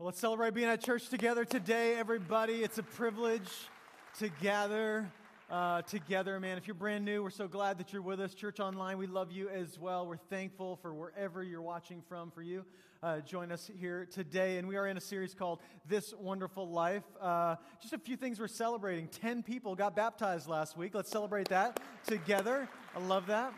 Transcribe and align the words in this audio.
Well, 0.00 0.06
let's 0.06 0.20
celebrate 0.20 0.54
being 0.54 0.68
at 0.68 0.80
church 0.80 1.08
together 1.08 1.44
today, 1.44 1.96
everybody. 1.96 2.62
It's 2.62 2.78
a 2.78 2.84
privilege 2.84 3.50
to 4.20 4.28
gather 4.40 5.10
uh, 5.50 5.82
together, 5.82 6.38
man. 6.38 6.56
If 6.56 6.68
you're 6.68 6.74
brand 6.74 7.04
new, 7.04 7.24
we're 7.24 7.30
so 7.30 7.48
glad 7.48 7.78
that 7.78 7.92
you're 7.92 8.00
with 8.00 8.20
us. 8.20 8.32
Church 8.32 8.60
Online, 8.60 8.96
we 8.96 9.08
love 9.08 9.32
you 9.32 9.48
as 9.48 9.76
well. 9.76 10.06
We're 10.06 10.16
thankful 10.16 10.76
for 10.76 10.94
wherever 10.94 11.42
you're 11.42 11.62
watching 11.62 12.00
from 12.08 12.30
for 12.30 12.42
you. 12.42 12.64
Uh, 13.02 13.18
join 13.22 13.50
us 13.50 13.68
here 13.76 14.06
today. 14.08 14.58
And 14.58 14.68
we 14.68 14.76
are 14.76 14.86
in 14.86 14.96
a 14.96 15.00
series 15.00 15.34
called 15.34 15.58
This 15.84 16.14
Wonderful 16.16 16.70
Life. 16.70 17.02
Uh, 17.20 17.56
just 17.82 17.92
a 17.92 17.98
few 17.98 18.16
things 18.16 18.38
we're 18.38 18.46
celebrating. 18.46 19.08
10 19.08 19.42
people 19.42 19.74
got 19.74 19.96
baptized 19.96 20.48
last 20.48 20.76
week. 20.76 20.94
Let's 20.94 21.10
celebrate 21.10 21.48
that 21.48 21.80
together. 22.06 22.68
I 22.94 23.00
love 23.00 23.26
that. 23.26 23.52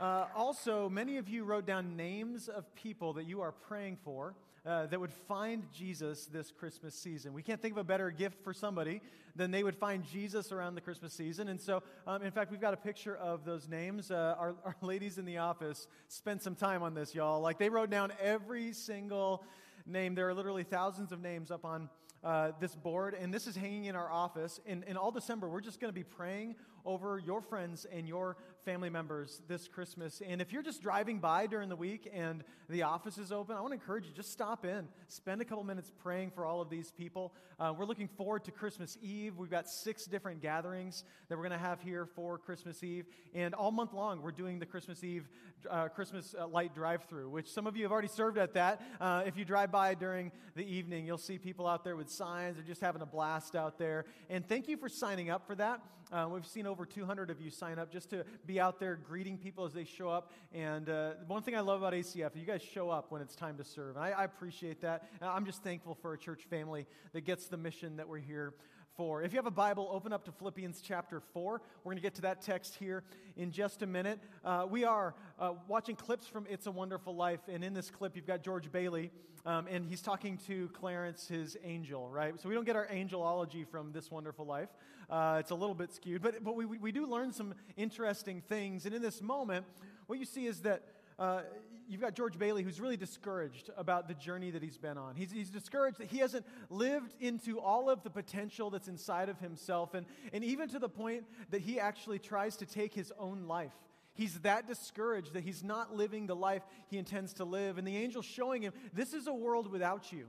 Uh, 0.00 0.26
also, 0.34 0.88
many 0.88 1.18
of 1.18 1.28
you 1.28 1.44
wrote 1.44 1.66
down 1.66 1.94
names 1.94 2.48
of 2.48 2.74
people 2.74 3.12
that 3.12 3.26
you 3.26 3.42
are 3.42 3.52
praying 3.52 3.98
for 4.04 4.34
uh, 4.66 4.86
that 4.86 4.98
would 4.98 5.12
find 5.12 5.62
Jesus 5.72 6.26
this 6.26 6.50
Christmas 6.50 6.94
season. 6.94 7.32
We 7.32 7.42
can't 7.42 7.62
think 7.62 7.72
of 7.72 7.78
a 7.78 7.84
better 7.84 8.10
gift 8.10 8.42
for 8.42 8.52
somebody 8.52 9.00
than 9.36 9.50
they 9.50 9.62
would 9.62 9.76
find 9.76 10.04
Jesus 10.04 10.50
around 10.50 10.74
the 10.74 10.80
Christmas 10.80 11.12
season. 11.12 11.48
And 11.48 11.60
so, 11.60 11.82
um, 12.06 12.22
in 12.22 12.32
fact, 12.32 12.50
we've 12.50 12.60
got 12.60 12.74
a 12.74 12.78
picture 12.78 13.16
of 13.16 13.44
those 13.44 13.68
names. 13.68 14.10
Uh, 14.10 14.34
our, 14.38 14.56
our 14.64 14.76
ladies 14.82 15.18
in 15.18 15.24
the 15.24 15.38
office 15.38 15.86
spent 16.08 16.42
some 16.42 16.56
time 16.56 16.82
on 16.82 16.94
this, 16.94 17.14
y'all. 17.14 17.40
Like, 17.40 17.58
they 17.58 17.68
wrote 17.68 17.90
down 17.90 18.12
every 18.20 18.72
single 18.72 19.44
name. 19.86 20.14
There 20.16 20.28
are 20.28 20.34
literally 20.34 20.64
thousands 20.64 21.12
of 21.12 21.20
names 21.20 21.50
up 21.52 21.64
on 21.64 21.88
uh, 22.24 22.50
this 22.58 22.74
board, 22.74 23.14
and 23.14 23.32
this 23.32 23.46
is 23.46 23.54
hanging 23.54 23.84
in 23.84 23.94
our 23.94 24.10
office. 24.10 24.58
In, 24.66 24.82
in 24.88 24.96
all 24.96 25.12
December, 25.12 25.48
we're 25.48 25.60
just 25.60 25.80
going 25.80 25.92
to 25.92 25.94
be 25.94 26.02
praying 26.02 26.56
over 26.84 27.20
your 27.24 27.40
friends 27.40 27.86
and 27.92 28.08
your 28.08 28.36
family 28.66 28.90
members 28.90 29.40
this 29.46 29.68
Christmas. 29.68 30.20
And 30.28 30.40
if 30.42 30.52
you're 30.52 30.60
just 30.60 30.82
driving 30.82 31.20
by 31.20 31.46
during 31.46 31.68
the 31.68 31.76
week 31.76 32.10
and 32.12 32.42
the 32.68 32.82
office 32.82 33.16
is 33.16 33.30
open, 33.30 33.56
I 33.56 33.60
want 33.60 33.70
to 33.70 33.74
encourage 33.74 34.06
you 34.06 34.12
just 34.12 34.32
stop 34.32 34.66
in, 34.66 34.88
spend 35.06 35.40
a 35.40 35.44
couple 35.44 35.62
minutes 35.62 35.92
praying 36.02 36.32
for 36.32 36.44
all 36.44 36.60
of 36.60 36.68
these 36.68 36.90
people. 36.90 37.32
Uh, 37.60 37.72
we're 37.78 37.84
looking 37.84 38.08
forward 38.08 38.42
to 38.46 38.50
Christmas 38.50 38.98
Eve. 39.00 39.36
We've 39.36 39.48
got 39.48 39.68
six 39.68 40.04
different 40.06 40.42
gatherings 40.42 41.04
that 41.28 41.38
we're 41.38 41.44
going 41.44 41.58
to 41.58 41.64
have 41.64 41.80
here 41.80 42.06
for 42.06 42.38
Christmas 42.38 42.82
Eve, 42.82 43.06
and 43.34 43.54
all 43.54 43.70
month 43.70 43.92
long 43.92 44.20
we're 44.20 44.32
doing 44.32 44.58
the 44.58 44.66
Christmas 44.66 45.04
Eve 45.04 45.28
uh, 45.70 45.88
Christmas 45.88 46.34
uh, 46.38 46.48
light 46.48 46.74
drive-through, 46.74 47.30
which 47.30 47.48
some 47.48 47.68
of 47.68 47.76
you 47.76 47.84
have 47.84 47.92
already 47.92 48.08
served 48.08 48.36
at 48.36 48.54
that. 48.54 48.82
Uh, 49.00 49.22
if 49.26 49.36
you 49.36 49.44
drive 49.44 49.70
by 49.70 49.94
during 49.94 50.32
the 50.56 50.64
evening, 50.64 51.06
you'll 51.06 51.18
see 51.18 51.38
people 51.38 51.66
out 51.66 51.84
there 51.84 51.96
with 51.96 52.10
signs. 52.10 52.56
They're 52.56 52.64
just 52.64 52.80
having 52.80 53.02
a 53.02 53.06
blast 53.06 53.54
out 53.54 53.78
there. 53.78 54.06
And 54.28 54.46
thank 54.46 54.68
you 54.68 54.76
for 54.76 54.88
signing 54.88 55.30
up 55.30 55.46
for 55.46 55.54
that. 55.54 55.80
Uh, 56.12 56.28
we've 56.30 56.46
seen 56.46 56.66
over 56.66 56.86
200 56.86 57.30
of 57.30 57.40
you 57.40 57.50
sign 57.50 57.80
up 57.80 57.90
just 57.90 58.10
to 58.10 58.24
be 58.46 58.55
out 58.60 58.80
there 58.80 58.96
greeting 58.96 59.38
people 59.38 59.64
as 59.64 59.72
they 59.72 59.84
show 59.84 60.08
up. 60.08 60.32
And 60.52 60.88
uh, 60.88 61.12
one 61.26 61.42
thing 61.42 61.54
I 61.54 61.60
love 61.60 61.80
about 61.80 61.92
ACF, 61.92 62.30
you 62.34 62.44
guys 62.46 62.62
show 62.62 62.90
up 62.90 63.10
when 63.10 63.22
it's 63.22 63.34
time 63.34 63.56
to 63.58 63.64
serve. 63.64 63.96
And 63.96 64.04
I, 64.04 64.10
I 64.10 64.24
appreciate 64.24 64.80
that. 64.82 65.08
And 65.20 65.28
I'm 65.28 65.46
just 65.46 65.62
thankful 65.62 65.94
for 65.94 66.12
a 66.12 66.18
church 66.18 66.42
family 66.48 66.86
that 67.12 67.22
gets 67.22 67.46
the 67.46 67.56
mission 67.56 67.96
that 67.96 68.08
we're 68.08 68.18
here 68.18 68.54
4. 68.96 69.22
If 69.22 69.32
you 69.32 69.36
have 69.36 69.46
a 69.46 69.50
Bible, 69.50 69.88
open 69.92 70.12
up 70.12 70.24
to 70.24 70.32
Philippians 70.32 70.80
chapter 70.80 71.20
4. 71.20 71.60
We're 71.84 71.90
going 71.90 71.98
to 71.98 72.02
get 72.02 72.14
to 72.14 72.22
that 72.22 72.40
text 72.40 72.76
here 72.76 73.04
in 73.36 73.50
just 73.50 73.82
a 73.82 73.86
minute. 73.86 74.18
Uh, 74.44 74.66
we 74.68 74.84
are 74.84 75.14
uh, 75.38 75.52
watching 75.68 75.96
clips 75.96 76.26
from 76.26 76.46
It's 76.48 76.66
a 76.66 76.70
Wonderful 76.70 77.14
Life, 77.14 77.40
and 77.48 77.62
in 77.62 77.74
this 77.74 77.90
clip, 77.90 78.16
you've 78.16 78.26
got 78.26 78.42
George 78.42 78.72
Bailey, 78.72 79.10
um, 79.44 79.66
and 79.68 79.84
he's 79.84 80.00
talking 80.00 80.38
to 80.46 80.68
Clarence, 80.68 81.28
his 81.28 81.56
angel, 81.62 82.08
right? 82.08 82.40
So 82.40 82.48
we 82.48 82.54
don't 82.54 82.64
get 82.64 82.76
our 82.76 82.86
angelology 82.86 83.68
from 83.68 83.92
This 83.92 84.10
Wonderful 84.10 84.46
Life. 84.46 84.70
Uh, 85.10 85.36
it's 85.40 85.50
a 85.50 85.54
little 85.54 85.74
bit 85.74 85.92
skewed, 85.92 86.22
but, 86.22 86.42
but 86.42 86.56
we, 86.56 86.64
we 86.64 86.90
do 86.90 87.06
learn 87.06 87.32
some 87.32 87.54
interesting 87.76 88.40
things. 88.48 88.86
And 88.86 88.94
in 88.94 89.02
this 89.02 89.20
moment, 89.20 89.66
what 90.06 90.18
you 90.18 90.24
see 90.24 90.46
is 90.46 90.60
that 90.60 90.82
uh, 91.18 91.42
you've 91.88 92.00
got 92.00 92.14
George 92.14 92.38
Bailey 92.38 92.62
who's 92.62 92.80
really 92.80 92.96
discouraged 92.96 93.70
about 93.76 94.08
the 94.08 94.14
journey 94.14 94.50
that 94.50 94.62
he's 94.62 94.78
been 94.78 94.98
on. 94.98 95.14
He's, 95.14 95.30
he's 95.30 95.50
discouraged 95.50 95.98
that 95.98 96.08
he 96.08 96.18
hasn't 96.18 96.46
lived 96.70 97.14
into 97.20 97.60
all 97.60 97.88
of 97.90 98.02
the 98.02 98.10
potential 98.10 98.70
that's 98.70 98.88
inside 98.88 99.28
of 99.28 99.38
himself, 99.38 99.94
and, 99.94 100.06
and 100.32 100.44
even 100.44 100.68
to 100.70 100.78
the 100.78 100.88
point 100.88 101.24
that 101.50 101.60
he 101.60 101.80
actually 101.80 102.18
tries 102.18 102.56
to 102.56 102.66
take 102.66 102.94
his 102.94 103.12
own 103.18 103.46
life. 103.46 103.74
He's 104.14 104.40
that 104.40 104.66
discouraged 104.66 105.34
that 105.34 105.44
he's 105.44 105.62
not 105.62 105.94
living 105.94 106.26
the 106.26 106.36
life 106.36 106.62
he 106.88 106.96
intends 106.96 107.34
to 107.34 107.44
live. 107.44 107.76
And 107.76 107.86
the 107.86 107.96
angel's 107.96 108.24
showing 108.24 108.62
him, 108.62 108.72
this 108.94 109.12
is 109.12 109.26
a 109.26 109.34
world 109.34 109.70
without 109.70 110.10
you. 110.10 110.26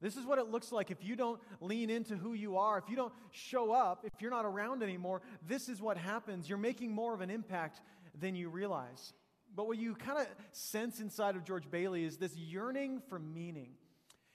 This 0.00 0.16
is 0.16 0.26
what 0.26 0.38
it 0.38 0.48
looks 0.48 0.72
like 0.72 0.90
if 0.90 1.02
you 1.02 1.14
don't 1.14 1.40
lean 1.60 1.90
into 1.90 2.16
who 2.16 2.34
you 2.34 2.58
are, 2.58 2.76
if 2.76 2.90
you 2.90 2.96
don't 2.96 3.12
show 3.30 3.72
up, 3.72 4.04
if 4.04 4.20
you're 4.20 4.32
not 4.32 4.44
around 4.44 4.82
anymore. 4.82 5.22
This 5.46 5.68
is 5.68 5.80
what 5.80 5.96
happens. 5.96 6.48
You're 6.48 6.58
making 6.58 6.92
more 6.92 7.14
of 7.14 7.20
an 7.20 7.30
impact 7.30 7.80
than 8.18 8.34
you 8.34 8.48
realize. 8.48 9.12
But 9.54 9.66
what 9.66 9.78
you 9.78 9.94
kind 9.94 10.18
of 10.18 10.26
sense 10.52 11.00
inside 11.00 11.36
of 11.36 11.44
George 11.44 11.70
Bailey 11.70 12.04
is 12.04 12.16
this 12.16 12.36
yearning 12.36 13.02
for 13.08 13.18
meaning. 13.18 13.70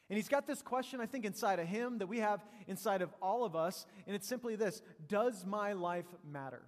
And 0.09 0.18
he's 0.18 0.30
got 0.30 0.47
this 0.47 0.62
question, 0.62 1.02
I 1.02 1.06
think, 1.06 1.25
inside 1.25 1.59
of 1.59 1.68
him 1.68 2.00
that 2.00 2.07
we 2.07 2.19
have 2.19 2.44
inside 2.68 3.02
of 3.02 3.13
all 3.22 3.46
of 3.46 3.56
us. 3.56 3.85
And 4.07 4.16
it's 4.16 4.28
simply 4.28 4.56
this 4.56 4.81
Does 5.07 5.46
my 5.46 5.74
life 5.74 6.07
matter? 6.30 6.63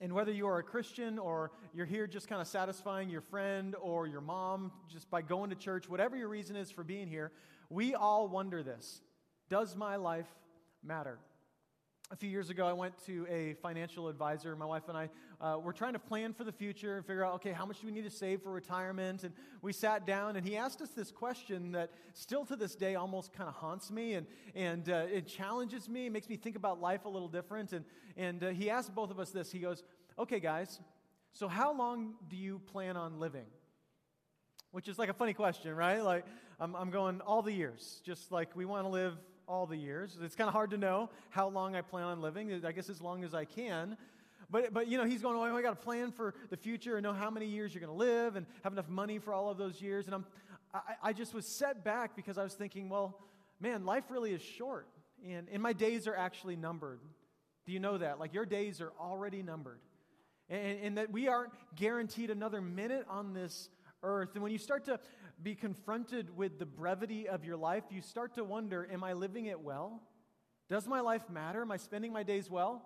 And 0.00 0.12
whether 0.12 0.30
you 0.30 0.46
are 0.46 0.58
a 0.58 0.62
Christian 0.62 1.18
or 1.18 1.52
you're 1.72 1.86
here 1.86 2.06
just 2.06 2.28
kind 2.28 2.42
of 2.42 2.48
satisfying 2.48 3.08
your 3.08 3.22
friend 3.22 3.74
or 3.80 4.06
your 4.06 4.20
mom 4.20 4.70
just 4.92 5.10
by 5.10 5.22
going 5.22 5.48
to 5.48 5.56
church, 5.56 5.88
whatever 5.88 6.16
your 6.16 6.28
reason 6.28 6.54
is 6.54 6.70
for 6.70 6.84
being 6.84 7.08
here, 7.08 7.32
we 7.70 7.94
all 7.94 8.28
wonder 8.28 8.62
this 8.62 9.00
Does 9.48 9.74
my 9.74 9.96
life 9.96 10.28
matter? 10.82 11.18
A 12.10 12.16
few 12.16 12.30
years 12.30 12.50
ago, 12.50 12.66
I 12.66 12.72
went 12.72 12.94
to 13.06 13.26
a 13.28 13.54
financial 13.54 14.08
advisor. 14.08 14.54
My 14.54 14.64
wife 14.64 14.84
and 14.88 14.96
I 14.96 15.08
uh, 15.40 15.58
were 15.58 15.72
trying 15.72 15.94
to 15.94 15.98
plan 15.98 16.32
for 16.32 16.44
the 16.44 16.52
future 16.52 16.96
and 16.96 17.04
figure 17.04 17.24
out, 17.24 17.34
okay, 17.34 17.50
how 17.50 17.66
much 17.66 17.80
do 17.80 17.86
we 17.86 17.92
need 17.92 18.04
to 18.04 18.10
save 18.10 18.42
for 18.42 18.52
retirement? 18.52 19.24
And 19.24 19.34
we 19.60 19.72
sat 19.72 20.06
down, 20.06 20.36
and 20.36 20.46
he 20.46 20.56
asked 20.56 20.80
us 20.80 20.90
this 20.90 21.10
question 21.10 21.72
that 21.72 21.90
still 22.14 22.44
to 22.46 22.54
this 22.54 22.76
day 22.76 22.94
almost 22.94 23.32
kind 23.32 23.48
of 23.48 23.56
haunts 23.56 23.90
me 23.90 24.14
and, 24.14 24.26
and 24.54 24.88
uh, 24.88 25.06
it 25.12 25.26
challenges 25.26 25.88
me, 25.88 26.08
makes 26.08 26.28
me 26.28 26.36
think 26.36 26.54
about 26.54 26.80
life 26.80 27.06
a 27.06 27.08
little 27.08 27.28
different. 27.28 27.72
And, 27.72 27.84
and 28.16 28.44
uh, 28.44 28.48
he 28.50 28.70
asked 28.70 28.94
both 28.94 29.10
of 29.10 29.18
us 29.18 29.30
this. 29.30 29.50
He 29.50 29.58
goes, 29.58 29.82
okay, 30.16 30.38
guys, 30.38 30.78
so 31.32 31.48
how 31.48 31.76
long 31.76 32.14
do 32.28 32.36
you 32.36 32.60
plan 32.72 32.96
on 32.96 33.18
living? 33.18 33.46
Which 34.70 34.86
is 34.86 34.98
like 34.98 35.08
a 35.08 35.14
funny 35.14 35.34
question, 35.34 35.74
right? 35.74 36.02
Like, 36.02 36.24
I'm, 36.60 36.76
I'm 36.76 36.90
going 36.90 37.20
all 37.20 37.42
the 37.42 37.52
years, 37.52 38.00
just 38.04 38.30
like 38.30 38.54
we 38.54 38.64
want 38.64 38.84
to 38.84 38.88
live 38.88 39.16
all 39.48 39.66
the 39.66 39.76
years. 39.76 40.16
It's 40.22 40.34
kind 40.34 40.48
of 40.48 40.54
hard 40.54 40.70
to 40.70 40.78
know 40.78 41.10
how 41.30 41.48
long 41.48 41.74
I 41.76 41.82
plan 41.82 42.04
on 42.04 42.20
living. 42.20 42.64
I 42.64 42.72
guess 42.72 42.88
as 42.88 43.00
long 43.00 43.24
as 43.24 43.34
I 43.34 43.44
can. 43.44 43.96
But, 44.50 44.72
but 44.72 44.88
you 44.88 44.98
know, 44.98 45.04
he's 45.04 45.22
going, 45.22 45.36
oh, 45.36 45.56
I 45.56 45.62
got 45.62 45.72
a 45.72 45.76
plan 45.76 46.12
for 46.12 46.34
the 46.50 46.56
future 46.56 46.96
and 46.96 47.02
know 47.02 47.12
how 47.12 47.30
many 47.30 47.46
years 47.46 47.74
you're 47.74 47.80
going 47.80 47.92
to 47.92 47.98
live 47.98 48.36
and 48.36 48.46
have 48.62 48.72
enough 48.72 48.88
money 48.88 49.18
for 49.18 49.32
all 49.32 49.50
of 49.50 49.58
those 49.58 49.80
years. 49.80 50.06
And 50.06 50.14
I'm, 50.14 50.26
I, 50.72 50.80
I 51.02 51.12
just 51.12 51.34
was 51.34 51.46
set 51.46 51.84
back 51.84 52.14
because 52.14 52.38
I 52.38 52.44
was 52.44 52.54
thinking, 52.54 52.88
well, 52.88 53.18
man, 53.60 53.84
life 53.84 54.04
really 54.08 54.32
is 54.32 54.42
short. 54.42 54.86
And, 55.26 55.48
and 55.50 55.62
my 55.62 55.72
days 55.72 56.06
are 56.06 56.14
actually 56.14 56.56
numbered. 56.56 57.00
Do 57.64 57.72
you 57.72 57.80
know 57.80 57.98
that? 57.98 58.20
Like 58.20 58.34
your 58.34 58.46
days 58.46 58.80
are 58.80 58.92
already 59.00 59.42
numbered. 59.42 59.80
And, 60.48 60.78
and 60.80 60.98
that 60.98 61.10
we 61.10 61.26
aren't 61.26 61.52
guaranteed 61.74 62.30
another 62.30 62.60
minute 62.60 63.04
on 63.08 63.34
this 63.34 63.68
earth. 64.02 64.30
And 64.34 64.42
when 64.42 64.52
you 64.52 64.58
start 64.58 64.84
to 64.84 65.00
be 65.42 65.54
confronted 65.54 66.36
with 66.36 66.58
the 66.58 66.66
brevity 66.66 67.28
of 67.28 67.44
your 67.44 67.56
life, 67.56 67.84
you 67.90 68.00
start 68.00 68.34
to 68.34 68.44
wonder 68.44 68.88
Am 68.90 69.04
I 69.04 69.12
living 69.12 69.46
it 69.46 69.60
well? 69.60 70.02
Does 70.68 70.88
my 70.88 71.00
life 71.00 71.28
matter? 71.30 71.62
Am 71.62 71.70
I 71.70 71.76
spending 71.76 72.12
my 72.12 72.22
days 72.22 72.50
well? 72.50 72.82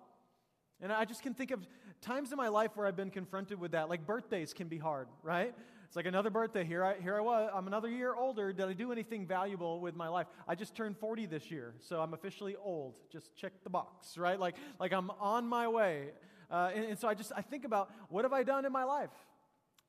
And 0.81 0.91
I 0.91 1.05
just 1.05 1.21
can 1.21 1.33
think 1.33 1.51
of 1.51 1.67
times 2.01 2.31
in 2.31 2.37
my 2.37 2.47
life 2.47 2.71
where 2.75 2.87
I've 2.87 2.95
been 2.95 3.11
confronted 3.11 3.59
with 3.59 3.71
that. 3.71 3.89
Like 3.89 4.05
birthdays 4.05 4.53
can 4.53 4.67
be 4.67 4.77
hard, 4.77 5.07
right? 5.23 5.53
It's 5.85 5.95
like 5.95 6.05
another 6.05 6.29
birthday. 6.29 6.63
Here 6.63 6.83
I, 6.83 6.99
here 6.99 7.17
I 7.17 7.21
was. 7.21 7.51
I'm 7.53 7.67
another 7.67 7.89
year 7.89 8.15
older. 8.15 8.53
Did 8.53 8.65
I 8.65 8.73
do 8.73 8.91
anything 8.91 9.27
valuable 9.27 9.79
with 9.79 9.95
my 9.95 10.07
life? 10.07 10.27
I 10.47 10.55
just 10.55 10.73
turned 10.73 10.97
40 10.97 11.25
this 11.25 11.51
year, 11.51 11.73
so 11.81 11.99
I'm 11.99 12.13
officially 12.13 12.55
old. 12.55 12.95
Just 13.11 13.35
check 13.35 13.51
the 13.63 13.69
box, 13.69 14.17
right? 14.17 14.39
Like, 14.39 14.55
like 14.79 14.93
I'm 14.93 15.11
on 15.19 15.45
my 15.45 15.67
way. 15.67 16.11
Uh, 16.49 16.71
and, 16.73 16.85
and 16.85 16.99
so 16.99 17.07
I 17.07 17.13
just 17.13 17.31
I 17.35 17.41
think 17.41 17.65
about 17.65 17.91
what 18.09 18.25
have 18.25 18.33
I 18.33 18.43
done 18.43 18.65
in 18.65 18.71
my 18.71 18.85
life? 18.85 19.09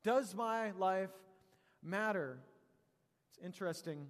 Does 0.02 0.34
my 0.34 0.72
life 0.72 1.10
matter? 1.82 2.38
Interesting. 3.44 4.06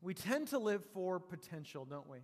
We 0.00 0.14
tend 0.14 0.48
to 0.48 0.58
live 0.58 0.84
for 0.92 1.18
potential, 1.18 1.84
don't 1.84 2.08
we? 2.08 2.18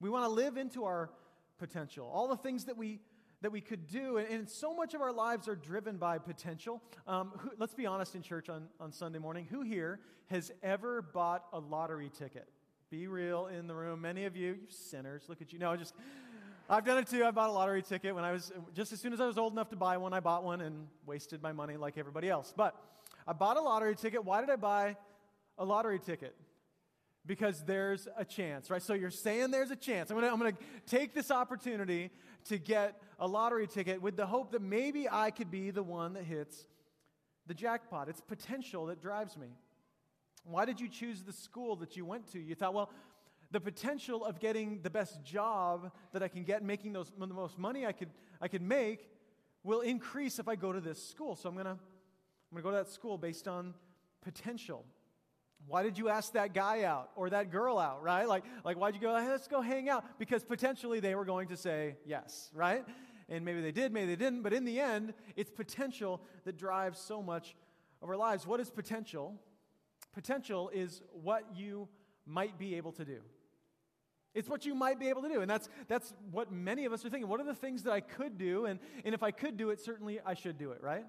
We 0.00 0.10
want 0.10 0.24
to 0.24 0.30
live 0.30 0.56
into 0.56 0.84
our 0.84 1.10
potential, 1.58 2.10
all 2.12 2.28
the 2.28 2.36
things 2.36 2.64
that 2.64 2.76
we 2.76 3.00
that 3.42 3.50
we 3.50 3.60
could 3.60 3.88
do, 3.88 4.18
and, 4.18 4.28
and 4.28 4.48
so 4.48 4.72
much 4.72 4.94
of 4.94 5.00
our 5.00 5.12
lives 5.12 5.48
are 5.48 5.56
driven 5.56 5.96
by 5.96 6.16
potential. 6.16 6.80
Um, 7.08 7.32
who, 7.38 7.50
let's 7.58 7.74
be 7.74 7.86
honest 7.86 8.14
in 8.14 8.22
church 8.22 8.48
on, 8.48 8.68
on 8.78 8.92
Sunday 8.92 9.18
morning. 9.18 9.48
Who 9.50 9.62
here 9.62 9.98
has 10.30 10.52
ever 10.62 11.02
bought 11.02 11.46
a 11.52 11.58
lottery 11.58 12.08
ticket? 12.16 12.48
Be 12.88 13.08
real 13.08 13.48
in 13.48 13.66
the 13.66 13.74
room. 13.74 14.00
Many 14.00 14.26
of 14.26 14.36
you, 14.36 14.52
you 14.52 14.58
sinners, 14.68 15.24
look 15.28 15.42
at 15.42 15.52
you. 15.52 15.58
No, 15.58 15.76
just 15.76 15.94
I've 16.70 16.84
done 16.84 16.98
it 16.98 17.08
too. 17.08 17.24
I 17.24 17.32
bought 17.32 17.50
a 17.50 17.52
lottery 17.52 17.82
ticket 17.82 18.14
when 18.14 18.22
I 18.22 18.32
was 18.32 18.52
just 18.74 18.92
as 18.92 19.00
soon 19.00 19.12
as 19.12 19.20
I 19.20 19.26
was 19.26 19.38
old 19.38 19.52
enough 19.52 19.70
to 19.70 19.76
buy 19.76 19.96
one. 19.96 20.12
I 20.12 20.20
bought 20.20 20.44
one 20.44 20.60
and 20.60 20.86
wasted 21.04 21.42
my 21.42 21.52
money 21.52 21.76
like 21.76 21.98
everybody 21.98 22.28
else. 22.28 22.54
But 22.56 22.76
I 23.26 23.32
bought 23.32 23.56
a 23.56 23.60
lottery 23.60 23.96
ticket. 23.96 24.24
Why 24.24 24.40
did 24.40 24.50
I 24.50 24.56
buy 24.56 24.96
a 25.58 25.64
lottery 25.64 25.98
ticket 25.98 26.34
because 27.24 27.62
there's 27.64 28.08
a 28.16 28.24
chance, 28.24 28.70
right? 28.70 28.82
So 28.82 28.94
you're 28.94 29.10
saying 29.10 29.50
there's 29.50 29.70
a 29.70 29.76
chance. 29.76 30.10
I'm 30.10 30.20
to 30.20 30.30
I'm 30.30 30.40
to 30.40 30.54
take 30.86 31.14
this 31.14 31.30
opportunity 31.30 32.10
to 32.46 32.58
get 32.58 33.00
a 33.18 33.26
lottery 33.26 33.66
ticket 33.66 34.02
with 34.02 34.16
the 34.16 34.26
hope 34.26 34.52
that 34.52 34.62
maybe 34.62 35.08
I 35.08 35.30
could 35.30 35.50
be 35.50 35.70
the 35.70 35.82
one 35.82 36.14
that 36.14 36.24
hits 36.24 36.66
the 37.46 37.54
jackpot. 37.54 38.08
It's 38.08 38.20
potential 38.20 38.86
that 38.86 39.00
drives 39.00 39.36
me. 39.36 39.48
Why 40.44 40.64
did 40.64 40.80
you 40.80 40.88
choose 40.88 41.22
the 41.22 41.32
school 41.32 41.76
that 41.76 41.96
you 41.96 42.04
went 42.04 42.32
to? 42.32 42.40
You 42.40 42.54
thought, 42.54 42.74
well, 42.74 42.90
the 43.52 43.60
potential 43.60 44.24
of 44.24 44.40
getting 44.40 44.80
the 44.82 44.90
best 44.90 45.22
job 45.22 45.92
that 46.12 46.22
I 46.22 46.28
can 46.28 46.42
get, 46.42 46.64
making 46.64 46.94
those, 46.94 47.12
the 47.16 47.26
most 47.26 47.58
money 47.58 47.86
I 47.86 47.92
could, 47.92 48.10
I 48.40 48.48
could 48.48 48.62
make, 48.62 49.08
will 49.62 49.82
increase 49.82 50.38
if 50.38 50.48
I 50.48 50.56
go 50.56 50.72
to 50.72 50.80
this 50.80 51.06
school. 51.06 51.36
So 51.36 51.48
I'm 51.48 51.54
to 51.56 51.70
I'm 51.70 52.56
to 52.56 52.62
go 52.62 52.70
to 52.70 52.76
that 52.76 52.88
school 52.90 53.16
based 53.16 53.48
on 53.48 53.74
potential. 54.22 54.84
Why 55.66 55.82
did 55.82 55.96
you 55.96 56.08
ask 56.08 56.32
that 56.32 56.52
guy 56.54 56.82
out 56.84 57.10
or 57.16 57.30
that 57.30 57.50
girl 57.50 57.78
out, 57.78 58.02
right? 58.02 58.28
Like, 58.28 58.44
like 58.64 58.76
why'd 58.76 58.94
you 58.94 59.00
go, 59.00 59.16
hey, 59.16 59.28
let's 59.28 59.48
go 59.48 59.60
hang 59.60 59.88
out? 59.88 60.04
Because 60.18 60.44
potentially 60.44 61.00
they 61.00 61.14
were 61.14 61.24
going 61.24 61.48
to 61.48 61.56
say 61.56 61.96
yes, 62.04 62.50
right? 62.54 62.84
And 63.28 63.44
maybe 63.44 63.60
they 63.60 63.72
did, 63.72 63.92
maybe 63.92 64.08
they 64.08 64.16
didn't, 64.16 64.42
but 64.42 64.52
in 64.52 64.64
the 64.64 64.80
end, 64.80 65.14
it's 65.36 65.50
potential 65.50 66.20
that 66.44 66.56
drives 66.58 66.98
so 66.98 67.22
much 67.22 67.56
of 68.02 68.10
our 68.10 68.16
lives. 68.16 68.46
What 68.46 68.60
is 68.60 68.70
potential? 68.70 69.34
Potential 70.12 70.70
is 70.74 71.00
what 71.12 71.44
you 71.54 71.88
might 72.26 72.58
be 72.58 72.74
able 72.74 72.92
to 72.92 73.04
do. 73.04 73.20
It's 74.34 74.48
what 74.48 74.64
you 74.64 74.74
might 74.74 74.98
be 74.98 75.08
able 75.08 75.22
to 75.22 75.28
do. 75.28 75.40
And 75.42 75.50
that's, 75.50 75.68
that's 75.88 76.14
what 76.30 76.50
many 76.50 76.84
of 76.84 76.92
us 76.92 77.04
are 77.04 77.10
thinking. 77.10 77.28
What 77.28 77.40
are 77.40 77.44
the 77.44 77.54
things 77.54 77.82
that 77.84 77.92
I 77.92 78.00
could 78.00 78.38
do? 78.38 78.66
And, 78.66 78.80
and 79.04 79.14
if 79.14 79.22
I 79.22 79.30
could 79.30 79.56
do 79.56 79.70
it, 79.70 79.80
certainly 79.80 80.20
I 80.24 80.34
should 80.34 80.58
do 80.58 80.72
it, 80.72 80.82
right? 80.82 81.04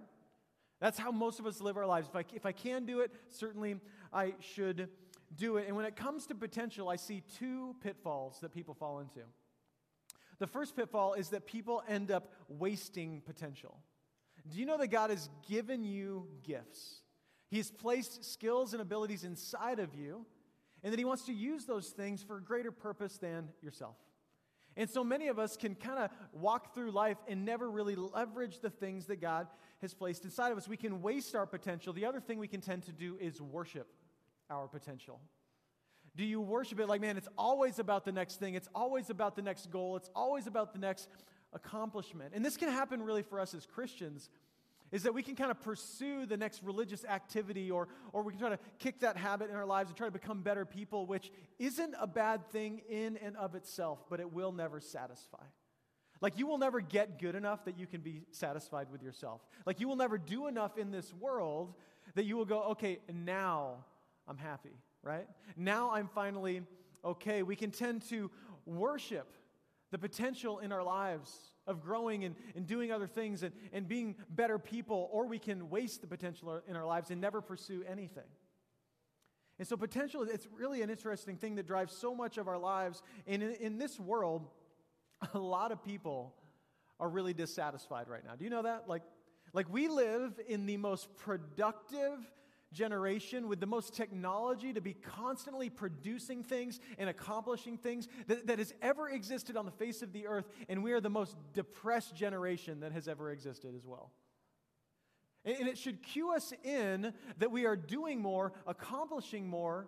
That's 0.83 0.99
how 0.99 1.11
most 1.11 1.39
of 1.39 1.45
us 1.45 1.61
live 1.61 1.77
our 1.77 1.85
lives. 1.85 2.09
If 2.09 2.15
I, 2.17 2.25
if 2.35 2.45
I 2.45 2.51
can 2.51 2.85
do 2.85 2.99
it, 2.99 3.13
certainly 3.29 3.77
I 4.11 4.33
should 4.41 4.89
do 5.33 5.55
it. 5.55 5.65
And 5.65 5.77
when 5.77 5.85
it 5.85 5.95
comes 5.95 6.27
to 6.27 6.35
potential, 6.35 6.89
I 6.89 6.97
see 6.97 7.23
two 7.39 7.73
pitfalls 7.81 8.39
that 8.41 8.53
people 8.53 8.73
fall 8.73 8.99
into. 8.99 9.21
The 10.39 10.47
first 10.47 10.75
pitfall 10.75 11.13
is 11.13 11.29
that 11.29 11.45
people 11.45 11.83
end 11.87 12.11
up 12.11 12.33
wasting 12.49 13.21
potential. 13.21 13.77
Do 14.49 14.59
you 14.59 14.65
know 14.65 14.77
that 14.77 14.87
God 14.87 15.09
has 15.09 15.29
given 15.47 15.85
you 15.85 16.27
gifts? 16.43 16.99
He's 17.47 17.71
placed 17.71 18.25
skills 18.25 18.73
and 18.73 18.81
abilities 18.81 19.23
inside 19.23 19.79
of 19.79 19.95
you, 19.95 20.25
and 20.83 20.91
that 20.91 20.99
He 20.99 21.05
wants 21.05 21.23
to 21.27 21.33
use 21.33 21.63
those 21.63 21.91
things 21.91 22.21
for 22.21 22.39
a 22.39 22.41
greater 22.41 22.73
purpose 22.73 23.17
than 23.17 23.47
yourself. 23.61 23.95
And 24.75 24.89
so 24.89 25.03
many 25.03 25.27
of 25.27 25.39
us 25.39 25.55
can 25.55 25.75
kind 25.75 25.99
of 25.99 26.09
walk 26.31 26.73
through 26.73 26.91
life 26.91 27.17
and 27.27 27.45
never 27.45 27.69
really 27.69 27.95
leverage 27.95 28.59
the 28.59 28.69
things 28.69 29.05
that 29.07 29.21
God 29.21 29.47
has 29.81 29.93
placed 29.93 30.23
inside 30.23 30.51
of 30.51 30.57
us. 30.57 30.67
We 30.67 30.77
can 30.77 31.01
waste 31.01 31.35
our 31.35 31.45
potential. 31.45 31.93
The 31.93 32.05
other 32.05 32.19
thing 32.19 32.39
we 32.39 32.47
can 32.47 32.61
tend 32.61 32.83
to 32.83 32.91
do 32.91 33.17
is 33.19 33.41
worship 33.41 33.87
our 34.49 34.67
potential. 34.67 35.19
Do 36.15 36.23
you 36.23 36.41
worship 36.41 36.79
it 36.79 36.87
like, 36.87 37.01
man, 37.01 37.17
it's 37.17 37.29
always 37.37 37.79
about 37.79 38.05
the 38.05 38.11
next 38.11 38.35
thing, 38.35 38.53
it's 38.53 38.69
always 38.75 39.09
about 39.09 39.35
the 39.35 39.41
next 39.41 39.71
goal, 39.71 39.95
it's 39.95 40.11
always 40.15 40.45
about 40.45 40.71
the 40.73 40.79
next 40.79 41.09
accomplishment? 41.53 42.33
And 42.35 42.45
this 42.45 42.55
can 42.55 42.69
happen 42.69 43.01
really 43.01 43.23
for 43.23 43.39
us 43.39 43.53
as 43.53 43.65
Christians 43.65 44.29
is 44.93 45.03
that 45.03 45.13
we 45.13 45.23
can 45.23 45.35
kind 45.35 45.49
of 45.49 45.59
pursue 45.59 46.27
the 46.27 46.37
next 46.37 46.61
religious 46.61 47.03
activity 47.03 47.71
or, 47.71 47.87
or 48.13 48.21
we 48.21 48.31
can 48.31 48.39
try 48.39 48.49
to 48.49 48.59
kick 48.77 48.99
that 48.99 49.17
habit 49.17 49.49
in 49.49 49.55
our 49.55 49.65
lives 49.65 49.89
and 49.89 49.97
try 49.97 50.05
to 50.05 50.11
become 50.11 50.43
better 50.43 50.65
people, 50.65 51.07
which 51.07 51.31
isn't 51.57 51.95
a 51.99 52.05
bad 52.05 52.47
thing 52.51 52.79
in 52.87 53.17
and 53.17 53.35
of 53.35 53.55
itself, 53.55 54.05
but 54.07 54.19
it 54.19 54.31
will 54.31 54.51
never 54.51 54.79
satisfy. 54.79 55.43
Like, 56.21 56.37
you 56.37 56.45
will 56.45 56.59
never 56.59 56.79
get 56.79 57.19
good 57.19 57.33
enough 57.33 57.65
that 57.65 57.77
you 57.77 57.87
can 57.87 58.01
be 58.01 58.21
satisfied 58.29 58.87
with 58.91 59.01
yourself. 59.01 59.41
Like, 59.65 59.79
you 59.79 59.87
will 59.87 59.95
never 59.95 60.19
do 60.19 60.45
enough 60.45 60.77
in 60.77 60.91
this 60.91 61.11
world 61.11 61.73
that 62.13 62.25
you 62.25 62.37
will 62.37 62.45
go, 62.45 62.61
okay, 62.63 62.99
now 63.11 63.83
I'm 64.27 64.37
happy, 64.37 64.77
right? 65.01 65.27
Now 65.57 65.89
I'm 65.91 66.07
finally 66.07 66.61
okay. 67.03 67.41
We 67.41 67.55
can 67.55 67.71
tend 67.71 68.03
to 68.09 68.29
worship 68.67 69.33
the 69.89 69.97
potential 69.97 70.59
in 70.59 70.71
our 70.71 70.83
lives 70.83 71.31
of 71.67 71.81
growing 71.81 72.23
and, 72.23 72.35
and 72.55 72.67
doing 72.67 72.91
other 72.91 73.07
things 73.07 73.43
and, 73.43 73.53
and 73.71 73.87
being 73.87 74.15
better 74.29 74.59
people, 74.59 75.09
or 75.11 75.27
we 75.27 75.39
can 75.39 75.69
waste 75.69 76.01
the 76.01 76.07
potential 76.07 76.61
in 76.67 76.75
our 76.75 76.85
lives 76.85 77.11
and 77.11 77.21
never 77.21 77.41
pursue 77.41 77.83
anything. 77.87 78.23
And 79.59 79.67
so, 79.67 79.77
potential, 79.77 80.23
it's 80.23 80.47
really 80.57 80.81
an 80.81 80.89
interesting 80.89 81.37
thing 81.37 81.55
that 81.55 81.67
drives 81.67 81.95
so 81.95 82.15
much 82.15 82.37
of 82.37 82.47
our 82.47 82.57
lives. 82.57 83.01
And 83.27 83.43
in, 83.43 83.51
in 83.55 83.77
this 83.77 83.99
world, 83.99 84.47
a 85.33 85.39
lot 85.39 85.71
of 85.71 85.83
people 85.83 86.33
are 86.99 87.09
really 87.09 87.33
dissatisfied 87.33 88.07
right 88.07 88.23
now. 88.25 88.35
Do 88.35 88.43
you 88.43 88.49
know 88.49 88.63
that? 88.63 88.85
Like, 88.87 89.03
like 89.53 89.71
we 89.71 89.87
live 89.87 90.39
in 90.47 90.65
the 90.65 90.77
most 90.77 91.15
productive 91.17 92.17
generation 92.73 93.47
with 93.47 93.59
the 93.59 93.65
most 93.65 93.93
technology 93.93 94.73
to 94.73 94.81
be 94.81 94.93
constantly 94.93 95.69
producing 95.69 96.43
things 96.43 96.79
and 96.97 97.09
accomplishing 97.09 97.77
things 97.77 98.07
that, 98.27 98.47
that 98.47 98.59
has 98.59 98.73
ever 98.81 99.09
existed 99.09 99.55
on 99.55 99.65
the 99.65 99.71
face 99.71 100.01
of 100.01 100.11
the 100.11 100.27
earth, 100.27 100.47
and 100.67 100.83
we 100.83 100.91
are 100.91 101.01
the 101.01 101.09
most 101.09 101.37
depressed 101.53 102.15
generation 102.15 102.81
that 102.81 102.91
has 102.91 103.07
ever 103.07 103.31
existed 103.31 103.75
as 103.75 103.85
well. 103.85 104.11
And, 105.45 105.57
and 105.57 105.67
it 105.67 105.77
should 105.77 106.01
cue 106.03 106.33
us 106.33 106.53
in 106.63 107.13
that 107.37 107.51
we 107.51 107.65
are 107.65 107.75
doing 107.75 108.19
more, 108.19 108.53
accomplishing 108.67 109.47
more, 109.47 109.87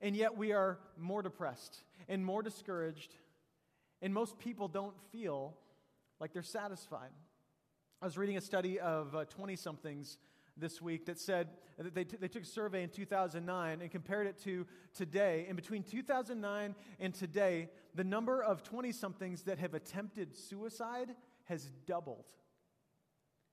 and 0.00 0.14
yet 0.14 0.36
we 0.36 0.52
are 0.52 0.78
more 0.96 1.22
depressed 1.22 1.82
and 2.08 2.24
more 2.24 2.42
discouraged, 2.42 3.14
and 4.00 4.14
most 4.14 4.38
people 4.38 4.68
don't 4.68 4.94
feel 5.12 5.56
like 6.20 6.32
they're 6.32 6.42
satisfied. 6.42 7.10
I 8.00 8.04
was 8.04 8.16
reading 8.16 8.36
a 8.36 8.40
study 8.40 8.78
of 8.78 9.16
20 9.30 9.52
uh, 9.52 9.56
somethings 9.56 10.18
this 10.60 10.82
week 10.82 11.06
that 11.06 11.18
said 11.18 11.48
that 11.78 11.94
they, 11.94 12.04
t- 12.04 12.16
they 12.20 12.28
took 12.28 12.42
a 12.42 12.46
survey 12.46 12.82
in 12.82 12.88
2009 12.90 13.80
and 13.80 13.90
compared 13.90 14.26
it 14.26 14.38
to 14.44 14.66
today. 14.94 15.46
And 15.48 15.56
between 15.56 15.82
2009 15.82 16.74
and 17.00 17.14
today, 17.14 17.68
the 17.94 18.04
number 18.04 18.42
of 18.42 18.62
20 18.62 18.92
somethings 18.92 19.42
that 19.42 19.58
have 19.58 19.74
attempted 19.74 20.36
suicide 20.36 21.14
has 21.44 21.64
doubled 21.86 22.24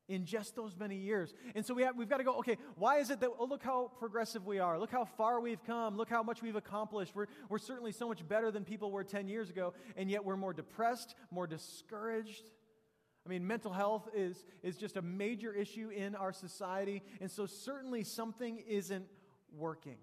in 0.08 0.26
just 0.26 0.56
those 0.56 0.76
many 0.78 0.98
years. 0.98 1.34
And 1.56 1.66
so 1.66 1.74
we 1.74 1.84
have, 1.84 1.96
we've 1.98 2.10
got 2.10 2.18
to 2.18 2.24
go, 2.24 2.38
okay, 2.40 2.58
why 2.76 3.00
is 3.00 3.10
it 3.10 3.20
that, 3.22 3.30
oh, 3.40 3.46
look 3.46 3.64
how 3.64 3.92
progressive 3.98 4.46
we 4.46 4.60
are. 4.60 4.78
Look 4.78 4.92
how 4.92 5.06
far 5.06 5.40
we've 5.40 5.64
come. 5.66 5.98
Look 5.98 6.10
how 6.10 6.22
much 6.22 6.42
we've 6.42 6.56
accomplished. 6.56 7.16
We're, 7.16 7.28
we're 7.50 7.58
certainly 7.58 7.92
so 7.92 8.08
much 8.08 8.28
better 8.28 8.52
than 8.52 8.64
people 8.64 8.92
were 8.92 9.04
10 9.04 9.28
years 9.28 9.50
ago, 9.50 9.74
and 9.98 10.10
yet 10.10 10.24
we're 10.24 10.38
more 10.38 10.54
depressed, 10.54 11.16
more 11.32 11.48
discouraged. 11.48 12.52
I 13.26 13.30
mean, 13.30 13.48
mental 13.48 13.74
health 13.74 14.08
is, 14.14 14.46
is 14.62 14.78
just 14.78 14.98
a 14.98 15.02
major 15.02 15.52
issue 15.52 15.90
in 15.90 16.14
our 16.16 16.32
society, 16.32 17.02
and 17.20 17.32
so 17.32 17.48
certainly 17.48 18.04
something 18.04 18.60
isn't 18.68 19.06
working. 19.58 19.98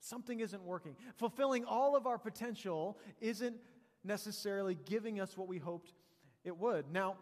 Something 0.00 0.40
isn't 0.40 0.62
working. 0.62 0.96
Fulfilling 1.16 1.64
all 1.64 1.94
of 1.94 2.06
our 2.08 2.18
potential 2.18 2.98
isn't 3.20 3.56
necessarily 4.02 4.76
giving 4.86 5.20
us 5.20 5.36
what 5.36 5.46
we 5.46 5.58
hoped 5.58 5.92
it 6.44 6.56
would. 6.56 6.90
Now, 6.90 7.16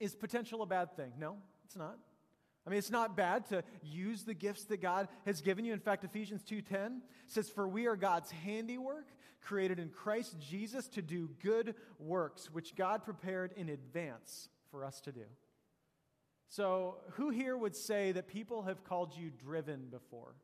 is 0.00 0.14
potential 0.14 0.62
a 0.62 0.66
bad 0.66 0.96
thing? 0.96 1.12
No, 1.18 1.36
it's 1.66 1.76
not. 1.76 1.98
I 2.66 2.70
mean, 2.70 2.78
it's 2.78 2.90
not 2.90 3.16
bad 3.16 3.46
to 3.46 3.62
use 3.82 4.24
the 4.24 4.34
gifts 4.34 4.64
that 4.64 4.82
God 4.82 5.08
has 5.24 5.40
given 5.40 5.64
you. 5.64 5.72
In 5.72 5.80
fact, 5.80 6.04
Ephesians 6.04 6.42
2:10 6.44 7.02
says, 7.26 7.48
"For 7.48 7.66
we 7.66 7.86
are 7.86 7.96
God's 7.96 8.30
handiwork, 8.30 9.10
created 9.48 9.78
in 9.78 9.88
Christ 9.88 10.36
Jesus 10.38 10.88
to 10.88 11.00
do 11.00 11.30
good 11.42 11.74
works, 11.98 12.50
which 12.52 12.76
God 12.76 13.02
prepared 13.02 13.52
in 13.56 13.70
advance 13.70 14.50
for 14.70 14.84
us 14.84 15.00
to 15.02 15.12
do. 15.12 15.24
So, 16.50 16.96
who 17.12 17.30
here 17.30 17.56
would 17.56 17.74
say 17.74 18.12
that 18.12 18.28
people 18.28 18.62
have 18.62 18.84
called 18.84 19.14
you 19.16 19.30
driven 19.30 19.88
before? 19.90 20.34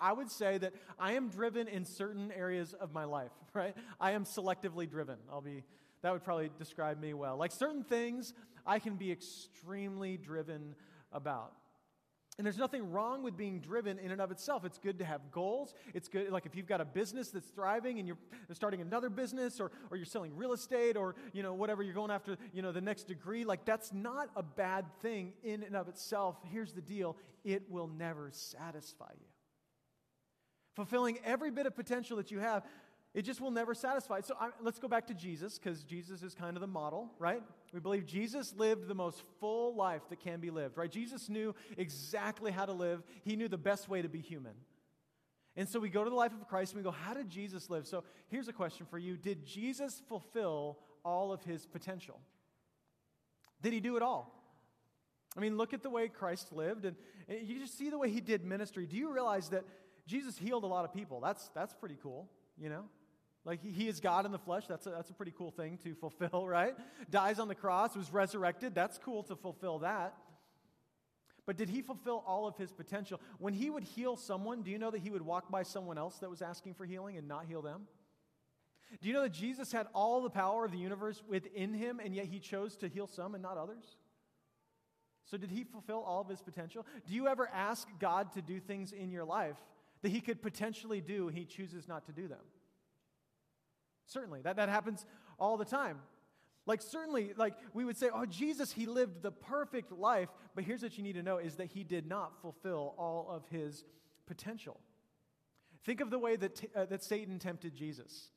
I 0.00 0.12
would 0.12 0.30
say 0.30 0.58
that 0.58 0.72
I 0.98 1.14
am 1.14 1.28
driven 1.28 1.66
in 1.66 1.84
certain 1.84 2.30
areas 2.30 2.74
of 2.74 2.92
my 2.92 3.04
life, 3.04 3.32
right? 3.54 3.76
I 4.00 4.12
am 4.12 4.24
selectively 4.24 4.88
driven. 4.88 5.16
I'll 5.30 5.40
be, 5.40 5.64
that 6.02 6.12
would 6.12 6.22
probably 6.22 6.50
describe 6.58 7.00
me 7.00 7.12
well. 7.12 7.36
Like 7.36 7.50
certain 7.50 7.82
things, 7.82 8.34
I 8.64 8.78
can 8.78 8.94
be 8.94 9.10
extremely 9.10 10.16
driven 10.16 10.76
about. 11.10 11.54
And 12.38 12.46
there's 12.46 12.56
nothing 12.56 12.90
wrong 12.90 13.22
with 13.22 13.36
being 13.36 13.60
driven 13.60 13.98
in 13.98 14.10
and 14.10 14.20
of 14.20 14.30
itself. 14.30 14.64
It's 14.64 14.78
good 14.78 14.98
to 15.00 15.04
have 15.04 15.30
goals. 15.30 15.74
It's 15.92 16.08
good, 16.08 16.30
like 16.30 16.46
if 16.46 16.56
you've 16.56 16.66
got 16.66 16.80
a 16.80 16.84
business 16.84 17.28
that's 17.28 17.48
thriving 17.48 17.98
and 17.98 18.08
you're 18.08 18.16
starting 18.52 18.80
another 18.80 19.10
business 19.10 19.60
or, 19.60 19.70
or 19.90 19.98
you're 19.98 20.06
selling 20.06 20.34
real 20.34 20.54
estate 20.54 20.96
or, 20.96 21.14
you 21.34 21.42
know, 21.42 21.52
whatever, 21.52 21.82
you're 21.82 21.94
going 21.94 22.10
after, 22.10 22.38
you 22.54 22.62
know, 22.62 22.72
the 22.72 22.80
next 22.80 23.04
degree. 23.04 23.44
Like 23.44 23.66
that's 23.66 23.92
not 23.92 24.30
a 24.34 24.42
bad 24.42 24.86
thing 25.02 25.34
in 25.44 25.62
and 25.62 25.76
of 25.76 25.88
itself. 25.88 26.36
Here's 26.50 26.72
the 26.72 26.80
deal. 26.80 27.18
It 27.44 27.70
will 27.70 27.88
never 27.88 28.30
satisfy 28.32 29.10
you. 29.12 29.26
Fulfilling 30.74 31.18
every 31.24 31.50
bit 31.50 31.66
of 31.66 31.76
potential 31.76 32.16
that 32.16 32.30
you 32.30 32.38
have 32.38 32.62
it 33.14 33.22
just 33.22 33.40
will 33.40 33.50
never 33.50 33.74
satisfy. 33.74 34.20
So 34.20 34.34
I, 34.40 34.50
let's 34.62 34.78
go 34.78 34.88
back 34.88 35.06
to 35.08 35.14
Jesus 35.14 35.58
because 35.58 35.82
Jesus 35.84 36.22
is 36.22 36.34
kind 36.34 36.56
of 36.56 36.62
the 36.62 36.66
model, 36.66 37.10
right? 37.18 37.42
We 37.72 37.80
believe 37.80 38.06
Jesus 38.06 38.54
lived 38.56 38.88
the 38.88 38.94
most 38.94 39.22
full 39.38 39.74
life 39.74 40.02
that 40.08 40.20
can 40.20 40.40
be 40.40 40.50
lived, 40.50 40.78
right? 40.78 40.90
Jesus 40.90 41.28
knew 41.28 41.54
exactly 41.76 42.50
how 42.50 42.64
to 42.64 42.72
live, 42.72 43.02
he 43.22 43.36
knew 43.36 43.48
the 43.48 43.58
best 43.58 43.88
way 43.88 44.00
to 44.00 44.08
be 44.08 44.20
human. 44.20 44.54
And 45.56 45.68
so 45.68 45.78
we 45.78 45.90
go 45.90 46.02
to 46.02 46.08
the 46.08 46.16
life 46.16 46.32
of 46.32 46.48
Christ 46.48 46.72
and 46.72 46.82
we 46.82 46.84
go, 46.84 46.90
how 46.90 47.12
did 47.12 47.28
Jesus 47.28 47.68
live? 47.68 47.86
So 47.86 48.04
here's 48.28 48.48
a 48.48 48.52
question 48.52 48.86
for 48.86 48.98
you 48.98 49.18
Did 49.18 49.44
Jesus 49.44 50.02
fulfill 50.08 50.78
all 51.04 51.32
of 51.32 51.42
his 51.42 51.66
potential? 51.66 52.18
Did 53.60 53.74
he 53.74 53.80
do 53.80 53.96
it 53.96 54.02
all? 54.02 54.38
I 55.36 55.40
mean, 55.40 55.56
look 55.56 55.72
at 55.72 55.82
the 55.82 55.90
way 55.90 56.08
Christ 56.08 56.52
lived, 56.52 56.84
and 56.84 56.96
you 57.28 57.58
just 57.58 57.78
see 57.78 57.88
the 57.90 57.98
way 57.98 58.10
he 58.10 58.20
did 58.20 58.44
ministry. 58.44 58.86
Do 58.86 58.96
you 58.96 59.12
realize 59.12 59.48
that 59.50 59.64
Jesus 60.06 60.36
healed 60.36 60.64
a 60.64 60.66
lot 60.66 60.84
of 60.84 60.92
people? 60.92 61.20
That's, 61.20 61.48
that's 61.54 61.74
pretty 61.74 61.96
cool, 62.02 62.28
you 62.58 62.68
know? 62.68 62.84
Like 63.44 63.64
he 63.64 63.88
is 63.88 64.00
God 64.00 64.24
in 64.24 64.32
the 64.32 64.38
flesh. 64.38 64.66
That's 64.68 64.86
a, 64.86 64.90
that's 64.90 65.10
a 65.10 65.14
pretty 65.14 65.32
cool 65.36 65.50
thing 65.50 65.78
to 65.84 65.94
fulfill, 66.00 66.46
right? 66.46 66.76
Dies 67.10 67.38
on 67.38 67.48
the 67.48 67.54
cross, 67.54 67.96
was 67.96 68.12
resurrected. 68.12 68.74
That's 68.74 68.98
cool 68.98 69.22
to 69.24 69.36
fulfill 69.36 69.80
that. 69.80 70.14
But 71.44 71.56
did 71.56 71.68
he 71.68 71.82
fulfill 71.82 72.22
all 72.24 72.46
of 72.46 72.56
his 72.56 72.70
potential? 72.70 73.20
When 73.38 73.52
he 73.52 73.68
would 73.68 73.82
heal 73.82 74.16
someone, 74.16 74.62
do 74.62 74.70
you 74.70 74.78
know 74.78 74.92
that 74.92 75.00
he 75.00 75.10
would 75.10 75.22
walk 75.22 75.50
by 75.50 75.64
someone 75.64 75.98
else 75.98 76.18
that 76.18 76.30
was 76.30 76.40
asking 76.40 76.74
for 76.74 76.84
healing 76.84 77.16
and 77.16 77.26
not 77.26 77.46
heal 77.46 77.62
them? 77.62 77.88
Do 79.00 79.08
you 79.08 79.14
know 79.14 79.22
that 79.22 79.32
Jesus 79.32 79.72
had 79.72 79.86
all 79.94 80.22
the 80.22 80.30
power 80.30 80.64
of 80.64 80.70
the 80.70 80.78
universe 80.78 81.20
within 81.26 81.72
him, 81.72 81.98
and 81.98 82.14
yet 82.14 82.26
he 82.26 82.38
chose 82.38 82.76
to 82.76 82.88
heal 82.88 83.06
some 83.06 83.34
and 83.34 83.42
not 83.42 83.56
others? 83.56 83.96
So, 85.24 85.36
did 85.36 85.50
he 85.50 85.64
fulfill 85.64 86.00
all 86.00 86.20
of 86.20 86.28
his 86.28 86.42
potential? 86.42 86.86
Do 87.06 87.14
you 87.14 87.26
ever 87.26 87.48
ask 87.52 87.88
God 87.98 88.32
to 88.34 88.42
do 88.42 88.60
things 88.60 88.92
in 88.92 89.10
your 89.10 89.24
life 89.24 89.56
that 90.02 90.10
he 90.10 90.20
could 90.20 90.42
potentially 90.42 91.00
do, 91.00 91.28
and 91.28 91.36
he 91.36 91.44
chooses 91.44 91.88
not 91.88 92.04
to 92.06 92.12
do 92.12 92.28
them? 92.28 92.40
Certainly, 94.06 94.42
that, 94.42 94.56
that 94.56 94.68
happens 94.68 95.06
all 95.38 95.56
the 95.56 95.64
time. 95.64 95.98
Like, 96.64 96.80
certainly, 96.80 97.32
like 97.36 97.54
we 97.74 97.84
would 97.84 97.96
say, 97.96 98.08
oh, 98.12 98.24
Jesus, 98.24 98.72
he 98.72 98.86
lived 98.86 99.22
the 99.22 99.32
perfect 99.32 99.90
life. 99.90 100.28
But 100.54 100.64
here's 100.64 100.82
what 100.82 100.96
you 100.96 101.02
need 101.02 101.14
to 101.14 101.22
know 101.22 101.38
is 101.38 101.56
that 101.56 101.66
he 101.66 101.82
did 101.82 102.06
not 102.06 102.40
fulfill 102.40 102.94
all 102.96 103.28
of 103.28 103.48
his 103.48 103.84
potential. 104.26 104.78
Think 105.84 106.00
of 106.00 106.10
the 106.10 106.18
way 106.18 106.36
that, 106.36 106.56
t- 106.56 106.68
uh, 106.74 106.84
that 106.86 107.02
Satan 107.02 107.40
tempted 107.40 107.74
Jesus. 107.74 108.28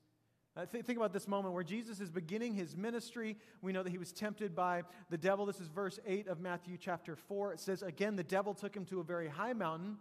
Uh, 0.57 0.65
th- 0.65 0.85
think 0.85 0.97
about 0.97 1.13
this 1.13 1.27
moment 1.27 1.53
where 1.53 1.63
Jesus 1.63 1.99
is 1.99 2.09
beginning 2.09 2.55
his 2.55 2.75
ministry. 2.75 3.37
We 3.61 3.71
know 3.71 3.83
that 3.83 3.91
he 3.91 3.99
was 3.99 4.11
tempted 4.11 4.55
by 4.55 4.83
the 5.11 5.17
devil. 5.17 5.45
This 5.45 5.59
is 5.59 5.67
verse 5.67 5.99
8 6.07 6.27
of 6.27 6.39
Matthew 6.39 6.77
chapter 6.79 7.15
4. 7.15 7.53
It 7.53 7.59
says, 7.59 7.83
Again, 7.83 8.15
the 8.15 8.23
devil 8.23 8.55
took 8.55 8.75
him 8.75 8.85
to 8.85 9.01
a 9.01 9.03
very 9.03 9.27
high 9.27 9.53
mountain 9.53 9.97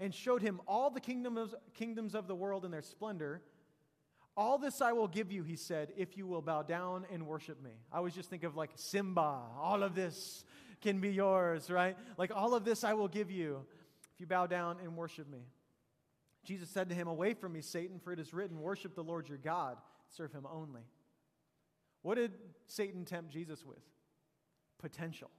and 0.00 0.14
showed 0.14 0.40
him 0.40 0.60
all 0.66 0.88
the 0.88 1.00
kingdoms, 1.00 1.54
kingdoms 1.74 2.14
of 2.14 2.28
the 2.28 2.34
world 2.34 2.64
and 2.64 2.72
their 2.72 2.82
splendor. 2.82 3.42
All 4.36 4.58
this 4.58 4.80
I 4.80 4.92
will 4.92 5.08
give 5.08 5.30
you, 5.30 5.42
he 5.42 5.56
said, 5.56 5.92
if 5.96 6.16
you 6.16 6.26
will 6.26 6.40
bow 6.40 6.62
down 6.62 7.06
and 7.12 7.26
worship 7.26 7.62
me. 7.62 7.72
I 7.92 7.98
always 7.98 8.14
just 8.14 8.30
think 8.30 8.44
of 8.44 8.56
like 8.56 8.70
Simba, 8.76 9.40
all 9.60 9.82
of 9.82 9.94
this 9.94 10.44
can 10.80 11.00
be 11.00 11.10
yours, 11.10 11.70
right? 11.70 11.96
Like 12.16 12.32
all 12.34 12.54
of 12.54 12.64
this 12.64 12.82
I 12.82 12.94
will 12.94 13.08
give 13.08 13.30
you 13.30 13.64
if 14.14 14.20
you 14.20 14.26
bow 14.26 14.46
down 14.46 14.78
and 14.82 14.96
worship 14.96 15.30
me. 15.30 15.44
Jesus 16.44 16.68
said 16.70 16.88
to 16.88 16.94
him, 16.94 17.08
Away 17.08 17.34
from 17.34 17.52
me, 17.52 17.60
Satan, 17.60 18.00
for 18.00 18.12
it 18.12 18.18
is 18.18 18.32
written, 18.32 18.60
Worship 18.60 18.94
the 18.94 19.04
Lord 19.04 19.28
your 19.28 19.38
God, 19.38 19.76
serve 20.08 20.32
him 20.32 20.46
only. 20.50 20.82
What 22.02 22.16
did 22.16 22.32
Satan 22.66 23.04
tempt 23.04 23.30
Jesus 23.30 23.64
with? 23.64 23.78
Potential. 24.78 25.30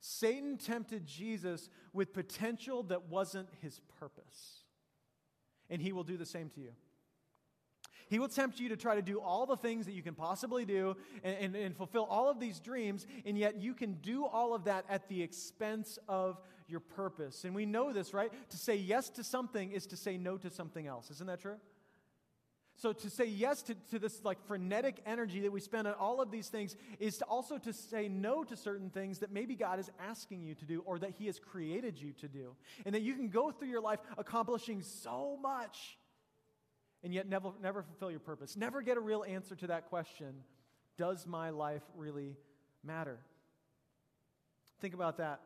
Satan 0.00 0.56
tempted 0.56 1.06
Jesus 1.06 1.68
with 1.92 2.12
potential 2.12 2.82
that 2.84 3.08
wasn't 3.08 3.48
his 3.60 3.80
purpose. 4.00 4.64
And 5.68 5.80
he 5.80 5.92
will 5.92 6.02
do 6.02 6.16
the 6.16 6.26
same 6.26 6.48
to 6.50 6.60
you. 6.60 6.72
He 8.12 8.18
will 8.18 8.28
tempt 8.28 8.60
you 8.60 8.68
to 8.68 8.76
try 8.76 8.94
to 8.94 9.00
do 9.00 9.22
all 9.22 9.46
the 9.46 9.56
things 9.56 9.86
that 9.86 9.92
you 9.92 10.02
can 10.02 10.12
possibly 10.12 10.66
do 10.66 10.98
and, 11.24 11.34
and, 11.40 11.56
and, 11.56 11.74
fulfill 11.74 12.04
all 12.04 12.28
of 12.28 12.38
these 12.38 12.60
dreams, 12.60 13.06
and 13.24 13.38
yet 13.38 13.62
you 13.62 13.72
can 13.72 13.94
do 13.94 14.26
all 14.26 14.52
of 14.52 14.64
that 14.64 14.84
at 14.90 15.08
the 15.08 15.22
expense 15.22 15.98
of 16.08 16.38
your 16.68 16.80
purpose. 16.80 17.44
And 17.44 17.54
we 17.54 17.64
know 17.64 17.90
this, 17.90 18.12
right? 18.12 18.30
To 18.50 18.58
say 18.58 18.76
yes 18.76 19.08
to 19.10 19.24
something 19.24 19.72
is 19.72 19.86
to 19.86 19.96
say 19.96 20.18
no 20.18 20.36
to 20.36 20.50
something 20.50 20.86
else. 20.86 21.10
Isn't 21.10 21.26
that 21.26 21.40
true? 21.40 21.56
So 22.76 22.92
to 22.92 23.08
say 23.08 23.24
yes 23.24 23.62
to, 23.62 23.74
to 23.92 23.98
this 23.98 24.22
like 24.22 24.46
frenetic 24.46 25.00
energy 25.06 25.40
that 25.40 25.52
we 25.52 25.60
spend 25.60 25.88
on 25.88 25.94
all 25.94 26.20
of 26.20 26.30
these 26.30 26.48
things 26.48 26.76
is 27.00 27.16
to 27.16 27.24
also 27.24 27.56
to 27.56 27.72
say 27.72 28.08
no 28.08 28.44
to 28.44 28.58
certain 28.58 28.90
things 28.90 29.20
that 29.20 29.32
maybe 29.32 29.54
God 29.54 29.78
is 29.78 29.90
asking 29.98 30.42
you 30.42 30.54
to 30.56 30.66
do 30.66 30.82
or 30.84 30.98
that 30.98 31.12
He 31.18 31.24
has 31.28 31.38
created 31.38 31.98
you 31.98 32.12
to 32.20 32.28
do. 32.28 32.56
And 32.84 32.94
that 32.94 33.00
you 33.00 33.14
can 33.14 33.28
go 33.28 33.50
through 33.52 33.68
your 33.68 33.80
life 33.80 34.00
accomplishing 34.18 34.82
so 34.82 35.38
much 35.40 35.96
and 37.02 37.12
yet 37.12 37.28
never, 37.28 37.50
never 37.60 37.82
fulfill 37.82 38.10
your 38.10 38.20
purpose. 38.20 38.56
Never 38.56 38.82
get 38.82 38.96
a 38.96 39.00
real 39.00 39.24
answer 39.26 39.54
to 39.56 39.66
that 39.68 39.88
question 39.88 40.34
Does 40.96 41.26
my 41.26 41.50
life 41.50 41.82
really 41.96 42.36
matter? 42.84 43.18
Think 44.80 44.94
about 44.94 45.18
that. 45.18 45.40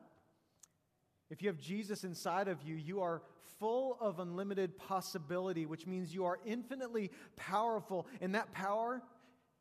If 1.28 1.42
you 1.42 1.48
have 1.48 1.58
Jesus 1.58 2.04
inside 2.04 2.48
of 2.48 2.62
you, 2.62 2.76
you 2.76 3.00
are 3.00 3.22
full 3.58 3.96
of 4.00 4.20
unlimited 4.20 4.78
possibility, 4.78 5.66
which 5.66 5.86
means 5.86 6.14
you 6.14 6.24
are 6.24 6.38
infinitely 6.46 7.10
powerful. 7.36 8.06
And 8.20 8.34
that 8.34 8.52
power 8.52 9.02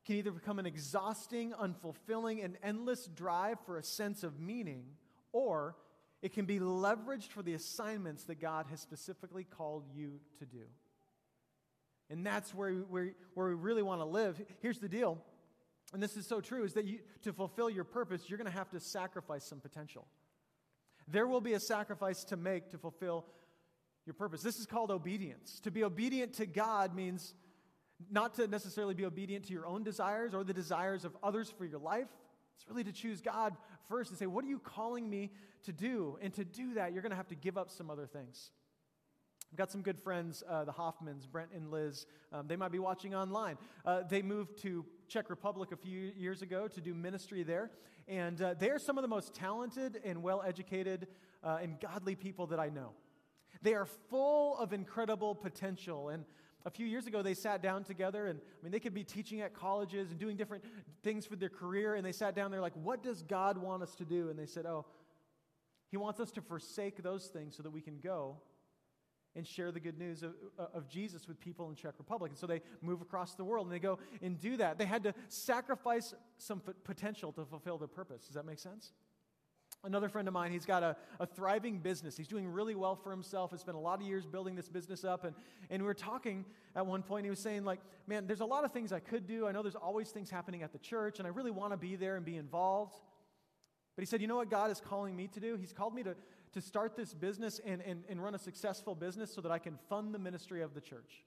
can 0.05 0.15
either 0.17 0.31
become 0.31 0.59
an 0.59 0.65
exhausting, 0.65 1.53
unfulfilling, 1.53 2.43
and 2.43 2.57
endless 2.63 3.07
drive 3.07 3.57
for 3.65 3.77
a 3.77 3.83
sense 3.83 4.23
of 4.23 4.39
meaning, 4.39 4.83
or 5.31 5.75
it 6.21 6.33
can 6.33 6.45
be 6.45 6.59
leveraged 6.59 7.29
for 7.29 7.41
the 7.41 7.53
assignments 7.53 8.23
that 8.25 8.39
God 8.39 8.67
has 8.69 8.79
specifically 8.79 9.43
called 9.43 9.85
you 9.93 10.19
to 10.39 10.45
do. 10.45 10.65
And 12.09 12.25
that's 12.25 12.53
where 12.53 12.73
we, 12.89 13.13
where, 13.33 13.47
we 13.47 13.53
really 13.53 13.81
want 13.81 14.01
to 14.01 14.05
live. 14.05 14.39
Here's 14.61 14.79
the 14.79 14.89
deal, 14.89 15.17
and 15.93 16.01
this 16.01 16.17
is 16.17 16.27
so 16.27 16.41
true, 16.41 16.63
is 16.63 16.73
that 16.73 16.85
you, 16.85 16.99
to 17.23 17.33
fulfill 17.33 17.69
your 17.69 17.83
purpose, 17.83 18.23
you're 18.27 18.37
going 18.37 18.51
to 18.51 18.57
have 18.57 18.69
to 18.71 18.79
sacrifice 18.79 19.43
some 19.43 19.59
potential. 19.59 20.05
There 21.07 21.27
will 21.27 21.41
be 21.41 21.53
a 21.53 21.59
sacrifice 21.59 22.23
to 22.25 22.37
make 22.37 22.69
to 22.71 22.77
fulfill 22.77 23.25
your 24.05 24.13
purpose. 24.13 24.41
This 24.41 24.59
is 24.59 24.65
called 24.65 24.91
obedience. 24.91 25.59
To 25.61 25.71
be 25.71 25.83
obedient 25.83 26.33
to 26.33 26.45
God 26.45 26.95
means 26.95 27.33
not 28.11 28.35
to 28.35 28.47
necessarily 28.47 28.93
be 28.93 29.05
obedient 29.05 29.45
to 29.45 29.53
your 29.53 29.65
own 29.65 29.83
desires 29.83 30.33
or 30.33 30.43
the 30.43 30.53
desires 30.53 31.05
of 31.05 31.15
others 31.23 31.49
for 31.49 31.65
your 31.65 31.79
life. 31.79 32.07
It's 32.55 32.67
really 32.67 32.83
to 32.83 32.91
choose 32.91 33.21
God 33.21 33.55
first 33.87 34.09
and 34.09 34.19
say, 34.19 34.25
What 34.25 34.45
are 34.45 34.47
you 34.47 34.59
calling 34.59 35.09
me 35.09 35.31
to 35.63 35.73
do? 35.73 36.17
And 36.21 36.33
to 36.35 36.45
do 36.45 36.75
that, 36.75 36.93
you're 36.93 37.01
going 37.01 37.11
to 37.11 37.17
have 37.17 37.27
to 37.29 37.35
give 37.35 37.57
up 37.57 37.71
some 37.71 37.89
other 37.89 38.05
things. 38.05 38.51
I've 39.51 39.57
got 39.57 39.71
some 39.71 39.81
good 39.81 39.99
friends, 39.99 40.43
uh, 40.49 40.65
the 40.65 40.73
Hoffmans, 40.73 41.29
Brent 41.31 41.51
and 41.55 41.71
Liz. 41.71 42.05
Um, 42.33 42.47
they 42.47 42.55
might 42.55 42.71
be 42.71 42.79
watching 42.79 43.15
online. 43.15 43.57
Uh, 43.85 44.01
they 44.09 44.21
moved 44.21 44.61
to 44.63 44.85
Czech 45.07 45.29
Republic 45.29 45.71
a 45.71 45.77
few 45.77 46.11
years 46.17 46.41
ago 46.41 46.67
to 46.67 46.81
do 46.81 46.93
ministry 46.93 47.43
there. 47.43 47.71
And 48.07 48.41
uh, 48.41 48.55
they 48.55 48.69
are 48.69 48.79
some 48.79 48.97
of 48.97 49.01
the 49.01 49.07
most 49.07 49.33
talented 49.33 50.01
and 50.03 50.21
well 50.21 50.43
educated 50.45 51.07
uh, 51.43 51.59
and 51.61 51.79
godly 51.79 52.15
people 52.15 52.47
that 52.47 52.59
I 52.59 52.69
know. 52.69 52.91
They 53.61 53.73
are 53.73 53.85
full 54.09 54.57
of 54.57 54.73
incredible 54.73 55.35
potential. 55.35 56.09
And 56.09 56.25
a 56.65 56.69
few 56.69 56.85
years 56.85 57.07
ago, 57.07 57.21
they 57.21 57.33
sat 57.33 57.61
down 57.61 57.83
together, 57.83 58.27
and 58.27 58.39
I 58.39 58.63
mean, 58.63 58.71
they 58.71 58.79
could 58.79 58.93
be 58.93 59.03
teaching 59.03 59.41
at 59.41 59.53
colleges 59.53 60.09
and 60.09 60.19
doing 60.19 60.35
different 60.35 60.63
things 61.03 61.25
for 61.25 61.35
their 61.35 61.49
career. 61.49 61.95
And 61.95 62.05
they 62.05 62.11
sat 62.11 62.35
down 62.35 62.51
there, 62.51 62.61
like, 62.61 62.75
what 62.75 63.03
does 63.03 63.21
God 63.21 63.57
want 63.57 63.83
us 63.83 63.95
to 63.95 64.05
do? 64.05 64.29
And 64.29 64.37
they 64.37 64.47
said, 64.47 64.65
oh, 64.65 64.85
He 65.91 65.97
wants 65.97 66.19
us 66.19 66.31
to 66.31 66.41
forsake 66.41 67.01
those 67.01 67.27
things 67.27 67.55
so 67.55 67.63
that 67.63 67.71
we 67.71 67.81
can 67.81 67.99
go 67.99 68.37
and 69.35 69.45
share 69.45 69.71
the 69.71 69.79
good 69.79 69.97
news 69.97 70.23
of, 70.23 70.33
of 70.57 70.87
Jesus 70.87 71.27
with 71.27 71.39
people 71.39 71.69
in 71.69 71.75
Czech 71.75 71.93
Republic. 71.97 72.31
And 72.31 72.37
so 72.37 72.47
they 72.47 72.61
move 72.81 73.01
across 73.01 73.35
the 73.35 73.43
world 73.43 73.65
and 73.65 73.73
they 73.73 73.79
go 73.79 73.99
and 74.21 74.39
do 74.39 74.57
that. 74.57 74.77
They 74.77 74.85
had 74.85 75.03
to 75.03 75.13
sacrifice 75.27 76.13
some 76.37 76.61
potential 76.83 77.31
to 77.33 77.45
fulfill 77.45 77.77
their 77.77 77.87
purpose. 77.87 78.25
Does 78.25 78.35
that 78.35 78.45
make 78.45 78.59
sense? 78.59 78.93
Another 79.83 80.09
friend 80.09 80.27
of 80.27 80.33
mine, 80.33 80.51
he's 80.51 80.65
got 80.65 80.81
a, 80.81 80.95
a 81.19 81.27
thriving 81.27 81.77
business. 81.77 82.17
He's 82.17 82.27
doing 82.27 82.47
really 82.47 82.73
well 82.73 82.95
for 82.95 83.11
himself. 83.11 83.51
Has 83.51 83.61
spent 83.61 83.77
a 83.77 83.79
lot 83.79 84.01
of 84.01 84.07
years 84.07 84.25
building 84.25 84.55
this 84.55 84.67
business 84.67 85.03
up. 85.03 85.25
And, 85.25 85.35
and 85.69 85.81
we 85.81 85.85
were 85.85 85.93
talking 85.93 86.43
at 86.75 86.85
one 86.85 87.03
point. 87.03 87.25
He 87.25 87.29
was 87.29 87.39
saying, 87.39 87.65
like, 87.65 87.79
man, 88.07 88.25
there's 88.25 88.39
a 88.39 88.45
lot 88.45 88.63
of 88.65 88.71
things 88.71 88.91
I 88.91 88.99
could 88.99 89.27
do. 89.27 89.47
I 89.47 89.51
know 89.51 89.61
there's 89.61 89.75
always 89.75 90.09
things 90.09 90.29
happening 90.29 90.63
at 90.63 90.71
the 90.71 90.79
church, 90.79 91.19
and 91.19 91.27
I 91.27 91.29
really 91.29 91.51
want 91.51 91.71
to 91.71 91.77
be 91.77 91.95
there 91.95 92.15
and 92.15 92.25
be 92.25 92.37
involved. 92.37 92.95
But 93.95 94.01
he 94.01 94.05
said, 94.07 94.21
you 94.21 94.27
know 94.27 94.37
what 94.37 94.49
God 94.49 94.71
is 94.71 94.81
calling 94.81 95.15
me 95.15 95.27
to 95.27 95.39
do? 95.39 95.55
He's 95.55 95.71
called 95.71 95.93
me 95.93 96.03
to, 96.03 96.15
to 96.55 96.61
start 96.61 96.95
this 96.95 97.13
business 97.13 97.59
and, 97.65 97.81
and, 97.81 98.05
and 98.09 98.23
run 98.23 98.33
a 98.33 98.39
successful 98.39 98.95
business 98.95 99.33
so 99.33 99.41
that 99.41 99.51
I 99.51 99.59
can 99.59 99.77
fund 99.89 100.13
the 100.13 100.19
ministry 100.19 100.61
of 100.61 100.73
the 100.73 100.79
church. 100.79 101.25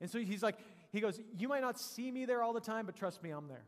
And 0.00 0.08
so 0.08 0.20
he's 0.20 0.42
like, 0.42 0.56
he 0.92 1.00
goes, 1.00 1.20
You 1.36 1.48
might 1.48 1.62
not 1.62 1.78
see 1.78 2.10
me 2.10 2.24
there 2.26 2.40
all 2.42 2.52
the 2.52 2.60
time, 2.60 2.86
but 2.86 2.94
trust 2.94 3.22
me, 3.22 3.30
I'm 3.30 3.48
there. 3.48 3.64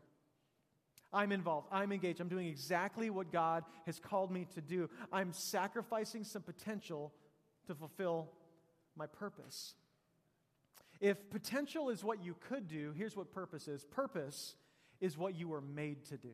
I'm 1.11 1.33
involved. 1.33 1.67
I'm 1.69 1.91
engaged. 1.91 2.21
I'm 2.21 2.29
doing 2.29 2.47
exactly 2.47 3.09
what 3.09 3.31
God 3.31 3.65
has 3.85 3.99
called 3.99 4.31
me 4.31 4.47
to 4.55 4.61
do. 4.61 4.89
I'm 5.11 5.33
sacrificing 5.33 6.23
some 6.23 6.41
potential 6.41 7.13
to 7.67 7.75
fulfill 7.75 8.31
my 8.95 9.05
purpose. 9.05 9.75
If 11.01 11.29
potential 11.29 11.89
is 11.89 12.03
what 12.05 12.23
you 12.23 12.35
could 12.49 12.69
do, 12.69 12.93
here's 12.97 13.17
what 13.17 13.33
purpose 13.33 13.67
is 13.67 13.83
purpose 13.83 14.55
is 15.01 15.17
what 15.17 15.35
you 15.35 15.49
were 15.49 15.61
made 15.61 16.05
to 16.05 16.17
do. 16.17 16.31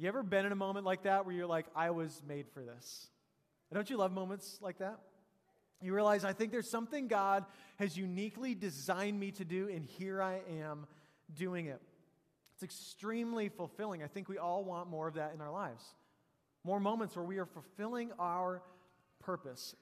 You 0.00 0.06
ever 0.06 0.22
been 0.22 0.46
in 0.46 0.52
a 0.52 0.56
moment 0.56 0.86
like 0.86 1.02
that 1.02 1.26
where 1.26 1.34
you're 1.34 1.48
like, 1.48 1.66
I 1.74 1.90
was 1.90 2.22
made 2.26 2.46
for 2.54 2.62
this? 2.62 3.08
And 3.68 3.74
don't 3.74 3.90
you 3.90 3.96
love 3.96 4.12
moments 4.12 4.60
like 4.62 4.78
that? 4.78 5.00
You 5.82 5.92
realize, 5.92 6.24
I 6.24 6.32
think 6.32 6.52
there's 6.52 6.70
something 6.70 7.08
God 7.08 7.44
has 7.80 7.96
uniquely 7.96 8.54
designed 8.54 9.18
me 9.18 9.32
to 9.32 9.44
do, 9.44 9.68
and 9.68 9.84
here 9.84 10.22
I 10.22 10.40
am 10.60 10.86
doing 11.34 11.66
it. 11.66 11.80
It's 12.54 12.62
extremely 12.62 13.48
fulfilling. 13.48 14.04
I 14.04 14.06
think 14.06 14.28
we 14.28 14.38
all 14.38 14.62
want 14.62 14.88
more 14.88 15.08
of 15.08 15.14
that 15.14 15.32
in 15.34 15.40
our 15.40 15.50
lives. 15.50 15.82
More 16.62 16.78
moments 16.78 17.16
where 17.16 17.24
we 17.24 17.38
are 17.38 17.46
fulfilling 17.46 18.12
our 18.20 18.62
purpose. 19.18 19.74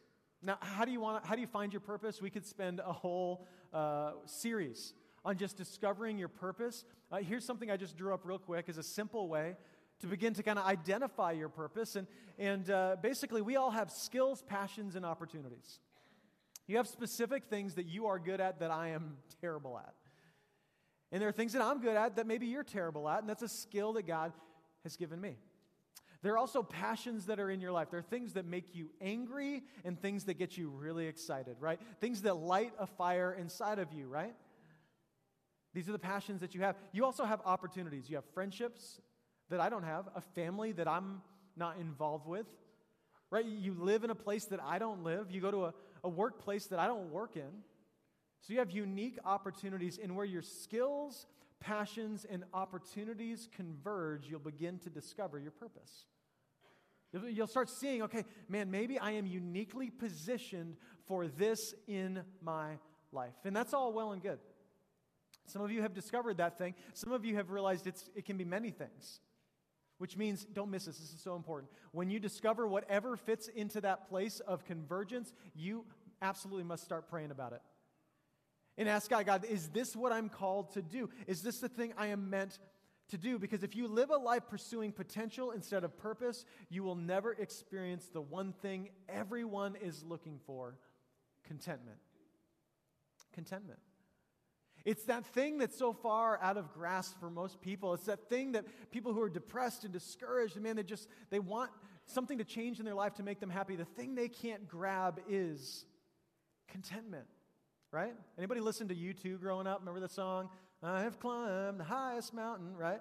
Now, 0.43 0.57
how 0.61 0.87
do 0.87 0.93
you 0.93 1.01
want? 1.01 1.27
How 1.27 1.35
do 1.35 1.43
you 1.43 1.47
find 1.47 1.75
your 1.75 1.81
purpose? 1.81 2.23
We 2.23 2.31
could 2.31 2.47
spend 2.47 2.81
a 2.81 2.93
whole 2.93 3.47
uh, 3.73 4.13
series 4.25 4.95
on 5.27 5.37
just 5.37 5.57
discovering 5.57 6.19
your 6.19 6.29
purpose. 6.29 6.85
Uh, 7.11 7.19
here's 7.19 7.45
something 7.45 7.71
I 7.71 7.77
just 7.77 7.97
drew 7.97 8.15
up 8.15 8.21
real 8.25 8.39
quick 8.39 8.69
as 8.69 8.79
a 8.79 8.83
simple 8.83 9.29
way 9.29 9.57
to 10.00 10.07
begin 10.07 10.35
to 10.35 10.43
kind 10.43 10.59
of 10.59 10.67
identify 10.67 11.33
your 11.33 11.49
purpose. 11.49 11.97
And, 11.97 12.07
and 12.38 12.69
uh, 12.71 12.97
basically, 13.03 13.43
we 13.43 13.57
all 13.57 13.71
have 13.71 13.91
skills, 13.91 14.43
passions, 14.47 14.95
and 14.97 15.05
opportunities. 15.05 15.81
You 16.67 16.76
have 16.79 16.88
specific 16.88 17.45
things 17.45 17.75
that 17.75 17.87
you 17.87 18.07
are 18.07 18.19
good 18.19 18.41
at 18.41 18.61
that 18.61 18.71
I 18.71 18.88
am 18.88 19.19
terrible 19.41 19.79
at. 19.79 19.95
And 21.12 21.23
there 21.23 21.29
are 21.29 21.33
things 21.33 21.53
that 21.53 21.62
I'm 21.62 21.81
good 21.81 21.97
at 21.97 22.17
that 22.17 22.26
maybe 22.26 22.47
you're 22.47 22.65
terrible 22.65 23.09
at, 23.09 23.21
and 23.21 23.29
that's 23.29 23.43
a 23.43 23.49
skill 23.49 23.93
that 23.95 24.07
God 24.07 24.33
has 24.83 24.97
given 24.97 25.21
me. 25.21 25.37
There 26.23 26.33
are 26.33 26.38
also 26.38 26.62
passions 26.62 27.26
that 27.26 27.38
are 27.38 27.50
in 27.50 27.61
your 27.61 27.71
life. 27.71 27.91
There 27.91 28.00
are 28.00 28.03
things 28.03 28.33
that 28.33 28.47
make 28.47 28.75
you 28.75 28.91
angry 29.00 29.62
and 29.85 30.00
things 30.00 30.25
that 30.25 30.35
get 30.35 30.59
you 30.59 30.71
really 30.71 31.07
excited, 31.07 31.57
right? 31.61 31.79
Things 32.00 32.23
that 32.23 32.37
light 32.37 32.73
a 32.81 32.87
fire 32.87 33.33
inside 33.38 33.79
of 33.79 33.93
you, 33.93 34.09
right? 34.09 34.35
These 35.73 35.88
are 35.88 35.93
the 35.93 35.99
passions 35.99 36.41
that 36.41 36.55
you 36.55 36.62
have. 36.62 36.75
You 36.93 37.05
also 37.05 37.25
have 37.25 37.41
opportunities. 37.45 38.09
You 38.11 38.17
have 38.17 38.25
friendships 38.35 39.00
that 39.50 39.61
I 39.61 39.69
don't 39.69 39.85
have, 39.85 40.09
a 40.15 40.21
family 40.21 40.73
that 40.73 40.88
I'm 40.88 41.23
not 41.57 41.79
involved 41.79 42.26
with, 42.26 42.47
right? 43.31 43.45
You 43.45 43.75
live 43.79 44.05
in 44.05 44.11
a 44.11 44.15
place 44.15 44.47
that 44.47 44.61
I 44.62 44.79
don't 44.79 45.05
live. 45.05 45.31
You 45.31 45.41
go 45.41 45.50
to 45.50 45.65
a, 45.67 45.75
a 46.05 46.09
workplace 46.09 46.67
that 46.67 46.79
I 46.79 46.87
don't 46.87 47.11
work 47.11 47.37
in. 47.37 47.50
So 48.43 48.53
you 48.53 48.59
have 48.59 48.71
unique 48.71 49.19
opportunities 49.25 49.99
in 49.99 50.15
where 50.15 50.26
your 50.26 50.43
skills, 50.43 51.26
passions, 51.61 52.26
and 52.29 52.45
opportunities 52.55 53.49
converge, 53.57 54.26
you'll 54.29 54.41
begin 54.41 54.79
to 54.81 54.91
discover 54.91 55.38
your 55.38 55.50
purpose. 55.50 56.05
You'll 57.12 57.47
start 57.47 57.71
seeing, 57.71 58.03
okay, 58.03 58.25
man, 58.49 58.71
maybe 58.71 58.99
I 58.99 59.12
am 59.12 59.26
uniquely 59.26 59.91
positioned 59.91 60.76
for 61.07 61.29
this 61.29 61.75
in 61.87 62.23
my 62.43 62.79
life. 63.12 63.35
And 63.45 63.57
that's 63.57 63.73
all 63.73 63.93
well 63.93 64.12
and 64.12 64.23
good. 64.23 64.38
Some 65.47 65.62
of 65.62 65.71
you 65.71 65.83
have 65.83 65.95
discovered 65.95 66.38
that 66.38 66.59
thing. 66.59 66.75
Some 66.93 67.12
of 67.12 67.25
you 67.25 67.37
have 67.37 67.50
realized 67.50 67.87
it's, 67.87 68.11
it 68.15 68.25
can 68.25 68.37
be 68.37 68.45
many 68.45 68.71
things, 68.71 69.21
which 69.99 70.17
means 70.17 70.45
don't 70.45 70.71
miss 70.71 70.85
this. 70.85 70.99
This 70.99 71.12
is 71.12 71.21
so 71.21 71.37
important. 71.37 71.71
When 71.93 72.11
you 72.11 72.21
discover 72.21 72.67
whatever 72.67 73.17
fits 73.17 73.49
into 73.49 73.81
that 73.83 74.09
place 74.09 74.41
of 74.41 74.65
convergence, 74.65 75.33
you 75.55 75.85
absolutely 76.23 76.65
must 76.65 76.85
start 76.85 77.09
praying 77.09 77.31
about 77.31 77.53
it. 77.53 77.62
And 78.79 78.88
ask 78.88 79.09
God, 79.09 79.25
God, 79.25 79.45
is 79.47 79.69
this 79.69 79.97
what 79.97 80.12
I'm 80.12 80.29
called 80.29 80.73
to 80.75 80.83
do? 80.83 81.09
Is 81.26 81.43
this 81.43 81.61
the 81.61 81.69
thing 81.69 81.95
I 81.97 82.09
am 82.09 82.29
meant 82.29 82.59
to 83.09 83.17
do? 83.17 83.38
Because 83.38 83.62
if 83.62 83.75
you 83.75 83.88
live 83.88 84.11
a 84.11 84.17
life 84.17 84.43
pursuing 84.49 84.93
potential 84.93 85.53
instead 85.53 85.83
of 85.83 85.97
purpose, 85.97 86.45
you 86.69 86.83
will 86.83 86.95
never 86.95 87.33
experience 87.33 88.09
the 88.12 88.21
one 88.21 88.53
thing 88.53 88.91
everyone 89.09 89.76
is 89.76 90.03
looking 90.03 90.38
for 90.47 90.76
contentment. 91.47 91.99
Contentment. 93.33 93.79
It's 94.87 95.02
that 95.07 95.26
thing 95.26 95.59
that's 95.59 95.76
so 95.76 95.93
far 95.93 96.38
out 96.40 96.57
of 96.57 96.73
grasp 96.73 97.19
for 97.19 97.28
most 97.28 97.61
people. 97.61 97.93
It's 97.93 98.05
that 98.05 98.28
thing 98.28 98.52
that 98.52 98.64
people 98.93 99.12
who 99.12 99.21
are 99.21 99.28
depressed 99.28 99.83
and 99.83 99.93
discouraged, 99.93 100.57
man, 100.61 100.76
they 100.76 100.85
just 100.85 101.09
they 101.28 101.40
want 101.40 101.73
something 102.07 102.38
to 102.38 102.45
change 102.45 102.78
in 102.78 102.85
their 102.85 102.95
life 102.95 103.14
to 103.14 103.25
make 103.25 103.40
them 103.40 103.50
happy. 103.50 103.75
The 103.75 103.85
thing 103.85 104.14
they 104.14 104.28
can't 104.28 104.69
grab 104.69 105.21
is 105.28 105.85
contentment. 106.69 107.26
Right? 107.90 108.14
Anybody 108.38 108.61
listen 108.61 108.87
to 108.88 108.95
U2 108.95 109.40
growing 109.40 109.66
up? 109.66 109.81
Remember 109.81 110.00
the 110.00 110.09
song? 110.09 110.50
I 110.83 111.02
have 111.02 111.19
climbed 111.19 111.81
the 111.81 111.85
highest 111.85 112.33
mountain, 112.33 112.76
right? 112.76 113.00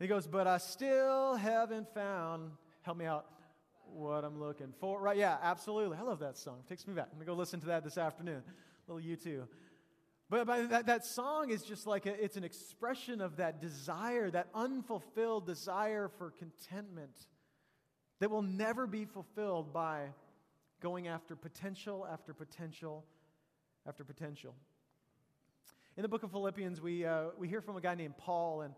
He 0.00 0.08
goes, 0.08 0.26
but 0.26 0.48
I 0.48 0.58
still 0.58 1.36
haven't 1.36 1.92
found, 1.94 2.50
help 2.82 2.96
me 2.96 3.04
out, 3.04 3.26
what 3.92 4.24
I'm 4.24 4.40
looking 4.40 4.72
for. 4.80 5.00
Right? 5.00 5.16
Yeah, 5.16 5.36
absolutely. 5.40 5.98
I 5.98 6.02
love 6.02 6.18
that 6.18 6.36
song. 6.36 6.58
It 6.64 6.68
takes 6.68 6.86
me 6.86 6.94
back. 6.94 7.08
I'm 7.12 7.18
going 7.18 7.26
to 7.26 7.32
go 7.32 7.36
listen 7.36 7.60
to 7.60 7.66
that 7.66 7.84
this 7.84 7.96
afternoon. 7.96 8.42
Little 8.88 9.16
U2. 9.16 9.46
But, 10.28 10.46
but 10.46 10.70
that, 10.70 10.86
that 10.86 11.04
song 11.04 11.50
is 11.50 11.62
just 11.62 11.86
like 11.86 12.06
a, 12.06 12.22
it's 12.22 12.36
an 12.36 12.42
expression 12.42 13.20
of 13.20 13.36
that 13.36 13.60
desire, 13.60 14.30
that 14.30 14.48
unfulfilled 14.54 15.46
desire 15.46 16.10
for 16.18 16.32
contentment 16.32 17.28
that 18.18 18.30
will 18.30 18.42
never 18.42 18.86
be 18.86 19.04
fulfilled 19.04 19.72
by 19.72 20.06
going 20.80 21.06
after 21.06 21.36
potential 21.36 22.06
after 22.10 22.34
potential 22.34 23.04
after 23.86 24.02
potential. 24.04 24.54
In 25.96 26.02
the 26.02 26.08
book 26.08 26.24
of 26.24 26.32
Philippians, 26.32 26.80
we, 26.80 27.04
uh, 27.04 27.26
we 27.38 27.48
hear 27.48 27.60
from 27.60 27.76
a 27.76 27.80
guy 27.80 27.94
named 27.94 28.18
Paul, 28.18 28.62
and 28.62 28.74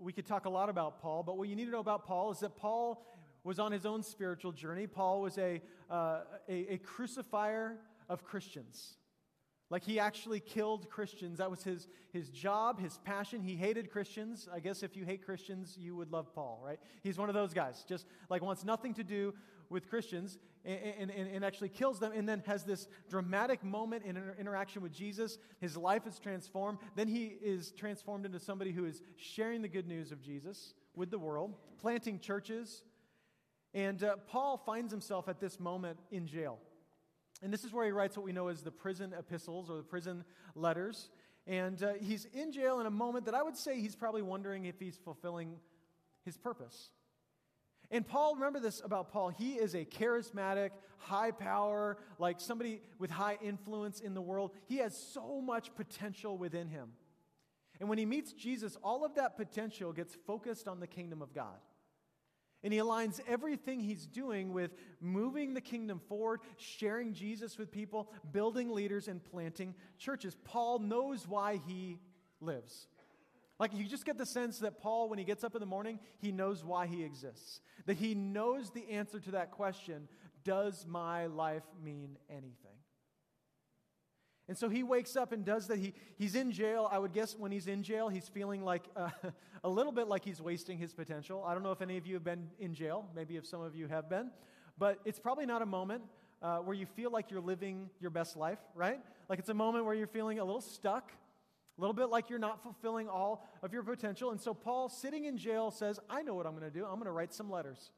we 0.00 0.12
could 0.12 0.26
talk 0.26 0.46
a 0.46 0.50
lot 0.50 0.68
about 0.68 1.00
Paul, 1.00 1.22
but 1.22 1.36
what 1.36 1.48
you 1.48 1.54
need 1.54 1.66
to 1.66 1.70
know 1.70 1.80
about 1.80 2.04
Paul 2.06 2.30
is 2.32 2.40
that 2.40 2.56
Paul 2.56 3.06
was 3.44 3.58
on 3.58 3.72
his 3.72 3.86
own 3.86 4.02
spiritual 4.02 4.52
journey. 4.52 4.86
Paul 4.86 5.20
was 5.20 5.38
a, 5.38 5.60
uh, 5.90 6.20
a, 6.48 6.74
a 6.74 6.78
crucifier 6.78 7.76
of 8.08 8.24
Christians. 8.24 8.96
Like 9.70 9.84
he 9.84 10.00
actually 10.00 10.40
killed 10.40 10.88
Christians. 10.88 11.38
That 11.38 11.50
was 11.50 11.62
his, 11.62 11.88
his 12.12 12.30
job, 12.30 12.80
his 12.80 12.98
passion. 13.04 13.42
He 13.42 13.54
hated 13.54 13.90
Christians. 13.90 14.48
I 14.52 14.60
guess 14.60 14.82
if 14.82 14.96
you 14.96 15.04
hate 15.04 15.24
Christians, 15.24 15.76
you 15.78 15.94
would 15.96 16.10
love 16.10 16.34
Paul, 16.34 16.60
right? 16.64 16.78
He's 17.02 17.18
one 17.18 17.28
of 17.28 17.34
those 17.34 17.52
guys. 17.52 17.84
Just 17.86 18.06
like 18.30 18.42
wants 18.42 18.64
nothing 18.64 18.94
to 18.94 19.04
do 19.04 19.34
with 19.68 19.88
Christians 19.88 20.38
and, 20.64 21.10
and, 21.10 21.28
and 21.28 21.44
actually 21.44 21.68
kills 21.68 21.98
them 21.98 22.12
and 22.14 22.26
then 22.26 22.42
has 22.46 22.64
this 22.64 22.88
dramatic 23.10 23.62
moment 23.62 24.04
in 24.04 24.16
inter- 24.16 24.36
interaction 24.38 24.82
with 24.82 24.92
Jesus. 24.92 25.38
His 25.60 25.76
life 25.76 26.06
is 26.06 26.18
transformed. 26.18 26.78
Then 26.96 27.08
he 27.08 27.36
is 27.42 27.72
transformed 27.72 28.24
into 28.24 28.40
somebody 28.40 28.72
who 28.72 28.86
is 28.86 29.02
sharing 29.16 29.60
the 29.60 29.68
good 29.68 29.86
news 29.86 30.12
of 30.12 30.22
Jesus 30.22 30.74
with 30.96 31.10
the 31.10 31.18
world, 31.18 31.56
planting 31.78 32.18
churches. 32.18 32.82
And 33.74 34.02
uh, 34.02 34.16
Paul 34.26 34.56
finds 34.56 34.90
himself 34.90 35.28
at 35.28 35.40
this 35.40 35.60
moment 35.60 35.98
in 36.10 36.26
jail. 36.26 36.58
And 37.42 37.52
this 37.52 37.64
is 37.64 37.72
where 37.72 37.84
he 37.84 37.92
writes 37.92 38.16
what 38.16 38.24
we 38.24 38.32
know 38.32 38.48
as 38.48 38.62
the 38.62 38.70
prison 38.70 39.14
epistles 39.16 39.70
or 39.70 39.76
the 39.76 39.82
prison 39.82 40.24
letters. 40.54 41.10
And 41.46 41.82
uh, 41.82 41.92
he's 42.00 42.26
in 42.26 42.52
jail 42.52 42.80
in 42.80 42.86
a 42.86 42.90
moment 42.90 43.24
that 43.26 43.34
I 43.34 43.42
would 43.42 43.56
say 43.56 43.80
he's 43.80 43.96
probably 43.96 44.22
wondering 44.22 44.64
if 44.64 44.78
he's 44.78 44.96
fulfilling 44.96 45.56
his 46.24 46.36
purpose. 46.36 46.90
And 47.90 48.06
Paul, 48.06 48.34
remember 48.34 48.60
this 48.60 48.82
about 48.84 49.10
Paul, 49.10 49.30
he 49.30 49.54
is 49.54 49.74
a 49.74 49.84
charismatic, 49.84 50.70
high 50.98 51.30
power, 51.30 51.96
like 52.18 52.40
somebody 52.40 52.82
with 52.98 53.10
high 53.10 53.38
influence 53.40 54.00
in 54.00 54.12
the 54.12 54.20
world. 54.20 54.50
He 54.66 54.78
has 54.78 54.94
so 54.96 55.40
much 55.40 55.74
potential 55.74 56.36
within 56.36 56.68
him. 56.68 56.90
And 57.80 57.88
when 57.88 57.98
he 57.98 58.04
meets 58.04 58.32
Jesus, 58.32 58.76
all 58.82 59.04
of 59.04 59.14
that 59.14 59.36
potential 59.36 59.92
gets 59.92 60.16
focused 60.26 60.68
on 60.68 60.80
the 60.80 60.86
kingdom 60.86 61.22
of 61.22 61.32
God. 61.32 61.58
And 62.64 62.72
he 62.72 62.80
aligns 62.80 63.20
everything 63.28 63.80
he's 63.80 64.06
doing 64.06 64.52
with 64.52 64.72
moving 65.00 65.54
the 65.54 65.60
kingdom 65.60 66.00
forward, 66.08 66.40
sharing 66.56 67.14
Jesus 67.14 67.56
with 67.56 67.70
people, 67.70 68.10
building 68.32 68.70
leaders, 68.70 69.06
and 69.06 69.22
planting 69.22 69.74
churches. 69.96 70.36
Paul 70.44 70.80
knows 70.80 71.28
why 71.28 71.60
he 71.68 72.00
lives. 72.40 72.88
Like 73.58 73.74
you 73.74 73.84
just 73.84 74.04
get 74.04 74.18
the 74.18 74.26
sense 74.26 74.58
that 74.60 74.80
Paul, 74.80 75.08
when 75.08 75.18
he 75.18 75.24
gets 75.24 75.44
up 75.44 75.54
in 75.54 75.60
the 75.60 75.66
morning, 75.66 75.98
he 76.18 76.32
knows 76.32 76.64
why 76.64 76.86
he 76.86 77.04
exists. 77.04 77.60
That 77.86 77.96
he 77.96 78.14
knows 78.14 78.70
the 78.70 78.88
answer 78.90 79.18
to 79.20 79.30
that 79.32 79.50
question 79.50 80.08
Does 80.44 80.86
my 80.86 81.26
life 81.26 81.64
mean 81.82 82.16
anything? 82.30 82.67
And 84.48 84.56
so 84.56 84.70
he 84.70 84.82
wakes 84.82 85.14
up 85.14 85.32
and 85.32 85.44
does 85.44 85.66
that. 85.66 85.78
He, 85.78 85.92
he's 86.16 86.34
in 86.34 86.50
jail. 86.50 86.88
I 86.90 86.98
would 86.98 87.12
guess 87.12 87.36
when 87.36 87.52
he's 87.52 87.66
in 87.66 87.82
jail, 87.82 88.08
he's 88.08 88.28
feeling 88.28 88.64
like 88.64 88.84
uh, 88.96 89.10
a 89.64 89.68
little 89.68 89.92
bit 89.92 90.08
like 90.08 90.24
he's 90.24 90.40
wasting 90.40 90.78
his 90.78 90.94
potential. 90.94 91.44
I 91.46 91.52
don't 91.52 91.62
know 91.62 91.72
if 91.72 91.82
any 91.82 91.98
of 91.98 92.06
you 92.06 92.14
have 92.14 92.24
been 92.24 92.48
in 92.58 92.72
jail. 92.72 93.06
Maybe 93.14 93.36
if 93.36 93.46
some 93.46 93.60
of 93.60 93.76
you 93.76 93.88
have 93.88 94.08
been. 94.08 94.30
But 94.78 95.00
it's 95.04 95.18
probably 95.18 95.44
not 95.44 95.60
a 95.60 95.66
moment 95.66 96.02
uh, 96.40 96.58
where 96.58 96.74
you 96.74 96.86
feel 96.86 97.10
like 97.10 97.30
you're 97.30 97.40
living 97.40 97.90
your 98.00 98.10
best 98.10 98.36
life, 98.36 98.58
right? 98.74 99.00
Like 99.28 99.38
it's 99.38 99.50
a 99.50 99.54
moment 99.54 99.84
where 99.84 99.94
you're 99.94 100.06
feeling 100.06 100.38
a 100.38 100.44
little 100.44 100.60
stuck, 100.62 101.12
a 101.76 101.80
little 101.80 101.94
bit 101.94 102.08
like 102.08 102.30
you're 102.30 102.38
not 102.38 102.62
fulfilling 102.62 103.08
all 103.08 103.46
of 103.62 103.72
your 103.72 103.82
potential. 103.82 104.30
And 104.30 104.40
so 104.40 104.54
Paul, 104.54 104.88
sitting 104.88 105.26
in 105.26 105.36
jail, 105.36 105.70
says, 105.70 106.00
I 106.08 106.22
know 106.22 106.34
what 106.34 106.46
I'm 106.46 106.56
going 106.56 106.70
to 106.70 106.76
do. 106.76 106.84
I'm 106.84 106.94
going 106.94 107.04
to 107.04 107.12
write 107.12 107.34
some 107.34 107.50
letters. 107.50 107.90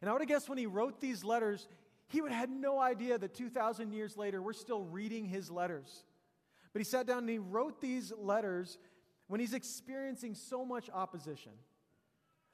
And 0.00 0.08
I 0.08 0.12
would 0.12 0.22
have 0.22 0.28
guessed 0.28 0.48
when 0.48 0.58
he 0.58 0.66
wrote 0.66 1.00
these 1.00 1.24
letters, 1.24 1.68
he 2.10 2.20
would 2.20 2.32
have 2.32 2.40
had 2.40 2.50
no 2.50 2.80
idea 2.80 3.16
that 3.16 3.34
2,000 3.34 3.92
years 3.92 4.16
later, 4.16 4.42
we're 4.42 4.52
still 4.52 4.82
reading 4.82 5.24
his 5.24 5.48
letters. 5.48 6.04
But 6.72 6.80
he 6.80 6.84
sat 6.84 7.06
down 7.06 7.18
and 7.18 7.30
he 7.30 7.38
wrote 7.38 7.80
these 7.80 8.12
letters 8.18 8.78
when 9.28 9.38
he's 9.38 9.54
experiencing 9.54 10.34
so 10.34 10.64
much 10.64 10.90
opposition. 10.92 11.52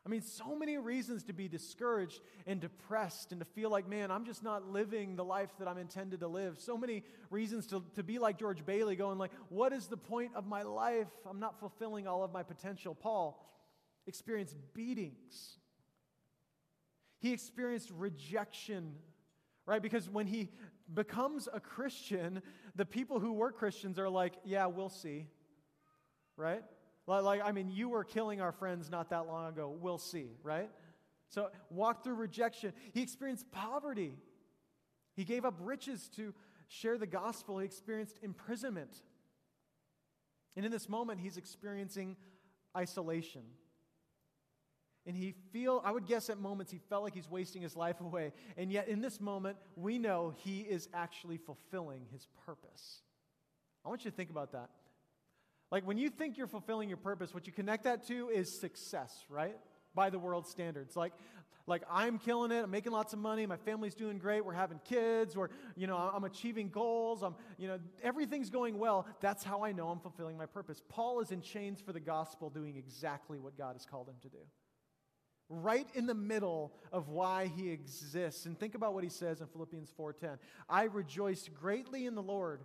I 0.05 0.11
mean, 0.11 0.21
so 0.21 0.55
many 0.55 0.77
reasons 0.77 1.25
to 1.25 1.33
be 1.33 1.49
discouraged 1.49 2.21
and 2.47 2.61
depressed 2.61 3.33
and 3.33 3.41
to 3.41 3.47
feel 3.47 3.71
like, 3.71 3.89
man, 3.89 4.11
I'm 4.11 4.27
just 4.27 4.43
not 4.43 4.71
living 4.71 5.17
the 5.17 5.25
life 5.25 5.51
that 5.59 5.67
I'm 5.67 5.79
intended 5.79 6.21
to 6.21 6.29
live. 6.29 6.59
So 6.61 6.77
many 6.77 7.03
reasons 7.31 7.67
to, 7.69 7.83
to 7.95 8.03
be 8.03 8.19
like 8.19 8.39
George 8.39 8.65
Bailey, 8.65 8.95
going 8.95 9.17
like, 9.17 9.33
what 9.49 9.73
is 9.73 9.87
the 9.87 9.97
point 9.97 10.33
of 10.37 10.47
my 10.47 10.63
life? 10.63 11.09
I'm 11.29 11.41
not 11.41 11.59
fulfilling 11.59 12.07
all 12.07 12.23
of 12.23 12.31
my 12.31 12.43
potential. 12.43 12.95
Paul 12.95 13.43
experienced 14.07 14.55
beatings. 14.75 15.57
He 17.19 17.33
experienced 17.33 17.91
rejection 17.97 18.97
right? 19.67 19.83
Because 19.83 20.09
when 20.09 20.27
he 20.27 20.49
becomes 20.93 21.49
a 21.53 21.61
Christian, 21.61 22.41
the 22.77 22.87
people 22.87 23.19
who 23.21 23.33
were 23.33 23.53
Christians 23.53 23.99
are 23.99 24.09
like, 24.09 24.35
yeah, 24.45 24.67
we'll 24.67 24.89
see, 24.89 25.27
right? 26.37 26.63
Like, 27.07 27.43
I 27.45 27.53
mean, 27.53 27.71
you 27.71 27.89
were 27.89 28.05
killing 28.05 28.41
our 28.41 28.53
friends 28.53 28.91
not 28.91 29.11
that 29.11 29.27
long 29.27 29.49
ago. 29.49 29.77
We'll 29.81 29.99
see, 29.99 30.31
right? 30.43 30.71
So, 31.29 31.51
walk 31.71 32.05
through 32.05 32.15
rejection. 32.15 32.73
He 32.93 33.03
experienced 33.03 33.51
poverty. 33.51 34.15
He 35.15 35.25
gave 35.25 35.45
up 35.45 35.55
riches 35.61 36.09
to 36.17 36.35
share 36.69 36.99
the 36.99 37.07
gospel. 37.07 37.59
He 37.59 37.65
experienced 37.65 38.19
imprisonment. 38.23 39.03
And 40.57 40.65
in 40.65 40.73
this 40.73 40.89
moment, 40.89 41.21
he's 41.21 41.37
experiencing 41.37 42.17
isolation. 42.77 43.43
And 45.07 45.17
he 45.17 45.35
feel, 45.53 45.81
I 45.85 45.93
would 45.93 46.07
guess 46.07 46.31
at 46.31 46.39
moments 46.39 46.73
he 46.73 46.81
felt 46.89 47.05
like 47.05 47.15
he's 47.15 47.31
wasting 47.31 47.63
his 47.63 47.77
life 47.77 48.01
away. 48.01 48.33
And 48.57 48.73
yet 48.73 48.89
in 48.89 49.01
this 49.01 49.21
moment, 49.21 49.57
we 49.77 49.99
know 49.99 50.35
he 50.39 50.61
is 50.61 50.89
actually 50.93 51.37
fulfilling 51.37 52.07
his 52.13 52.27
purpose. 52.45 53.03
I 53.85 53.89
want 53.89 54.05
you 54.05 54.11
to 54.11 54.17
think 54.17 54.31
about 54.31 54.53
that. 54.53 54.71
Like 55.71 55.87
when 55.87 55.99
you 55.99 56.11
think 56.11 56.37
you're 56.37 56.47
fulfilling 56.47 56.89
your 56.89 56.99
purpose, 56.99 57.33
what 57.33 57.47
you 57.47 57.53
connect 57.53 57.85
that 57.85 58.07
to 58.09 58.31
is 58.31 58.61
success, 58.61 59.25
right? 59.29 59.57
by 59.97 60.11
the 60.11 60.19
world 60.21 60.47
standards. 60.47 60.95
Like, 60.95 61.13
like 61.67 61.83
I'm 61.91 62.21
killing 62.21 62.53
it, 62.53 62.63
I'm 62.63 62.71
making 62.71 62.93
lots 62.93 63.13
of 63.13 63.19
money, 63.19 63.45
my 63.47 63.57
family's 63.57 63.97
doing 63.97 64.19
great, 64.19 64.45
we're 64.45 64.53
having 64.53 64.79
kids, 64.85 65.35
or 65.35 65.51
you 65.75 65.89
know, 65.89 65.97
I'm 65.97 66.23
achieving 66.23 66.69
goals, 66.69 67.25
I'm, 67.25 67.35
you 67.59 67.67
know, 67.67 67.81
everything's 68.05 68.51
going 68.51 68.79
well. 68.79 69.07
That's 69.21 69.43
how 69.43 69.65
I 69.65 69.73
know 69.73 69.89
I'm 69.89 69.99
fulfilling 69.99 70.37
my 70.37 70.47
purpose. 70.47 70.81
Paul 70.89 71.19
is 71.21 71.33
in 71.33 71.41
chains 71.41 71.81
for 71.81 71.93
the 71.93 71.99
gospel 71.99 72.51
doing 72.51 72.77
exactly 72.77 73.41
what 73.41 73.59
God 73.59 73.73
has 73.73 73.85
called 73.85 74.09
him 74.09 74.15
to 74.23 74.29
do. 74.29 74.39
Right 75.49 75.87
in 75.95 76.07
the 76.07 76.15
middle 76.15 76.73
of 76.93 77.09
why 77.09 77.47
he 77.47 77.71
exists. 77.71 78.47
And 78.47 78.59
think 78.59 78.75
about 78.75 78.95
what 78.95 79.05
he 79.05 79.11
says 79.11 79.41
in 79.41 79.47
Philippians 79.47 79.93
4:10. 79.97 80.39
I 80.69 80.85
rejoice 80.85 81.49
greatly 81.49 82.07
in 82.07 82.15
the 82.15 82.23
Lord 82.23 82.65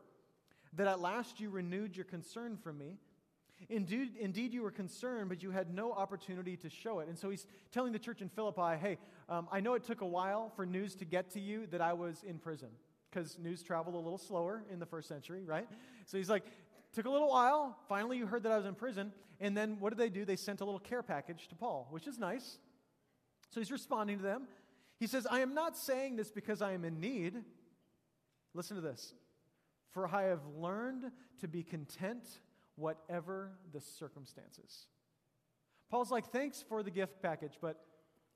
that 0.74 0.88
at 0.88 1.00
last 1.00 1.39
you 1.39 1.50
renewed 1.50 1.96
your 1.96 2.06
concern 2.06 2.58
for 2.58 2.74
me. 2.74 2.98
Indeed, 3.70 4.15
indeed, 4.17 4.54
you 4.54 4.63
were 4.63 4.72
concerned, 4.72 5.30
but 5.30 5.44
you 5.44 5.52
had 5.52 5.74
no 5.74 5.91
opportunity 5.91 6.58
to 6.58 6.70
show 6.70 7.00
it. 7.00 7.08
And 7.08 7.17
so 7.17 7.30
he's 7.30 7.46
telling 7.72 7.94
the 7.94 8.00
church 8.00 8.22
in 8.22 8.30
Philippi, 8.30 8.78
hey, 8.80 8.98
um, 9.30 9.48
I 9.52 9.60
know 9.60 9.76
it 9.76 9.84
took 9.84 10.02
a 10.02 10.08
while 10.08 10.50
for 10.56 10.65
news 10.65 10.96
to 10.96 11.06
get 11.06 11.30
to 11.32 11.39
you 11.39 11.67
that 11.67 11.82
I 11.82 11.94
was 11.94 12.24
in 12.24 12.39
prison, 12.39 12.70
because 13.10 13.38
news 13.38 13.62
traveled 13.62 13.96
a 13.96 14.00
little 14.00 14.17
slower 14.17 14.63
in 14.72 14.80
the 14.80 14.86
first 14.86 15.08
century, 15.08 15.44
right? 15.46 15.67
So 16.06 16.17
he's 16.17 16.30
like, 16.30 16.46
took 16.94 17.06
a 17.06 17.10
little 17.10 17.30
while. 17.30 17.78
Finally, 17.88 18.17
you 18.17 18.26
heard 18.26 18.44
that 18.44 18.52
I 18.52 18.58
was 18.58 18.65
in 18.65 18.76
prison. 18.76 19.13
And 19.39 19.56
then 19.56 19.80
what 19.80 19.89
did 19.89 20.00
they 20.00 20.10
do? 20.10 20.26
They 20.26 20.36
sent 20.36 20.62
a 20.62 20.65
little 20.65 20.80
care 20.80 21.04
package 21.04 21.48
to 21.50 21.56
Paul, 21.56 21.88
which 21.91 22.08
is 22.08 22.17
nice. 22.17 22.58
So 23.51 23.59
he's 23.59 23.71
responding 23.71 24.17
to 24.17 24.23
them. 24.23 24.47
He 24.99 25.07
says, 25.07 25.27
I 25.29 25.41
am 25.41 25.53
not 25.53 25.77
saying 25.77 26.15
this 26.15 26.31
because 26.31 26.61
I 26.61 26.71
am 26.71 26.85
in 26.85 26.99
need. 26.99 27.35
Listen 28.53 28.75
to 28.75 28.81
this. 28.81 29.13
For 29.91 30.07
I 30.07 30.23
have 30.23 30.41
learned 30.57 31.11
to 31.41 31.47
be 31.47 31.63
content 31.63 32.23
whatever 32.75 33.51
the 33.73 33.81
circumstances. 33.81 34.87
Paul's 35.89 36.11
like, 36.11 36.31
thanks 36.31 36.63
for 36.67 36.81
the 36.81 36.91
gift 36.91 37.21
package, 37.21 37.57
but 37.61 37.77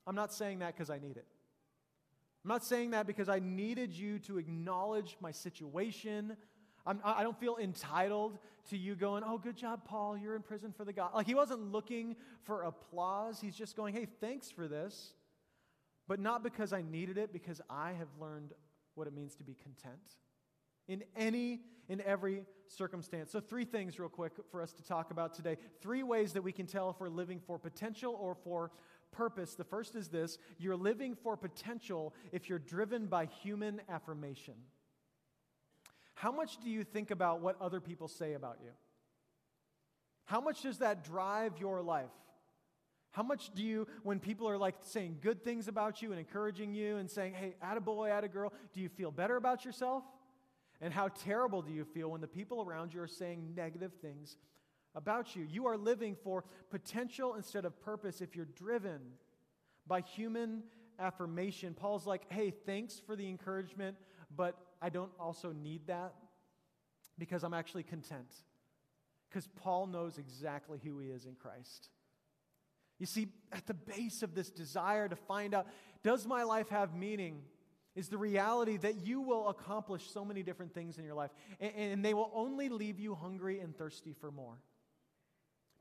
I'm 0.06 0.16
not 0.16 0.34
saying 0.34 0.60
that 0.60 0.76
because 0.76 0.90
I 0.90 1.00
need 1.00 1.18
it. 1.18 1.26
I'm 2.44 2.50
not 2.50 2.66
saying 2.66 2.92
that 2.92 3.08
because 3.08 3.30
I 3.30 3.40
needed 3.40 3.94
you 3.94 4.20
to 4.20 4.38
acknowledge 4.38 5.18
my 5.20 5.32
situation. 5.32 6.36
I'm, 6.86 7.00
I 7.04 7.20
do 7.20 7.30
not 7.30 7.40
feel 7.40 7.58
entitled 7.58 8.38
to 8.70 8.78
you 8.78 8.96
going, 8.96 9.24
oh, 9.26 9.38
good 9.38 9.56
job, 9.56 9.86
Paul, 9.86 10.18
you're 10.18 10.36
in 10.36 10.42
prison 10.42 10.74
for 10.76 10.86
the 10.86 10.94
God. 10.94 11.12
Like, 11.14 11.28
he 11.28 11.36
wasn't 11.36 11.72
looking 11.72 12.16
for 12.44 12.64
applause. 12.64 13.40
He's 13.40 13.56
just 13.56 13.76
going, 13.76 13.94
hey, 13.94 14.08
thanks 14.22 14.52
for 14.52 14.68
this. 14.68 15.14
But 16.08 16.20
not 16.20 16.44
because 16.44 16.74
I 16.74 16.82
needed 16.82 17.18
it, 17.18 17.34
because 17.34 17.62
I 17.70 17.94
have 17.94 18.10
learned 18.20 18.54
what 18.94 19.08
it 19.08 19.14
means 19.14 19.36
to 19.36 19.44
be 19.44 19.56
content 19.56 20.18
in 20.88 21.04
any 21.16 21.62
in 21.88 22.02
every 22.02 22.46
circumstance. 22.68 23.32
So 23.32 23.40
three 23.40 23.66
things 23.66 24.00
real 24.00 24.10
quick 24.10 24.34
for 24.50 24.62
us 24.62 24.74
to 24.74 24.84
talk 24.84 25.12
about 25.12 25.34
today. 25.34 25.58
Three 25.82 26.04
ways 26.04 26.34
that 26.34 26.42
we 26.42 26.52
can 26.52 26.66
tell 26.66 26.90
if 26.90 27.00
we're 27.00 27.10
living 27.10 27.40
for 27.46 27.60
potential 27.60 28.18
or 28.20 28.36
for 28.36 28.72
purpose. 29.12 29.54
The 29.56 29.64
first 29.64 29.96
is 29.96 30.10
this, 30.10 30.38
you're 30.58 30.76
living 30.76 31.16
for 31.16 31.38
potential 31.38 32.14
if 32.32 32.50
you're 32.50 32.60
driven 32.60 33.06
by 33.06 33.26
human 33.26 33.82
affirmation. 33.88 34.56
How 36.16 36.32
much 36.32 36.58
do 36.58 36.70
you 36.70 36.84
think 36.84 37.12
about 37.12 37.42
what 37.42 37.62
other 37.62 37.80
people 37.80 38.08
say 38.08 38.34
about 38.34 38.58
you? 38.64 38.72
How 40.26 40.42
much 40.42 40.64
does 40.64 40.80
that 40.80 41.04
drive 41.04 41.60
your 41.60 41.82
life? 41.82 42.10
How 43.12 43.24
much 43.24 43.54
do 43.54 43.64
you, 43.64 43.88
when 44.04 44.20
people 44.20 44.50
are 44.50 44.58
like 44.58 44.76
saying 44.82 45.20
good 45.22 45.44
things 45.44 45.68
about 45.68 46.02
you 46.02 46.12
and 46.12 46.20
encouraging 46.20 46.74
you 46.74 46.98
and 46.98 47.10
saying, 47.10 47.34
hey, 47.34 47.56
attaboy, 47.64 48.10
attagirl, 48.10 48.52
do 48.74 48.82
you 48.82 48.90
feel 48.90 49.12
better 49.12 49.38
about 49.38 49.64
yourself? 49.64 50.04
And 50.82 50.94
how 50.94 51.08
terrible 51.08 51.62
do 51.62 51.72
you 51.72 51.86
feel 51.86 52.12
when 52.12 52.20
the 52.22 52.28
people 52.28 52.62
around 52.62 52.94
you 52.94 53.02
are 53.02 53.08
saying 53.08 53.54
negative 53.56 53.94
things 54.02 54.36
about 54.96 55.36
you? 55.36 55.48
You 55.50 55.68
are 55.68 55.78
living 55.78 56.18
for 56.24 56.44
potential 56.70 57.36
instead 57.36 57.64
of 57.64 57.80
purpose 57.82 58.20
if 58.20 58.36
you're 58.36 58.46
driven 58.46 59.00
by 59.88 60.02
human 60.02 60.64
affirmation. 61.00 61.74
Paul's 61.74 62.06
like, 62.06 62.24
hey, 62.30 62.52
thanks 62.66 63.02
for 63.06 63.16
the 63.16 63.30
encouragement, 63.30 63.96
but 64.36 64.58
I 64.82 64.90
don't 64.90 65.12
also 65.20 65.52
need 65.52 65.88
that 65.88 66.14
because 67.18 67.44
I'm 67.44 67.54
actually 67.54 67.84
content. 67.84 68.32
Because 69.30 69.48
Paul 69.56 69.88
knows 69.88 70.18
exactly 70.18 70.80
who 70.84 71.00
he 71.00 71.10
is 71.10 71.26
in 71.26 71.36
Christ. 71.36 71.90
You 73.00 73.06
see, 73.06 73.28
at 73.52 73.66
the 73.66 73.74
base 73.74 74.24
of 74.24 74.36
this 74.36 74.50
desire 74.50 75.10
to 75.10 75.16
find 75.16 75.54
out, 75.54 75.68
does 76.04 76.26
my 76.26 76.44
life 76.44 76.70
have 76.70 76.96
meaning? 76.96 77.42
is 77.96 78.10
the 78.10 78.18
reality 78.18 78.78
that 78.78 79.06
you 79.06 79.22
will 79.22 79.48
accomplish 79.48 80.10
so 80.12 80.26
many 80.26 80.44
different 80.44 80.74
things 80.74 80.98
in 80.98 81.06
your 81.06 81.14
life, 81.14 81.32
and, 81.60 81.72
and, 81.76 82.06
they 82.06 82.14
will 82.14 82.30
only 82.34 82.68
leave 82.68 83.00
you 83.00 83.16
hungry 83.16 83.60
and 83.60 83.76
thirsty 83.76 84.14
for 84.14 84.32
more. 84.32 84.58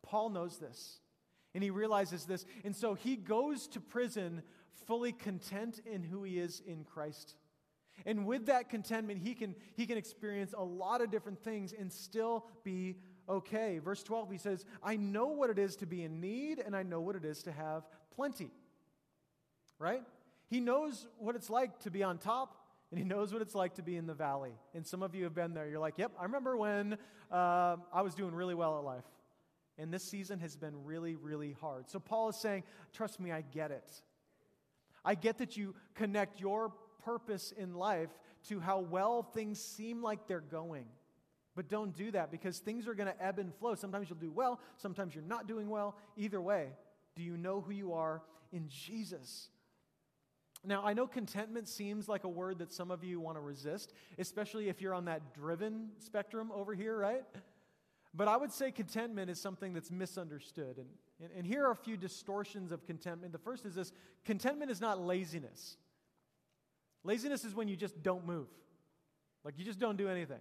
Paul 0.02 0.30
knows 0.30 0.58
this, 0.58 1.00
and 1.54 1.64
he 1.64 1.70
realizes 1.70 2.24
this, 2.24 2.46
and 2.64 2.74
so 2.74 2.94
he 2.94 3.16
goes 3.16 3.66
to 3.68 3.80
prison 3.80 4.42
fully 4.86 5.12
content 5.12 5.80
in 5.84 6.04
who 6.04 6.22
he 6.22 6.38
is 6.38 6.62
in 6.64 6.84
Christ. 6.84 7.34
And 8.06 8.26
with 8.26 8.46
that 8.46 8.68
contentment, 8.68 9.20
he 9.22 9.34
can, 9.34 9.54
he 9.76 9.86
can 9.86 9.96
experience 9.96 10.54
a 10.56 10.64
lot 10.64 11.00
of 11.00 11.10
different 11.10 11.42
things 11.42 11.72
and 11.72 11.92
still 11.92 12.46
be 12.64 12.96
okay. 13.28 13.78
Verse 13.78 14.02
12, 14.02 14.30
he 14.30 14.38
says, 14.38 14.64
I 14.82 14.96
know 14.96 15.28
what 15.28 15.50
it 15.50 15.58
is 15.58 15.76
to 15.76 15.86
be 15.86 16.02
in 16.02 16.20
need, 16.20 16.58
and 16.58 16.74
I 16.74 16.82
know 16.82 17.00
what 17.00 17.16
it 17.16 17.24
is 17.24 17.42
to 17.44 17.52
have 17.52 17.84
plenty. 18.14 18.50
Right? 19.78 20.02
He 20.48 20.60
knows 20.60 21.06
what 21.18 21.34
it's 21.34 21.50
like 21.50 21.80
to 21.80 21.90
be 21.90 22.02
on 22.02 22.18
top, 22.18 22.56
and 22.90 22.98
he 22.98 23.04
knows 23.04 23.32
what 23.32 23.42
it's 23.42 23.54
like 23.54 23.74
to 23.74 23.82
be 23.82 23.96
in 23.96 24.06
the 24.06 24.14
valley. 24.14 24.52
And 24.74 24.86
some 24.86 25.02
of 25.02 25.14
you 25.14 25.24
have 25.24 25.34
been 25.34 25.54
there. 25.54 25.68
You're 25.68 25.80
like, 25.80 25.98
yep, 25.98 26.12
I 26.18 26.24
remember 26.24 26.56
when 26.56 26.98
uh, 27.30 27.76
I 27.92 28.02
was 28.02 28.14
doing 28.14 28.34
really 28.34 28.54
well 28.54 28.78
at 28.78 28.84
life. 28.84 29.04
And 29.78 29.92
this 29.92 30.04
season 30.04 30.38
has 30.40 30.56
been 30.56 30.84
really, 30.84 31.16
really 31.16 31.56
hard. 31.60 31.90
So 31.90 31.98
Paul 31.98 32.28
is 32.28 32.36
saying, 32.36 32.62
trust 32.92 33.18
me, 33.18 33.32
I 33.32 33.40
get 33.40 33.72
it. 33.72 33.90
I 35.04 35.14
get 35.14 35.38
that 35.38 35.56
you 35.56 35.74
connect 35.94 36.40
your 36.40 36.72
purpose 37.04 37.52
in 37.56 37.74
life 37.74 38.10
to 38.48 38.60
how 38.60 38.80
well 38.80 39.22
things 39.22 39.60
seem 39.60 40.02
like 40.02 40.26
they're 40.26 40.40
going. 40.40 40.86
But 41.56 41.68
don't 41.68 41.94
do 41.96 42.10
that 42.10 42.30
because 42.30 42.58
things 42.58 42.88
are 42.88 42.94
going 42.94 43.06
to 43.06 43.24
ebb 43.24 43.38
and 43.38 43.54
flow. 43.54 43.74
Sometimes 43.74 44.10
you'll 44.10 44.18
do 44.18 44.30
well, 44.30 44.60
sometimes 44.76 45.14
you're 45.14 45.24
not 45.24 45.46
doing 45.46 45.68
well. 45.68 45.96
Either 46.16 46.40
way, 46.40 46.68
do 47.14 47.22
you 47.22 47.36
know 47.36 47.60
who 47.60 47.72
you 47.72 47.92
are 47.92 48.22
in 48.52 48.68
Jesus? 48.68 49.48
Now, 50.66 50.82
I 50.84 50.94
know 50.94 51.06
contentment 51.06 51.68
seems 51.68 52.08
like 52.08 52.24
a 52.24 52.28
word 52.28 52.58
that 52.58 52.72
some 52.72 52.90
of 52.90 53.04
you 53.04 53.20
want 53.20 53.36
to 53.36 53.40
resist, 53.40 53.92
especially 54.18 54.68
if 54.68 54.80
you're 54.80 54.94
on 54.94 55.04
that 55.04 55.34
driven 55.34 55.90
spectrum 55.98 56.50
over 56.54 56.74
here, 56.74 56.96
right? 56.96 57.22
But 58.14 58.28
I 58.28 58.36
would 58.36 58.52
say 58.52 58.70
contentment 58.70 59.28
is 59.28 59.40
something 59.40 59.74
that's 59.74 59.90
misunderstood. 59.90 60.78
And, 60.78 60.86
and, 61.20 61.30
and, 61.36 61.46
here 61.46 61.66
are 61.66 61.72
a 61.72 61.76
few 61.76 61.96
distortions 61.96 62.72
of 62.72 62.86
contentment. 62.86 63.32
The 63.32 63.38
first 63.38 63.66
is 63.66 63.74
this 63.74 63.92
contentment 64.24 64.70
is 64.70 64.80
not 64.80 65.00
laziness. 65.00 65.76
Laziness 67.04 67.44
is 67.44 67.54
when 67.54 67.68
you 67.68 67.76
just 67.76 68.02
don't 68.02 68.26
move, 68.26 68.48
like 69.44 69.58
you 69.58 69.64
just 69.64 69.78
don't 69.78 69.96
do 69.96 70.08
anything. 70.08 70.40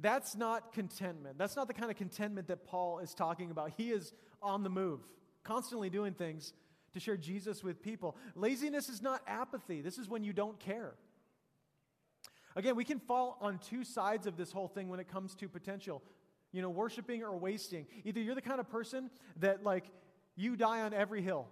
That's 0.00 0.36
not 0.36 0.72
contentment. 0.72 1.38
That's 1.38 1.56
not 1.56 1.66
the 1.66 1.74
kind 1.74 1.90
of 1.90 1.96
contentment 1.96 2.46
that 2.48 2.64
Paul 2.64 3.00
is 3.00 3.14
talking 3.14 3.50
about. 3.50 3.72
He 3.76 3.90
is 3.90 4.12
on 4.40 4.62
the 4.62 4.70
move, 4.70 5.00
constantly 5.42 5.90
doing 5.90 6.14
things 6.14 6.52
to 6.92 7.00
share 7.00 7.16
Jesus 7.16 7.64
with 7.64 7.82
people. 7.82 8.16
Laziness 8.36 8.88
is 8.88 9.02
not 9.02 9.22
apathy, 9.26 9.80
this 9.80 9.98
is 9.98 10.08
when 10.08 10.22
you 10.22 10.32
don't 10.32 10.60
care. 10.60 10.94
Again, 12.56 12.76
we 12.76 12.84
can 12.84 12.98
fall 12.98 13.38
on 13.40 13.58
two 13.58 13.84
sides 13.84 14.26
of 14.26 14.36
this 14.36 14.50
whole 14.50 14.68
thing 14.68 14.88
when 14.88 15.00
it 15.00 15.08
comes 15.08 15.34
to 15.36 15.48
potential. 15.48 16.02
You 16.50 16.62
know, 16.62 16.70
worshiping 16.70 17.22
or 17.22 17.36
wasting. 17.36 17.86
Either 18.04 18.20
you're 18.20 18.34
the 18.34 18.42
kind 18.42 18.58
of 18.58 18.68
person 18.70 19.10
that, 19.36 19.62
like, 19.62 19.84
you 20.34 20.56
die 20.56 20.80
on 20.80 20.94
every 20.94 21.20
hill, 21.20 21.46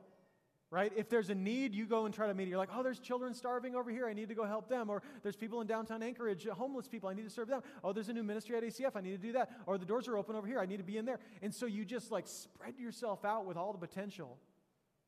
right? 0.71 0.93
If 0.97 1.09
there's 1.09 1.31
a 1.31 1.35
need, 1.35 1.75
you 1.75 1.87
go 1.87 2.07
and 2.07 2.15
try 2.15 2.27
to 2.27 2.35
meet 2.35 2.45
it. 2.45 2.51
You're 2.51 2.59
like, 2.59 2.71
oh, 2.75 2.83
there's 2.83 2.99
children 2.99 3.35
starving 3.35 3.77
over 3.77 3.91
here. 3.91 4.07
I 4.07 4.13
need 4.13 4.29
to 4.29 4.35
go 4.35 4.45
help 4.45 4.69
them. 4.69 4.91
Or 4.91 5.03
there's 5.23 5.37
people 5.37 5.61
in 5.61 5.67
downtown 5.67 6.03
Anchorage, 6.03 6.47
uh, 6.47 6.55
homeless 6.55 6.89
people. 6.89 7.09
I 7.09 7.15
need 7.15 7.25
to 7.25 7.31
serve 7.31 7.49
them. 7.49 7.63
Oh, 7.85 7.93
there's 7.93 8.09
a 8.09 8.13
new 8.13 8.25
ministry 8.25 8.57
at 8.57 8.63
ACF. 8.63 8.97
I 8.97 9.01
need 9.01 9.13
to 9.13 9.27
do 9.27 9.33
that. 9.33 9.51
Or 9.67 9.79
the 9.79 9.87
doors 9.87 10.09
are 10.09 10.17
open 10.17 10.35
over 10.35 10.47
here. 10.47 10.59
I 10.59 10.67
need 10.67 10.79
to 10.79 10.85
be 10.85 10.97
in 10.97 11.05
there. 11.05 11.21
And 11.41 11.55
so 11.55 11.67
you 11.67 11.85
just 11.85 12.11
like 12.11 12.27
spread 12.27 12.79
yourself 12.79 13.25
out 13.25 13.47
with 13.47 13.57
all 13.57 13.73
the 13.73 13.79
potential 13.79 14.39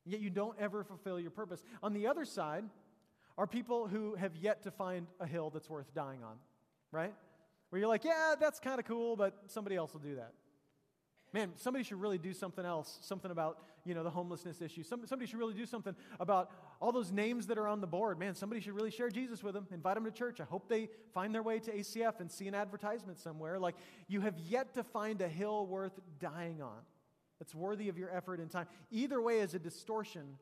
yet 0.09 0.21
you 0.21 0.29
don't 0.29 0.57
ever 0.59 0.83
fulfill 0.83 1.19
your 1.19 1.31
purpose. 1.31 1.63
On 1.83 1.93
the 1.93 2.07
other 2.07 2.25
side 2.25 2.65
are 3.37 3.47
people 3.47 3.87
who 3.87 4.15
have 4.15 4.35
yet 4.35 4.63
to 4.63 4.71
find 4.71 5.07
a 5.19 5.25
hill 5.25 5.49
that's 5.49 5.69
worth 5.69 5.93
dying 5.93 6.23
on, 6.23 6.37
right? 6.91 7.13
Where 7.69 7.79
you're 7.79 7.87
like, 7.87 8.03
yeah, 8.03 8.35
that's 8.39 8.59
kind 8.59 8.79
of 8.79 8.85
cool, 8.85 9.15
but 9.15 9.33
somebody 9.47 9.75
else 9.75 9.93
will 9.93 10.01
do 10.01 10.15
that. 10.15 10.33
Man, 11.31 11.51
somebody 11.57 11.83
should 11.83 12.01
really 12.01 12.17
do 12.17 12.33
something 12.33 12.65
else, 12.65 12.97
something 13.01 13.29
about, 13.29 13.59
you 13.85 13.93
know, 13.93 14.03
the 14.03 14.09
homelessness 14.09 14.61
issue. 14.61 14.81
Some, 14.81 15.05
somebody 15.05 15.29
should 15.29 15.37
really 15.37 15.53
do 15.53 15.65
something 15.65 15.95
about 16.19 16.51
all 16.81 16.91
those 16.91 17.11
names 17.11 17.47
that 17.47 17.57
are 17.59 17.67
on 17.67 17.81
the 17.81 17.87
board. 17.87 18.17
Man, 18.17 18.33
somebody 18.33 18.61
should 18.61 18.73
really 18.73 18.89
share 18.89 19.09
Jesus 19.09 19.43
with 19.43 19.53
them, 19.53 19.67
invite 19.71 19.95
them 19.95 20.05
to 20.05 20.11
church. 20.11 20.39
I 20.39 20.45
hope 20.45 20.67
they 20.67 20.89
find 21.13 21.33
their 21.33 21.43
way 21.43 21.59
to 21.59 21.71
ACF 21.71 22.19
and 22.19 22.31
see 22.31 22.47
an 22.47 22.55
advertisement 22.55 23.19
somewhere. 23.19 23.59
Like, 23.59 23.75
you 24.07 24.21
have 24.21 24.39
yet 24.39 24.73
to 24.73 24.83
find 24.83 25.21
a 25.21 25.27
hill 25.27 25.67
worth 25.67 25.99
dying 26.19 26.61
on 26.61 26.79
that's 27.37 27.53
worthy 27.53 27.89
of 27.89 27.97
your 27.97 28.09
effort 28.09 28.39
and 28.39 28.49
time. 28.49 28.67
Either 28.91 29.21
way 29.21 29.39
is 29.39 29.53
a 29.53 29.59
distortion 29.59 30.37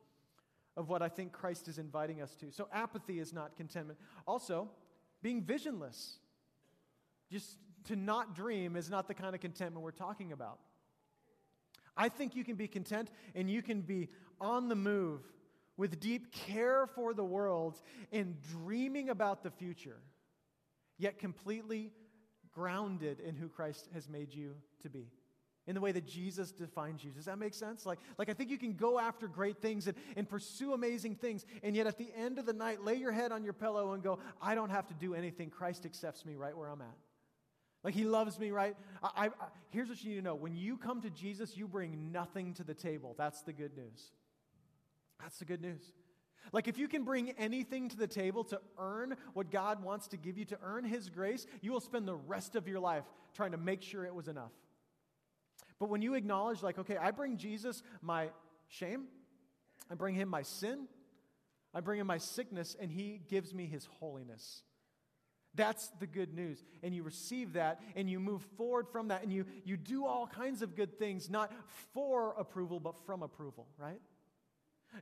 of 0.76 0.88
what 0.88 1.02
I 1.02 1.08
think 1.08 1.32
Christ 1.32 1.68
is 1.68 1.78
inviting 1.78 2.22
us 2.22 2.34
to. 2.36 2.50
So 2.50 2.68
apathy 2.72 3.18
is 3.18 3.32
not 3.32 3.56
contentment. 3.56 3.98
Also, 4.26 4.70
being 5.22 5.42
visionless, 5.42 6.18
just 7.30 7.58
to 7.84 7.96
not 7.96 8.34
dream, 8.34 8.76
is 8.76 8.88
not 8.88 9.08
the 9.08 9.14
kind 9.14 9.34
of 9.34 9.40
contentment 9.40 9.82
we're 9.82 9.90
talking 9.90 10.32
about. 10.32 10.58
I 11.98 12.08
think 12.08 12.34
you 12.36 12.44
can 12.44 12.54
be 12.54 12.68
content 12.68 13.10
and 13.34 13.50
you 13.50 13.60
can 13.60 13.82
be 13.82 14.08
on 14.40 14.68
the 14.68 14.76
move, 14.76 15.20
with 15.76 16.00
deep 16.00 16.32
care 16.32 16.86
for 16.86 17.12
the 17.12 17.24
world, 17.24 17.80
and 18.12 18.36
dreaming 18.52 19.10
about 19.10 19.42
the 19.42 19.50
future, 19.50 20.00
yet 20.96 21.18
completely 21.18 21.92
grounded 22.52 23.20
in 23.20 23.34
who 23.34 23.48
Christ 23.48 23.88
has 23.94 24.08
made 24.08 24.32
you 24.32 24.54
to 24.82 24.88
be 24.88 25.08
in 25.68 25.74
the 25.74 25.80
way 25.80 25.92
that 25.92 26.06
Jesus 26.06 26.50
defines 26.50 27.04
you. 27.04 27.10
Does 27.10 27.26
that 27.26 27.38
make 27.38 27.52
sense? 27.52 27.84
Like, 27.84 27.98
like 28.16 28.30
I 28.30 28.32
think 28.32 28.50
you 28.50 28.58
can 28.58 28.72
go 28.72 28.98
after 28.98 29.28
great 29.28 29.60
things 29.60 29.86
and, 29.86 29.96
and 30.16 30.26
pursue 30.26 30.72
amazing 30.72 31.16
things, 31.16 31.44
and 31.62 31.76
yet 31.76 31.86
at 31.86 31.98
the 31.98 32.08
end 32.16 32.38
of 32.38 32.46
the 32.46 32.54
night, 32.54 32.82
lay 32.82 32.94
your 32.94 33.12
head 33.12 33.32
on 33.32 33.44
your 33.44 33.52
pillow 33.52 33.92
and 33.92 34.02
go, 34.02 34.18
I 34.40 34.54
don't 34.54 34.70
have 34.70 34.86
to 34.86 34.94
do 34.94 35.14
anything. 35.14 35.50
Christ 35.50 35.84
accepts 35.84 36.24
me 36.24 36.36
right 36.36 36.56
where 36.56 36.68
I'm 36.68 36.80
at. 36.80 36.96
Like 37.88 37.94
he 37.94 38.04
loves 38.04 38.38
me, 38.38 38.50
right? 38.50 38.76
I, 39.02 39.28
I, 39.28 39.30
here's 39.70 39.88
what 39.88 40.04
you 40.04 40.10
need 40.10 40.16
to 40.16 40.22
know 40.22 40.34
when 40.34 40.54
you 40.54 40.76
come 40.76 41.00
to 41.00 41.08
Jesus, 41.08 41.56
you 41.56 41.66
bring 41.66 42.12
nothing 42.12 42.52
to 42.52 42.62
the 42.62 42.74
table. 42.74 43.14
That's 43.16 43.40
the 43.40 43.54
good 43.54 43.74
news. 43.74 44.10
That's 45.18 45.38
the 45.38 45.46
good 45.46 45.62
news. 45.62 45.80
Like, 46.52 46.68
if 46.68 46.76
you 46.76 46.86
can 46.86 47.04
bring 47.04 47.30
anything 47.38 47.88
to 47.88 47.96
the 47.96 48.06
table 48.06 48.44
to 48.44 48.60
earn 48.78 49.16
what 49.32 49.50
God 49.50 49.82
wants 49.82 50.06
to 50.08 50.18
give 50.18 50.36
you, 50.36 50.44
to 50.44 50.58
earn 50.62 50.84
His 50.84 51.08
grace, 51.08 51.46
you 51.62 51.72
will 51.72 51.80
spend 51.80 52.06
the 52.06 52.14
rest 52.14 52.56
of 52.56 52.68
your 52.68 52.78
life 52.78 53.04
trying 53.32 53.52
to 53.52 53.56
make 53.56 53.80
sure 53.80 54.04
it 54.04 54.14
was 54.14 54.28
enough. 54.28 54.52
But 55.78 55.88
when 55.88 56.02
you 56.02 56.12
acknowledge, 56.12 56.62
like, 56.62 56.78
okay, 56.78 56.98
I 56.98 57.10
bring 57.10 57.38
Jesus 57.38 57.82
my 58.02 58.28
shame, 58.66 59.06
I 59.90 59.94
bring 59.94 60.14
him 60.14 60.28
my 60.28 60.42
sin, 60.42 60.88
I 61.72 61.80
bring 61.80 62.00
him 62.00 62.06
my 62.06 62.18
sickness, 62.18 62.76
and 62.78 62.90
he 62.90 63.22
gives 63.30 63.54
me 63.54 63.64
his 63.64 63.88
holiness. 63.98 64.62
That's 65.58 65.88
the 65.98 66.06
good 66.06 66.34
news. 66.34 66.62
And 66.84 66.94
you 66.94 67.02
receive 67.02 67.54
that 67.54 67.80
and 67.96 68.08
you 68.08 68.20
move 68.20 68.42
forward 68.56 68.86
from 68.88 69.08
that 69.08 69.24
and 69.24 69.32
you, 69.32 69.44
you 69.64 69.76
do 69.76 70.06
all 70.06 70.28
kinds 70.28 70.62
of 70.62 70.76
good 70.76 70.98
things, 71.00 71.28
not 71.28 71.52
for 71.92 72.34
approval, 72.38 72.78
but 72.78 72.94
from 73.04 73.24
approval, 73.24 73.66
right? 73.76 74.00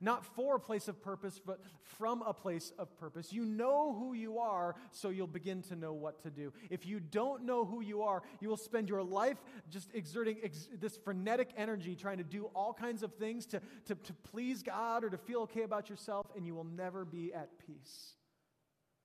Not 0.01 0.25
for 0.25 0.57
a 0.57 0.61
place 0.61 0.89
of 0.89 1.01
purpose, 1.03 1.39
but 1.45 1.61
from 1.99 2.23
a 2.23 2.33
place 2.33 2.73
of 2.79 2.97
purpose. 2.97 3.35
You 3.35 3.45
know 3.45 3.95
who 3.95 4.15
you 4.15 4.39
are, 4.39 4.75
so 4.91 5.11
you'll 5.11 5.27
begin 5.27 5.61
to 5.65 5.77
know 5.77 5.93
what 5.93 6.23
to 6.23 6.31
do. 6.31 6.55
If 6.71 6.87
you 6.87 7.01
don't 7.01 7.45
know 7.45 7.67
who 7.67 7.83
you 7.83 8.03
are, 8.03 8.23
you 8.41 8.49
will 8.49 8.57
spend 8.57 8.89
your 8.89 9.03
life 9.03 9.37
just 9.69 9.91
exerting 9.95 10.39
ex- 10.43 10.69
this 10.81 10.97
frenetic 10.97 11.51
energy 11.57 11.95
trying 11.95 12.19
to 12.19 12.25
do 12.25 12.51
all 12.55 12.73
kinds 12.73 13.03
of 13.03 13.13
things 13.15 13.45
to, 13.47 13.61
to, 13.85 13.95
to 13.95 14.13
please 14.33 14.63
God 14.63 15.05
or 15.05 15.11
to 15.11 15.19
feel 15.19 15.43
okay 15.43 15.63
about 15.63 15.91
yourself, 15.91 16.27
and 16.35 16.47
you 16.47 16.55
will 16.55 16.65
never 16.65 17.05
be 17.05 17.33
at 17.33 17.51
peace. 17.65 18.16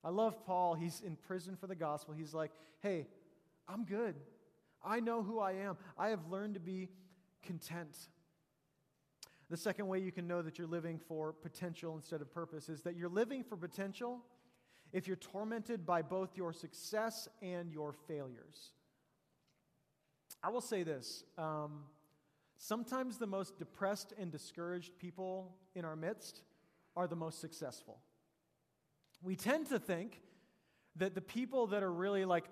I 0.04 0.10
love 0.10 0.44
Paul. 0.46 0.74
He's 0.74 1.02
in 1.02 1.16
prison 1.16 1.56
for 1.56 1.68
the 1.68 1.76
gospel. 1.76 2.14
He's 2.14 2.34
like, 2.34 2.52
hey, 2.80 3.08
I'm 3.68 3.86
good. 3.86 4.16
I 4.84 5.00
know 5.00 5.22
who 5.22 5.40
I 5.40 5.54
am. 5.54 5.78
I 5.98 6.10
have 6.10 6.28
learned 6.30 6.56
to 6.56 6.60
be 6.60 6.90
content. 7.44 7.98
The 9.50 9.58
second 9.58 9.88
way 9.88 10.00
you 10.00 10.12
can 10.12 10.28
know 10.28 10.42
that 10.42 10.58
you're 10.58 10.68
living 10.68 11.00
for 11.08 11.34
potential 11.34 11.96
instead 11.96 12.22
of 12.22 12.34
purpose 12.34 12.70
is 12.70 12.82
that 12.84 12.96
you're 12.96 13.10
living 13.10 13.44
for 13.44 13.58
potential 13.58 14.22
if 14.94 15.08
you're 15.08 15.18
tormented 15.18 15.86
by 15.86 16.02
both 16.02 16.36
your 16.36 16.54
success 16.54 17.28
and 17.42 17.72
your 17.72 17.94
failures. 18.08 18.72
I 20.44 20.50
will 20.50 20.62
say 20.62 20.84
this 20.84 21.24
um, 21.38 21.84
sometimes 22.58 23.18
the 23.18 23.28
most 23.28 23.60
depressed 23.60 24.14
and 24.18 24.32
discouraged 24.32 24.98
people 24.98 25.56
in 25.76 25.86
our 25.86 25.96
midst 25.96 26.42
are 26.96 27.08
the 27.08 27.16
most 27.16 27.40
successful. 27.40 28.00
We 29.24 29.36
tend 29.36 29.68
to 29.70 29.80
think 29.80 30.22
that 30.98 31.16
the 31.16 31.22
people 31.22 31.68
that 31.68 31.84
are 31.84 31.92
really 31.92 32.26
like 32.26 32.46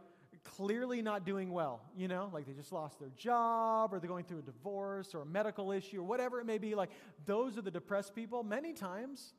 clearly 0.43 1.01
not 1.01 1.25
doing 1.25 1.51
well, 1.51 1.81
you 1.95 2.07
know, 2.07 2.29
like 2.33 2.45
they 2.45 2.53
just 2.53 2.71
lost 2.71 2.99
their 2.99 3.11
job 3.15 3.93
or 3.93 3.99
they're 3.99 4.09
going 4.09 4.23
through 4.23 4.39
a 4.39 4.43
divorce 4.43 5.13
or 5.13 5.21
a 5.21 5.25
medical 5.25 5.71
issue 5.71 5.99
or 5.99 6.03
whatever 6.03 6.39
it 6.39 6.45
may 6.45 6.57
be, 6.57 6.75
like 6.75 6.89
those 7.25 7.57
are 7.57 7.61
the 7.61 7.71
depressed 7.71 8.15
people. 8.15 8.43
Many 8.43 8.73
times, 8.73 9.33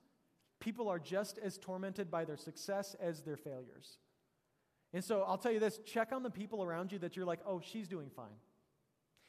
people 0.60 0.88
are 0.88 0.98
just 0.98 1.38
as 1.38 1.58
tormented 1.58 2.10
by 2.10 2.24
their 2.24 2.36
success 2.36 2.94
as 3.00 3.22
their 3.22 3.36
failures. 3.36 3.98
And 4.92 5.04
so 5.04 5.24
I'll 5.26 5.38
tell 5.38 5.52
you 5.52 5.60
this 5.60 5.78
check 5.78 6.12
on 6.12 6.22
the 6.22 6.30
people 6.30 6.62
around 6.62 6.92
you 6.92 6.98
that 6.98 7.16
you're 7.16 7.26
like, 7.26 7.40
oh, 7.46 7.60
she's 7.64 7.88
doing 7.88 8.10
fine. 8.14 8.36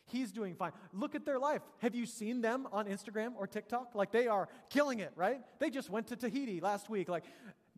He's 0.07 0.31
doing 0.31 0.55
fine. 0.55 0.71
Look 0.91 1.15
at 1.15 1.25
their 1.25 1.39
life. 1.39 1.61
Have 1.77 1.95
you 1.95 2.05
seen 2.05 2.41
them 2.41 2.67
on 2.71 2.87
Instagram 2.87 3.33
or 3.37 3.47
TikTok? 3.47 3.91
Like 3.93 4.11
they 4.11 4.27
are 4.27 4.49
killing 4.69 4.99
it, 4.99 5.13
right? 5.15 5.41
They 5.59 5.69
just 5.69 5.89
went 5.89 6.07
to 6.07 6.15
Tahiti 6.15 6.59
last 6.59 6.89
week. 6.89 7.07
Like 7.07 7.23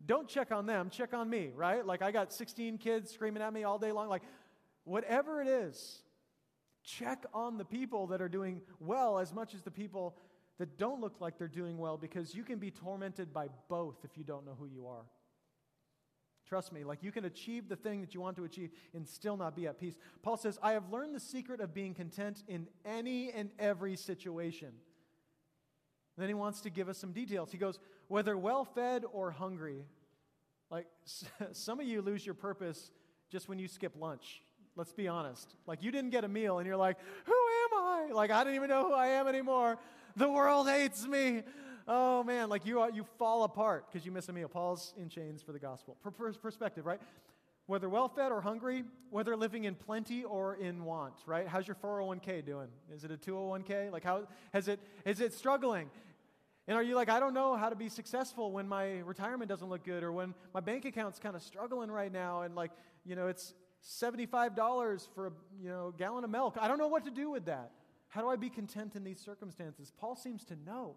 don't 0.06 0.28
check 0.28 0.52
on 0.52 0.66
them, 0.66 0.90
check 0.90 1.14
on 1.14 1.28
me, 1.28 1.50
right? 1.54 1.84
Like 1.84 2.02
I 2.02 2.10
got 2.10 2.32
16 2.32 2.78
kids 2.78 3.12
screaming 3.12 3.42
at 3.42 3.52
me 3.52 3.64
all 3.64 3.78
day 3.78 3.92
long. 3.92 4.08
Like, 4.08 4.22
whatever 4.84 5.40
it 5.40 5.48
is, 5.48 6.02
check 6.82 7.24
on 7.32 7.58
the 7.58 7.64
people 7.64 8.08
that 8.08 8.20
are 8.20 8.28
doing 8.28 8.60
well 8.80 9.18
as 9.18 9.32
much 9.32 9.54
as 9.54 9.62
the 9.62 9.70
people 9.70 10.16
that 10.58 10.78
don't 10.78 11.00
look 11.00 11.20
like 11.20 11.38
they're 11.38 11.48
doing 11.48 11.78
well 11.78 11.96
because 11.96 12.34
you 12.34 12.44
can 12.44 12.58
be 12.58 12.70
tormented 12.70 13.32
by 13.32 13.48
both 13.68 13.96
if 14.04 14.16
you 14.16 14.24
don't 14.24 14.44
know 14.44 14.56
who 14.58 14.66
you 14.66 14.86
are. 14.86 15.04
Trust 16.46 16.72
me, 16.72 16.84
like 16.84 17.02
you 17.02 17.10
can 17.10 17.24
achieve 17.24 17.68
the 17.68 17.76
thing 17.76 18.02
that 18.02 18.14
you 18.14 18.20
want 18.20 18.36
to 18.36 18.44
achieve 18.44 18.70
and 18.92 19.08
still 19.08 19.36
not 19.36 19.56
be 19.56 19.66
at 19.66 19.80
peace. 19.80 19.96
Paul 20.22 20.36
says, 20.36 20.58
I 20.62 20.72
have 20.72 20.90
learned 20.90 21.14
the 21.14 21.20
secret 21.20 21.60
of 21.60 21.72
being 21.72 21.94
content 21.94 22.44
in 22.46 22.68
any 22.84 23.32
and 23.32 23.50
every 23.58 23.96
situation. 23.96 24.72
Then 26.18 26.28
he 26.28 26.34
wants 26.34 26.60
to 26.60 26.70
give 26.70 26.88
us 26.88 26.98
some 26.98 27.12
details. 27.12 27.50
He 27.50 27.58
goes, 27.58 27.80
whether 28.14 28.38
well 28.38 28.64
fed 28.64 29.04
or 29.12 29.32
hungry. 29.32 29.84
Like 30.70 30.86
some 31.52 31.80
of 31.80 31.86
you 31.86 32.00
lose 32.00 32.24
your 32.24 32.36
purpose 32.36 32.92
just 33.28 33.48
when 33.48 33.58
you 33.58 33.66
skip 33.66 33.92
lunch. 33.98 34.40
Let's 34.76 34.92
be 34.92 35.08
honest. 35.08 35.52
Like 35.66 35.82
you 35.82 35.90
didn't 35.90 36.10
get 36.10 36.22
a 36.22 36.28
meal 36.28 36.58
and 36.58 36.66
you're 36.66 36.76
like, 36.76 36.96
who 37.24 37.32
am 37.32 37.76
I? 37.76 38.10
Like 38.12 38.30
I 38.30 38.44
don't 38.44 38.54
even 38.54 38.70
know 38.70 38.86
who 38.86 38.92
I 38.92 39.08
am 39.08 39.26
anymore. 39.26 39.78
The 40.14 40.28
world 40.28 40.68
hates 40.68 41.04
me. 41.08 41.42
Oh 41.88 42.22
man, 42.22 42.48
like 42.48 42.64
you, 42.64 42.78
are, 42.82 42.90
you 42.92 43.04
fall 43.18 43.42
apart 43.42 43.86
because 43.90 44.06
you 44.06 44.12
miss 44.12 44.28
a 44.28 44.32
meal. 44.32 44.46
Paul's 44.46 44.94
in 44.96 45.08
chains 45.08 45.42
for 45.42 45.50
the 45.50 45.58
gospel. 45.58 45.96
Per- 46.04 46.32
perspective, 46.34 46.86
right? 46.86 47.00
Whether 47.66 47.88
well 47.88 48.08
fed 48.08 48.30
or 48.30 48.40
hungry, 48.40 48.84
whether 49.10 49.34
living 49.36 49.64
in 49.64 49.74
plenty 49.74 50.22
or 50.22 50.54
in 50.54 50.84
want, 50.84 51.14
right? 51.26 51.48
How's 51.48 51.66
your 51.66 51.76
401k 51.82 52.46
doing? 52.46 52.68
Is 52.94 53.02
it 53.02 53.10
a 53.10 53.16
201k? 53.16 53.90
Like 53.90 54.04
how 54.04 54.28
has 54.52 54.68
it 54.68 54.78
is 55.04 55.20
it 55.20 55.34
struggling? 55.34 55.90
And 56.66 56.76
are 56.76 56.82
you 56.82 56.94
like, 56.94 57.10
I 57.10 57.20
don't 57.20 57.34
know 57.34 57.56
how 57.56 57.68
to 57.68 57.76
be 57.76 57.88
successful 57.88 58.50
when 58.50 58.66
my 58.66 59.00
retirement 59.00 59.48
doesn't 59.48 59.68
look 59.68 59.84
good 59.84 60.02
or 60.02 60.12
when 60.12 60.34
my 60.54 60.60
bank 60.60 60.86
account's 60.86 61.18
kind 61.18 61.36
of 61.36 61.42
struggling 61.42 61.90
right 61.90 62.10
now 62.10 62.42
and 62.42 62.54
like, 62.54 62.70
you 63.04 63.16
know, 63.16 63.26
it's 63.26 63.52
$75 63.86 65.08
for 65.14 65.26
a 65.26 65.32
you 65.62 65.68
know, 65.68 65.92
gallon 65.96 66.24
of 66.24 66.30
milk. 66.30 66.56
I 66.58 66.68
don't 66.68 66.78
know 66.78 66.88
what 66.88 67.04
to 67.04 67.10
do 67.10 67.30
with 67.30 67.44
that. 67.46 67.72
How 68.08 68.22
do 68.22 68.28
I 68.28 68.36
be 68.36 68.48
content 68.48 68.96
in 68.96 69.04
these 69.04 69.20
circumstances? 69.20 69.92
Paul 69.98 70.16
seems 70.16 70.44
to 70.44 70.56
know. 70.64 70.96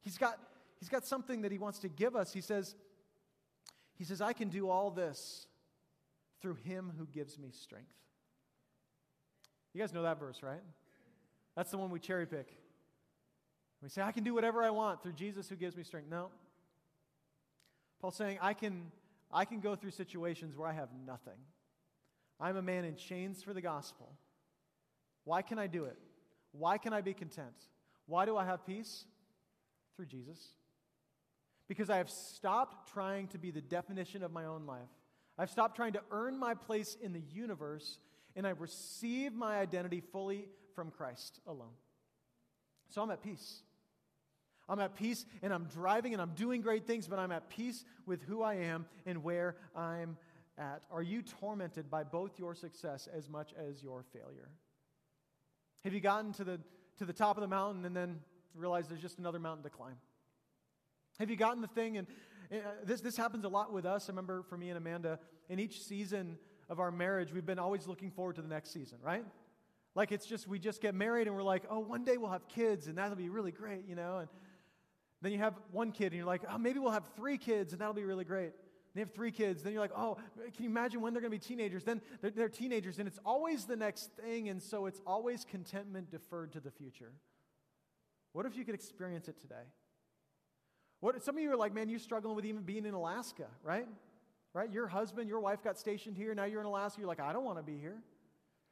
He's 0.00 0.18
got, 0.18 0.38
he's 0.80 0.88
got 0.88 1.06
something 1.06 1.42
that 1.42 1.52
he 1.52 1.58
wants 1.58 1.78
to 1.80 1.88
give 1.88 2.16
us. 2.16 2.32
He 2.32 2.40
says, 2.40 2.74
he 3.94 4.04
says, 4.04 4.20
I 4.20 4.32
can 4.32 4.48
do 4.48 4.68
all 4.68 4.90
this 4.90 5.46
through 6.42 6.56
him 6.64 6.92
who 6.98 7.06
gives 7.06 7.38
me 7.38 7.50
strength. 7.52 7.92
You 9.72 9.80
guys 9.80 9.92
know 9.92 10.02
that 10.02 10.18
verse, 10.18 10.42
right? 10.42 10.62
That's 11.54 11.70
the 11.70 11.78
one 11.78 11.90
we 11.90 12.00
cherry 12.00 12.26
pick. 12.26 12.56
We 13.82 13.88
say, 13.88 14.02
I 14.02 14.12
can 14.12 14.24
do 14.24 14.34
whatever 14.34 14.62
I 14.62 14.70
want 14.70 15.02
through 15.02 15.12
Jesus 15.12 15.48
who 15.48 15.56
gives 15.56 15.76
me 15.76 15.84
strength. 15.84 16.08
No. 16.10 16.30
Paul's 18.00 18.16
saying, 18.16 18.38
I 18.40 18.54
can, 18.54 18.90
I 19.32 19.44
can 19.44 19.60
go 19.60 19.76
through 19.76 19.90
situations 19.90 20.56
where 20.56 20.68
I 20.68 20.72
have 20.72 20.88
nothing. 21.06 21.38
I'm 22.40 22.56
a 22.56 22.62
man 22.62 22.84
in 22.84 22.96
chains 22.96 23.42
for 23.42 23.52
the 23.52 23.60
gospel. 23.60 24.12
Why 25.24 25.42
can 25.42 25.58
I 25.58 25.66
do 25.66 25.84
it? 25.84 25.96
Why 26.52 26.78
can 26.78 26.92
I 26.92 27.00
be 27.00 27.14
content? 27.14 27.54
Why 28.06 28.24
do 28.26 28.36
I 28.36 28.44
have 28.44 28.66
peace? 28.66 29.04
Through 29.96 30.06
Jesus. 30.06 30.38
Because 31.68 31.90
I 31.90 31.96
have 31.96 32.10
stopped 32.10 32.92
trying 32.92 33.28
to 33.28 33.38
be 33.38 33.50
the 33.50 33.60
definition 33.60 34.22
of 34.22 34.32
my 34.32 34.44
own 34.44 34.66
life. 34.66 34.88
I've 35.38 35.50
stopped 35.50 35.76
trying 35.76 35.94
to 35.94 36.02
earn 36.10 36.38
my 36.38 36.54
place 36.54 36.96
in 37.02 37.12
the 37.12 37.22
universe, 37.32 37.98
and 38.36 38.46
I've 38.46 38.60
received 38.60 39.34
my 39.34 39.58
identity 39.58 40.00
fully 40.00 40.48
from 40.74 40.90
Christ 40.90 41.40
alone. 41.46 41.74
So 42.96 43.02
I'm 43.02 43.10
at 43.10 43.22
peace. 43.22 43.60
I'm 44.70 44.80
at 44.80 44.96
peace 44.96 45.26
and 45.42 45.52
I'm 45.52 45.64
driving 45.64 46.14
and 46.14 46.22
I'm 46.22 46.30
doing 46.30 46.62
great 46.62 46.86
things, 46.86 47.06
but 47.06 47.18
I'm 47.18 47.30
at 47.30 47.50
peace 47.50 47.84
with 48.06 48.22
who 48.22 48.40
I 48.42 48.54
am 48.54 48.86
and 49.04 49.22
where 49.22 49.56
I'm 49.76 50.16
at. 50.56 50.80
Are 50.90 51.02
you 51.02 51.20
tormented 51.20 51.90
by 51.90 52.04
both 52.04 52.38
your 52.38 52.54
success 52.54 53.06
as 53.14 53.28
much 53.28 53.52
as 53.52 53.82
your 53.82 54.02
failure? 54.14 54.48
Have 55.84 55.92
you 55.92 56.00
gotten 56.00 56.32
to 56.32 56.44
the, 56.44 56.58
to 56.96 57.04
the 57.04 57.12
top 57.12 57.36
of 57.36 57.42
the 57.42 57.48
mountain 57.48 57.84
and 57.84 57.94
then 57.94 58.18
realized 58.54 58.88
there's 58.88 59.02
just 59.02 59.18
another 59.18 59.38
mountain 59.38 59.64
to 59.64 59.68
climb? 59.70 59.96
Have 61.18 61.28
you 61.28 61.36
gotten 61.36 61.60
the 61.60 61.68
thing? 61.68 61.98
And 61.98 62.06
uh, 62.50 62.56
this, 62.82 63.02
this 63.02 63.18
happens 63.18 63.44
a 63.44 63.48
lot 63.48 63.74
with 63.74 63.84
us. 63.84 64.08
I 64.08 64.12
remember 64.12 64.42
for 64.42 64.56
me 64.56 64.70
and 64.70 64.78
Amanda, 64.78 65.18
in 65.50 65.58
each 65.58 65.82
season 65.82 66.38
of 66.70 66.80
our 66.80 66.90
marriage, 66.90 67.30
we've 67.30 67.44
been 67.44 67.58
always 67.58 67.86
looking 67.86 68.10
forward 68.10 68.36
to 68.36 68.42
the 68.42 68.48
next 68.48 68.72
season, 68.72 68.96
right? 69.04 69.26
Like 69.96 70.12
it's 70.12 70.26
just, 70.26 70.46
we 70.46 70.58
just 70.58 70.80
get 70.82 70.94
married 70.94 71.26
and 71.26 71.34
we're 71.34 71.42
like, 71.42 71.64
oh, 71.70 71.80
one 71.80 72.04
day 72.04 72.18
we'll 72.18 72.30
have 72.30 72.46
kids 72.46 72.86
and 72.86 72.98
that'll 72.98 73.16
be 73.16 73.30
really 73.30 73.50
great, 73.50 73.88
you 73.88 73.96
know? 73.96 74.18
And 74.18 74.28
then 75.22 75.32
you 75.32 75.38
have 75.38 75.54
one 75.72 75.90
kid 75.90 76.08
and 76.08 76.14
you're 76.14 76.26
like, 76.26 76.42
oh, 76.48 76.58
maybe 76.58 76.78
we'll 76.78 76.92
have 76.92 77.08
three 77.16 77.38
kids 77.38 77.72
and 77.72 77.80
that'll 77.80 77.94
be 77.94 78.04
really 78.04 78.26
great. 78.26 78.52
They 78.94 79.00
have 79.00 79.12
three 79.12 79.30
kids. 79.30 79.62
Then 79.62 79.72
you're 79.72 79.80
like, 79.80 79.96
oh, 79.96 80.18
can 80.54 80.64
you 80.64 80.70
imagine 80.70 81.00
when 81.00 81.14
they're 81.14 81.22
going 81.22 81.32
to 81.32 81.38
be 81.38 81.44
teenagers? 81.44 81.84
Then 81.84 82.02
they're, 82.20 82.30
they're, 82.30 82.48
teenagers, 82.48 82.98
and 82.98 83.08
it's 83.08 83.18
always 83.26 83.66
the 83.66 83.76
next 83.76 84.10
thing, 84.12 84.48
and 84.48 84.62
so 84.62 84.86
it's 84.86 85.02
always 85.06 85.44
contentment 85.44 86.10
deferred 86.10 86.52
to 86.52 86.60
the 86.60 86.70
future. 86.70 87.12
What 88.32 88.46
if 88.46 88.56
you 88.56 88.64
could 88.64 88.74
experience 88.74 89.28
it 89.28 89.38
today? 89.38 89.64
What, 91.00 91.22
some 91.22 91.36
of 91.36 91.42
you 91.42 91.52
are 91.52 91.56
like, 91.56 91.74
man, 91.74 91.90
you're 91.90 91.98
struggling 91.98 92.36
with 92.36 92.46
even 92.46 92.62
being 92.62 92.86
in 92.86 92.94
Alaska, 92.94 93.48
right? 93.62 93.86
Right? 94.54 94.72
Your 94.72 94.86
husband, 94.86 95.28
your 95.28 95.40
wife 95.40 95.62
got 95.62 95.78
stationed 95.78 96.16
here. 96.16 96.34
Now 96.34 96.44
you're 96.44 96.60
in 96.60 96.66
Alaska. 96.66 96.98
You're 97.00 97.08
like, 97.08 97.20
I 97.20 97.34
don't 97.34 97.44
want 97.44 97.58
to 97.58 97.62
be 97.62 97.76
here. 97.76 97.98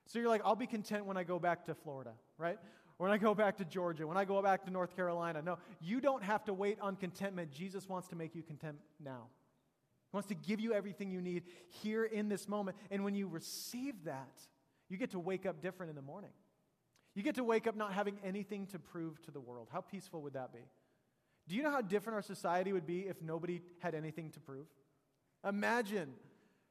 So 0.07 0.19
you're 0.19 0.29
like, 0.29 0.43
I'll 0.45 0.57
be 0.57 0.67
content 0.67 1.07
when 1.07 1.17
I 1.17 1.25
go 1.25 1.39
back 1.39 1.65
to 1.67 1.75
Florida, 1.75 2.13
right? 2.39 2.59
When 2.99 3.11
I 3.11 3.19
go 3.19 3.35
back 3.35 3.57
to 3.57 3.65
Georgia, 3.65 4.07
when 4.07 4.17
I 4.17 4.25
go 4.25 4.41
back 4.43 4.65
to 4.65 4.71
North 4.71 4.95
Carolina. 4.95 5.43
No, 5.43 5.59
you 5.81 6.01
don't 6.01 6.23
have 6.23 6.45
to 6.45 6.55
wait 6.55 6.79
on 6.81 6.97
contentment. 6.97 7.51
Jesus 7.51 7.89
wants 7.89 8.09
to 8.09 8.17
make 8.17 8.35
you 8.35 8.43
content 8.43 8.77
now. 9.03 9.27
He 10.11 10.17
wants 10.17 10.29
to 10.29 10.35
give 10.35 10.61
you 10.61 10.73
everything 10.73 11.11
you 11.11 11.21
need 11.21 11.45
here 11.69 12.05
in 12.05 12.29
this 12.29 12.47
moment. 12.49 12.77
And 12.91 13.03
when 13.03 13.15
you 13.15 13.27
receive 13.27 14.05
that, 14.05 14.41
you 14.89 14.97
get 14.97 15.11
to 15.11 15.19
wake 15.19 15.47
up 15.47 15.61
different 15.61 15.91
in 15.91 15.97
the 15.97 16.03
morning. 16.03 16.31
You 17.15 17.23
get 17.23 17.37
to 17.37 17.45
wake 17.45 17.67
up 17.67 17.77
not 17.77 17.93
having 17.93 18.19
anything 18.25 18.67
to 18.69 18.79
prove 18.79 19.21
to 19.23 19.31
the 19.31 19.41
world. 19.41 19.69
How 19.73 19.81
peaceful 19.81 20.23
would 20.23 20.35
that 20.35 20.53
be? 20.53 20.61
Do 21.49 21.57
you 21.57 21.63
know 21.63 21.71
how 21.71 21.81
different 21.81 22.15
our 22.15 22.23
society 22.23 22.73
would 22.73 22.87
be 22.87 23.01
if 23.01 23.21
nobody 23.23 23.61
had 23.81 23.95
anything 23.95 24.31
to 24.31 24.41
prove? 24.41 24.67
Imagine 25.47 26.13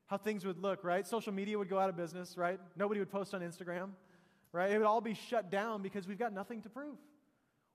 how 0.07 0.17
things 0.17 0.45
would 0.45 0.59
look, 0.59 0.83
right? 0.83 1.07
Social 1.07 1.33
media 1.33 1.57
would 1.57 1.69
go 1.69 1.79
out 1.79 1.89
of 1.89 1.97
business, 1.97 2.37
right? 2.37 2.59
Nobody 2.75 2.99
would 2.99 3.11
post 3.11 3.33
on 3.33 3.41
Instagram, 3.41 3.89
right? 4.51 4.71
It 4.71 4.77
would 4.77 4.87
all 4.87 5.01
be 5.01 5.13
shut 5.13 5.49
down 5.49 5.81
because 5.81 6.07
we've 6.07 6.19
got 6.19 6.33
nothing 6.33 6.61
to 6.61 6.69
prove. 6.69 6.97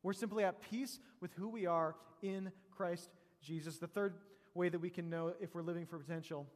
We're 0.02 0.12
simply 0.12 0.44
at 0.44 0.60
peace 0.70 0.98
with 1.20 1.32
who 1.34 1.48
we 1.48 1.66
are 1.66 1.96
in 2.22 2.52
Christ 2.70 3.10
Jesus. 3.42 3.78
The 3.78 3.86
third 3.86 4.14
way 4.54 4.68
that 4.68 4.78
we 4.78 4.90
can 4.90 5.10
know 5.10 5.32
if 5.40 5.54
we're 5.54 5.62
living 5.62 5.86
for 5.86 5.98
potential 5.98 6.46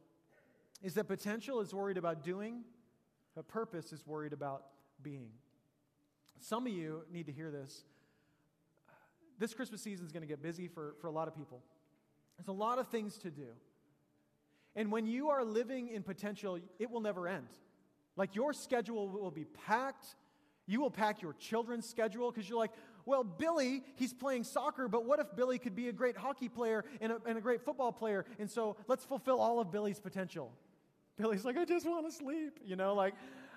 is 0.81 0.93
that 0.95 1.05
potential 1.05 1.61
is 1.61 1.73
worried 1.73 1.97
about 1.97 2.23
doing, 2.23 2.63
but 3.35 3.47
purpose 3.47 3.91
is 3.91 4.05
worried 4.05 4.33
about 4.33 4.63
being. 5.01 5.29
Some 6.39 6.67
of 6.67 6.73
you 6.73 7.03
need 7.11 7.25
to 7.27 7.31
hear 7.31 7.51
this. 7.51 7.83
This 9.39 9.53
Christmas 9.53 9.81
season 9.81 10.05
is 10.05 10.11
going 10.11 10.21
to 10.21 10.27
get 10.27 10.41
busy 10.41 10.67
for, 10.67 10.95
for 11.01 11.07
a 11.07 11.11
lot 11.11 11.27
of 11.27 11.35
people. 11.35 11.63
There's 12.37 12.49
a 12.49 12.51
lot 12.51 12.79
of 12.79 12.87
things 12.89 13.17
to 13.19 13.31
do. 13.31 13.47
And 14.75 14.91
when 14.91 15.05
you 15.05 15.29
are 15.29 15.43
living 15.43 15.89
in 15.89 16.03
potential, 16.03 16.59
it 16.79 16.89
will 16.89 17.01
never 17.01 17.27
end. 17.27 17.47
Like 18.15 18.35
your 18.35 18.53
schedule 18.53 19.07
will 19.07 19.31
be 19.31 19.45
packed. 19.45 20.05
You 20.65 20.81
will 20.81 20.91
pack 20.91 21.21
your 21.21 21.33
children's 21.33 21.87
schedule 21.87 22.31
because 22.31 22.49
you're 22.49 22.57
like, 22.57 22.71
well, 23.05 23.23
Billy, 23.23 23.83
he's 23.95 24.13
playing 24.13 24.45
soccer, 24.45 24.87
but 24.87 25.05
what 25.05 25.19
if 25.19 25.27
Billy 25.35 25.59
could 25.59 25.75
be 25.75 25.89
a 25.89 25.93
great 25.93 26.15
hockey 26.15 26.47
player 26.47 26.85
and 27.01 27.11
a, 27.11 27.17
and 27.25 27.37
a 27.37 27.41
great 27.41 27.61
football 27.61 27.91
player? 27.91 28.25
And 28.39 28.49
so 28.49 28.77
let's 28.87 29.03
fulfill 29.03 29.41
all 29.41 29.59
of 29.59 29.71
Billy's 29.71 29.99
potential. 29.99 30.53
Billy's 31.17 31.43
like, 31.43 31.57
I 31.57 31.65
just 31.65 31.85
want 31.85 32.05
to 32.05 32.11
sleep, 32.11 32.59
you 32.63 32.75
know, 32.75 32.95
like, 32.95 33.13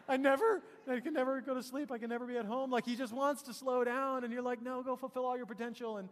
I 0.08 0.16
never, 0.16 0.62
I 0.88 1.00
can 1.00 1.14
never 1.14 1.40
go 1.40 1.54
to 1.54 1.62
sleep. 1.62 1.90
I 1.90 1.98
can 1.98 2.10
never 2.10 2.26
be 2.26 2.36
at 2.36 2.44
home. 2.44 2.70
Like, 2.70 2.84
he 2.84 2.94
just 2.94 3.12
wants 3.12 3.42
to 3.42 3.52
slow 3.52 3.82
down. 3.82 4.22
And 4.24 4.32
you're 4.32 4.42
like, 4.42 4.62
no, 4.62 4.82
go 4.82 4.94
fulfill 4.94 5.24
all 5.24 5.36
your 5.36 5.46
potential. 5.46 5.96
And, 5.96 6.08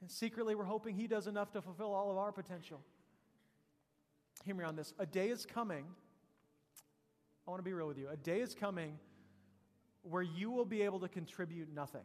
and 0.00 0.10
secretly, 0.10 0.54
we're 0.54 0.64
hoping 0.64 0.96
he 0.96 1.06
does 1.06 1.26
enough 1.26 1.52
to 1.52 1.60
fulfill 1.60 1.92
all 1.92 2.10
of 2.10 2.16
our 2.16 2.32
potential. 2.32 2.80
Hear 4.44 4.54
me 4.54 4.64
on 4.64 4.76
this. 4.76 4.92
A 4.98 5.06
day 5.06 5.28
is 5.30 5.46
coming. 5.46 5.86
I 7.46 7.50
want 7.50 7.60
to 7.60 7.64
be 7.64 7.72
real 7.72 7.88
with 7.88 7.96
you. 7.96 8.08
A 8.10 8.16
day 8.16 8.40
is 8.40 8.54
coming 8.54 8.98
where 10.02 10.22
you 10.22 10.50
will 10.50 10.66
be 10.66 10.82
able 10.82 11.00
to 11.00 11.08
contribute 11.08 11.74
nothing. 11.74 12.04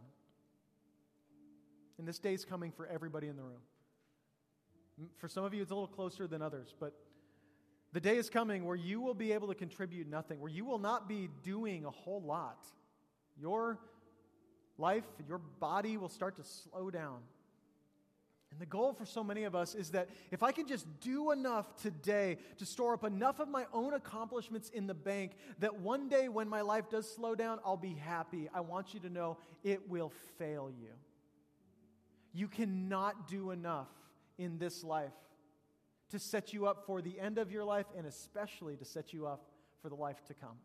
And 1.97 2.07
this 2.07 2.17
day 2.17 2.33
is 2.33 2.45
coming 2.45 2.71
for 2.71 2.87
everybody 2.87 3.27
in 3.27 3.35
the 3.35 3.43
room. 3.43 3.59
For 5.17 5.27
some 5.27 5.43
of 5.43 5.53
you, 5.53 5.61
it's 5.61 5.71
a 5.71 5.75
little 5.75 5.87
closer 5.87 6.27
than 6.27 6.41
others, 6.41 6.73
but 6.79 6.93
the 7.91 7.99
day 7.99 8.15
is 8.15 8.29
coming 8.29 8.65
where 8.65 8.75
you 8.75 9.01
will 9.01 9.13
be 9.13 9.33
able 9.33 9.49
to 9.49 9.55
contribute 9.55 10.07
nothing, 10.07 10.39
where 10.39 10.51
you 10.51 10.63
will 10.63 10.79
not 10.79 11.09
be 11.09 11.29
doing 11.43 11.83
a 11.85 11.89
whole 11.89 12.21
lot. 12.21 12.65
Your 13.37 13.79
life, 14.77 15.03
your 15.27 15.39
body 15.39 15.97
will 15.97 16.09
start 16.09 16.37
to 16.37 16.43
slow 16.43 16.89
down. 16.89 17.19
And 18.51 18.59
the 18.59 18.65
goal 18.65 18.93
for 18.93 19.05
so 19.05 19.23
many 19.23 19.43
of 19.43 19.55
us 19.55 19.75
is 19.75 19.91
that 19.91 20.09
if 20.31 20.41
I 20.41 20.51
can 20.51 20.67
just 20.67 20.87
do 21.01 21.31
enough 21.31 21.75
today 21.81 22.37
to 22.57 22.65
store 22.65 22.93
up 22.93 23.03
enough 23.03 23.39
of 23.39 23.47
my 23.47 23.65
own 23.73 23.93
accomplishments 23.93 24.69
in 24.69 24.87
the 24.87 24.93
bank, 24.93 25.33
that 25.59 25.79
one 25.79 26.09
day 26.09 26.29
when 26.29 26.49
my 26.49 26.61
life 26.61 26.89
does 26.89 27.11
slow 27.11 27.35
down, 27.35 27.59
I'll 27.63 27.77
be 27.77 27.93
happy. 27.93 28.49
I 28.53 28.61
want 28.61 28.93
you 28.93 28.99
to 29.01 29.09
know 29.09 29.37
it 29.63 29.87
will 29.87 30.11
fail 30.37 30.71
you. 30.71 30.89
You 32.33 32.47
cannot 32.47 33.27
do 33.27 33.51
enough 33.51 33.89
in 34.37 34.57
this 34.57 34.83
life 34.83 35.13
to 36.09 36.17
set 36.17 36.53
you 36.53 36.65
up 36.65 36.85
for 36.85 37.01
the 37.01 37.19
end 37.19 37.37
of 37.37 37.51
your 37.51 37.63
life 37.63 37.85
and 37.95 38.07
especially 38.07 38.75
to 38.77 38.85
set 38.85 39.13
you 39.13 39.27
up 39.27 39.45
for 39.81 39.89
the 39.89 39.95
life 39.95 40.23
to 40.25 40.33
come. 40.33 40.57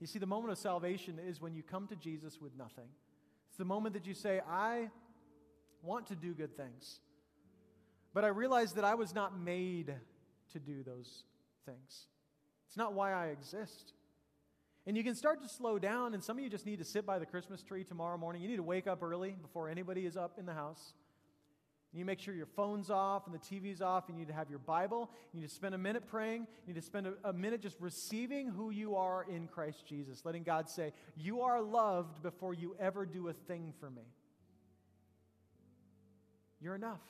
You 0.00 0.06
see, 0.06 0.20
the 0.20 0.26
moment 0.26 0.52
of 0.52 0.58
salvation 0.58 1.18
is 1.18 1.40
when 1.40 1.54
you 1.54 1.62
come 1.62 1.88
to 1.88 1.96
Jesus 1.96 2.40
with 2.40 2.56
nothing. 2.56 2.88
It's 3.48 3.58
the 3.58 3.64
moment 3.64 3.94
that 3.94 4.06
you 4.06 4.14
say, 4.14 4.40
I 4.48 4.90
want 5.82 6.06
to 6.08 6.16
do 6.16 6.34
good 6.34 6.56
things, 6.56 7.00
but 8.14 8.24
I 8.24 8.28
realized 8.28 8.76
that 8.76 8.84
I 8.84 8.94
was 8.94 9.14
not 9.14 9.38
made 9.38 9.94
to 10.52 10.58
do 10.58 10.82
those 10.82 11.24
things. 11.66 12.06
It's 12.66 12.76
not 12.76 12.94
why 12.94 13.12
I 13.12 13.26
exist. 13.28 13.92
And 14.86 14.96
you 14.96 15.04
can 15.04 15.14
start 15.14 15.42
to 15.42 15.48
slow 15.48 15.78
down, 15.78 16.14
and 16.14 16.24
some 16.24 16.38
of 16.38 16.44
you 16.44 16.48
just 16.48 16.64
need 16.64 16.78
to 16.78 16.84
sit 16.84 17.04
by 17.04 17.18
the 17.18 17.26
Christmas 17.26 17.62
tree 17.62 17.84
tomorrow 17.84 18.16
morning. 18.16 18.40
You 18.40 18.48
need 18.48 18.56
to 18.56 18.62
wake 18.62 18.86
up 18.86 19.02
early 19.02 19.36
before 19.42 19.68
anybody 19.68 20.06
is 20.06 20.16
up 20.16 20.38
in 20.38 20.46
the 20.46 20.54
house. 20.54 20.94
You 21.92 22.04
make 22.04 22.20
sure 22.20 22.34
your 22.34 22.46
phone's 22.46 22.90
off 22.90 23.26
and 23.26 23.34
the 23.34 23.38
TV's 23.38 23.80
off. 23.80 24.08
And 24.08 24.16
you 24.16 24.24
need 24.24 24.30
to 24.30 24.34
have 24.34 24.50
your 24.50 24.58
Bible. 24.58 25.10
You 25.32 25.40
need 25.40 25.48
to 25.48 25.54
spend 25.54 25.74
a 25.74 25.78
minute 25.78 26.06
praying. 26.06 26.46
You 26.66 26.74
need 26.74 26.80
to 26.80 26.86
spend 26.86 27.06
a, 27.06 27.14
a, 27.24 27.32
minute 27.32 27.62
just 27.62 27.76
receiving 27.80 28.48
who 28.48 28.70
you 28.70 28.96
are 28.96 29.24
in 29.28 29.46
Christ 29.46 29.86
Jesus, 29.86 30.24
letting 30.24 30.42
God 30.42 30.68
say, 30.68 30.92
You 31.16 31.40
are 31.42 31.62
loved 31.62 32.22
before 32.22 32.52
you 32.52 32.76
ever 32.78 33.06
do 33.06 33.28
a 33.28 33.32
thing 33.32 33.72
for 33.80 33.90
me. 33.90 34.02
You're 36.60 36.74
enough. 36.74 37.00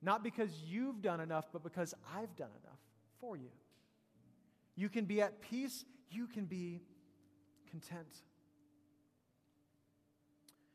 Not 0.00 0.22
because 0.22 0.50
you've 0.66 1.02
done 1.02 1.20
enough, 1.20 1.46
but 1.52 1.62
because 1.62 1.94
I've 2.14 2.34
done 2.36 2.50
enough 2.62 2.78
for 3.20 3.36
you. 3.36 3.50
You 4.76 4.88
can 4.88 5.06
be 5.06 5.20
at 5.20 5.40
peace. 5.40 5.84
You 6.10 6.26
can 6.26 6.44
be 6.44 6.80
content. 7.70 8.22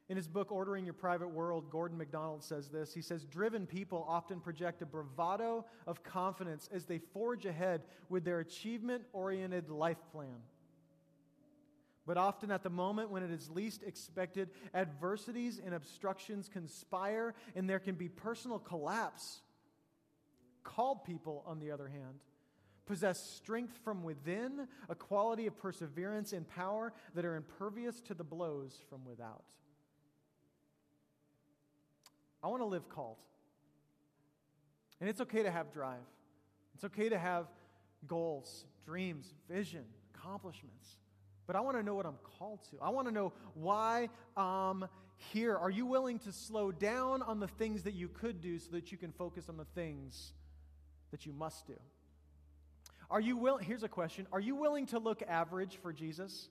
In 0.09 0.17
his 0.17 0.27
book, 0.27 0.51
Ordering 0.51 0.83
Your 0.83 0.93
Private 0.93 1.29
World, 1.29 1.69
Gordon 1.69 1.97
MacDonald 1.97 2.43
says 2.43 2.67
this. 2.67 2.93
He 2.93 3.01
says, 3.01 3.23
Driven 3.23 3.65
people 3.65 4.05
often 4.07 4.41
project 4.41 4.81
a 4.81 4.86
bravado 4.86 5.65
of 5.88 6.03
confidence 6.03 6.69
as 6.73 6.86
they 6.86 6.99
forge 6.99 7.45
ahead 7.45 7.83
with 8.09 8.25
their 8.25 8.41
achievement 8.41 9.03
oriented 9.13 9.69
life 9.69 9.97
plan. 10.12 10.36
But 12.06 12.18
often, 12.18 12.52
at 12.52 12.63
the 12.63 12.70
moment 12.70 13.12
when 13.12 13.24
it 13.24 13.32
is 13.32 13.50
least 13.50 13.82
expected, 13.84 14.50
adversities 14.74 15.62
and 15.63 15.74
obstructions 15.74 16.50
conspire, 16.50 17.34
and 17.56 17.70
there 17.70 17.80
can 17.80 17.96
be 17.96 18.10
personal 18.10 18.60
collapse. 18.60 19.39
Called 20.63 21.06
people, 21.06 21.44
on 21.48 21.60
the 21.60 21.72
other 21.72 21.88
hand, 21.88 22.20
possess 22.86 23.24
strength 23.32 23.78
from 23.84 24.04
within, 24.04 24.68
a 24.89 24.96
quality 24.96 25.48
of 25.48 25.58
perseverance 25.58 26.34
and 26.34 26.48
power 26.48 26.92
that 27.16 27.24
are 27.24 27.36
impervious 27.36 28.02
to 28.02 28.13
the 28.13 28.24
blows 28.24 28.82
from 28.89 29.06
without. 29.06 29.44
I 32.44 32.48
want 32.48 32.62
to 32.62 32.66
live 32.66 32.89
called. 32.89 33.20
And 35.00 35.10
it's 35.10 35.22
okay 35.22 35.44
to 35.44 35.52
have 35.52 35.72
drive. 35.72 36.06
It's 36.76 36.84
okay 36.84 37.08
to 37.08 37.18
have 37.18 37.48
goals, 38.06 38.66
dreams, 38.86 39.34
vision, 39.50 39.86
accomplishments. 40.13 40.98
But 41.45 41.56
I 41.56 41.62
want 41.62 41.77
to 41.77 41.84
know 41.84 41.95
what 41.95 42.06
I'm 42.06 42.19
called 42.39 42.60
to. 42.71 42.77
I 42.82 42.89
want 42.89 43.08
to 43.08 43.13
know 43.13 43.34
why 43.53 44.10
I'm 44.38 44.86
here. 45.32 45.56
Are 45.58 45.69
you 45.69 45.86
willing 45.86 46.19
to 46.19 46.32
slow 46.32 46.71
down 46.71 47.21
on 47.21 47.39
the 47.39 47.47
things 47.47 47.84
that 47.84 47.93
you 47.93 48.08
could 48.08 48.41
do 48.41 48.60
so 48.60 48.71
that 48.71 48.91
you 48.91 48.97
can 48.97 49.12
focus 49.12 49.49
on 49.49 49.58
the 49.58 49.65
things 49.75 50.34
that 51.12 51.25
you 51.25 51.34
must 51.34 51.67
do? 51.67 51.79
Are 53.10 53.19
you 53.19 53.38
willing? 53.38 53.65
Here's 53.65 53.84
a 53.84 53.89
question 53.89 54.27
Are 54.32 54.39
you 54.39 54.56
willing 54.56 54.86
to 54.88 54.99
look 54.99 55.21
average 55.27 55.77
for 55.82 55.91
Jesus? 55.91 56.49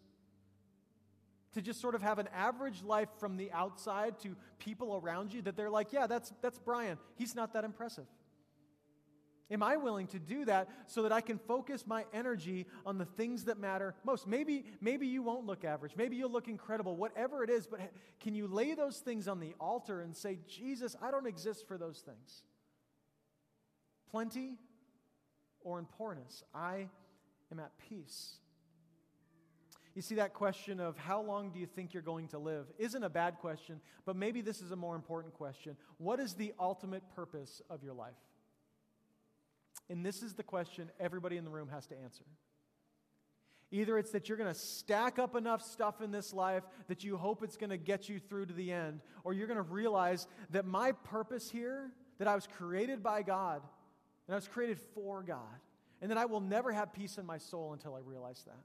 to 1.55 1.61
just 1.61 1.81
sort 1.81 1.95
of 1.95 2.03
have 2.03 2.19
an 2.19 2.29
average 2.35 2.83
life 2.83 3.09
from 3.19 3.37
the 3.37 3.53
outside 3.53 4.19
to 4.21 4.37
people 4.59 5.01
around 5.03 5.33
you 5.33 5.43
that 5.43 5.57
they're 5.57 5.71
like, 5.71 5.93
yeah, 5.93 6.07
that's, 6.07 6.33
that's 6.41 6.59
Brian. 6.59 6.99
He's 7.17 7.35
not 7.35 7.53
that 7.53 7.65
impressive. 7.65 8.07
Am 9.53 9.63
I 9.63 9.77
willing 9.77 10.07
to 10.09 10.19
do 10.19 10.47
that 10.47 10.71
so 10.87 11.03
that 11.03 11.13
I 11.13 11.21
can 11.21 11.39
focus 11.39 11.87
my 11.87 12.07
energy 12.15 12.67
on 12.87 12.97
the 12.97 13.05
things 13.05 13.45
that 13.45 13.59
matter 13.59 13.95
most? 14.03 14.27
Maybe, 14.27 14.65
maybe 14.81 15.07
you 15.07 15.23
won't 15.23 15.45
look 15.45 15.63
average. 15.63 15.93
Maybe 15.95 16.17
you'll 16.17 16.33
look 16.33 16.49
incredible, 16.49 16.97
whatever 16.97 17.45
it 17.45 17.51
is, 17.51 17.67
but 17.67 17.81
can 18.19 18.35
you 18.35 18.47
lay 18.47 18.75
those 18.75 18.99
things 18.99 19.29
on 19.29 19.41
the 19.41 19.55
altar 19.61 20.01
and 20.01 20.17
say, 20.17 20.39
Jesus, 20.49 20.97
I 21.03 21.11
don't 21.11 21.27
exist 21.27 21.69
for 21.69 21.77
those 21.77 21.99
things? 21.99 22.45
Plenty 24.11 24.57
or 25.61 25.79
in 25.79 25.85
poorness, 25.85 26.43
I 26.55 26.89
am 27.51 27.61
at 27.61 27.73
peace. 27.89 28.37
You 29.95 30.01
see, 30.01 30.15
that 30.15 30.33
question 30.33 30.81
of 30.81 30.97
how 30.97 31.21
long 31.21 31.51
do 31.51 31.61
you 31.61 31.67
think 31.67 31.93
you're 31.93 32.03
going 32.03 32.29
to 32.29 32.39
live 32.39 32.67
isn't 32.79 33.05
a 33.05 33.11
bad 33.11 33.37
question, 33.37 33.81
but 34.07 34.17
maybe 34.17 34.41
this 34.41 34.63
is 34.63 34.71
a 34.71 34.77
more 34.77 34.97
important 34.97 35.35
question. 35.35 35.77
What 35.99 36.19
is 36.19 36.33
the 36.33 36.55
ultimate 36.59 37.03
purpose 37.15 37.61
of 37.69 37.85
your 37.85 37.93
life? 37.93 38.15
And 39.91 40.05
this 40.05 40.23
is 40.23 40.35
the 40.35 40.43
question 40.43 40.91
everybody 40.99 41.37
in 41.37 41.45
the 41.45 41.51
room 41.51 41.69
has 41.69 41.87
to 41.89 41.99
answer. 41.99 42.25
Either 43.71 43.97
it's 43.97 44.11
that 44.11 44.29
you're 44.29 44.37
going 44.37 44.53
to 44.53 44.59
stack 44.59 45.19
up 45.19 45.35
enough 45.35 45.63
stuff 45.63 46.03
in 46.03 46.11
this 46.11 46.35
life 46.35 46.63
that 46.89 47.03
you 47.03 47.17
hope 47.17 47.43
it's 47.43 47.57
going 47.57 47.71
to 47.71 47.79
get 47.79 48.09
you 48.09 48.19
through 48.19 48.45
to 48.47 48.53
the 48.53 48.71
end, 48.71 49.01
or 49.25 49.33
you're 49.33 49.47
going 49.47 49.57
to 49.57 49.63
realize 49.63 50.27
that 50.51 50.67
my 50.67 50.93
purpose 50.93 51.51
here, 51.51 51.91
that 52.19 52.29
I 52.29 52.35
was 52.35 52.47
created 52.47 53.03
by 53.03 53.23
God, 53.23 53.63
and 54.27 54.35
I 54.35 54.37
was 54.37 54.47
created 54.47 54.79
for 54.95 55.23
God, 55.23 55.39
and 56.03 56.11
that 56.11 56.19
I 56.19 56.27
will 56.27 56.41
never 56.41 56.71
have 56.71 56.93
peace 56.93 57.17
in 57.17 57.25
my 57.25 57.39
soul 57.39 57.73
until 57.73 57.95
I 57.95 58.01
realize 58.01 58.43
that. 58.47 58.61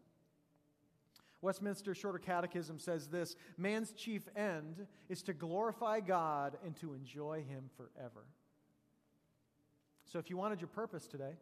Westminster 1.42 1.94
Shorter 1.94 2.20
Catechism 2.20 2.78
says 2.80 3.08
this 3.08 3.36
Man's 3.58 3.94
chief 3.94 4.28
end 4.36 4.88
is 5.08 5.22
to 5.24 5.34
glorify 5.34 6.02
God 6.02 6.58
and 6.66 6.76
to 6.78 6.94
enjoy 6.94 7.46
Him 7.48 7.70
forever. 7.78 8.26
So 10.08 10.20
if 10.20 10.30
you 10.30 10.38
wanted 10.38 10.62
your 10.62 10.70
purpose 10.70 11.08
today, 11.08 11.36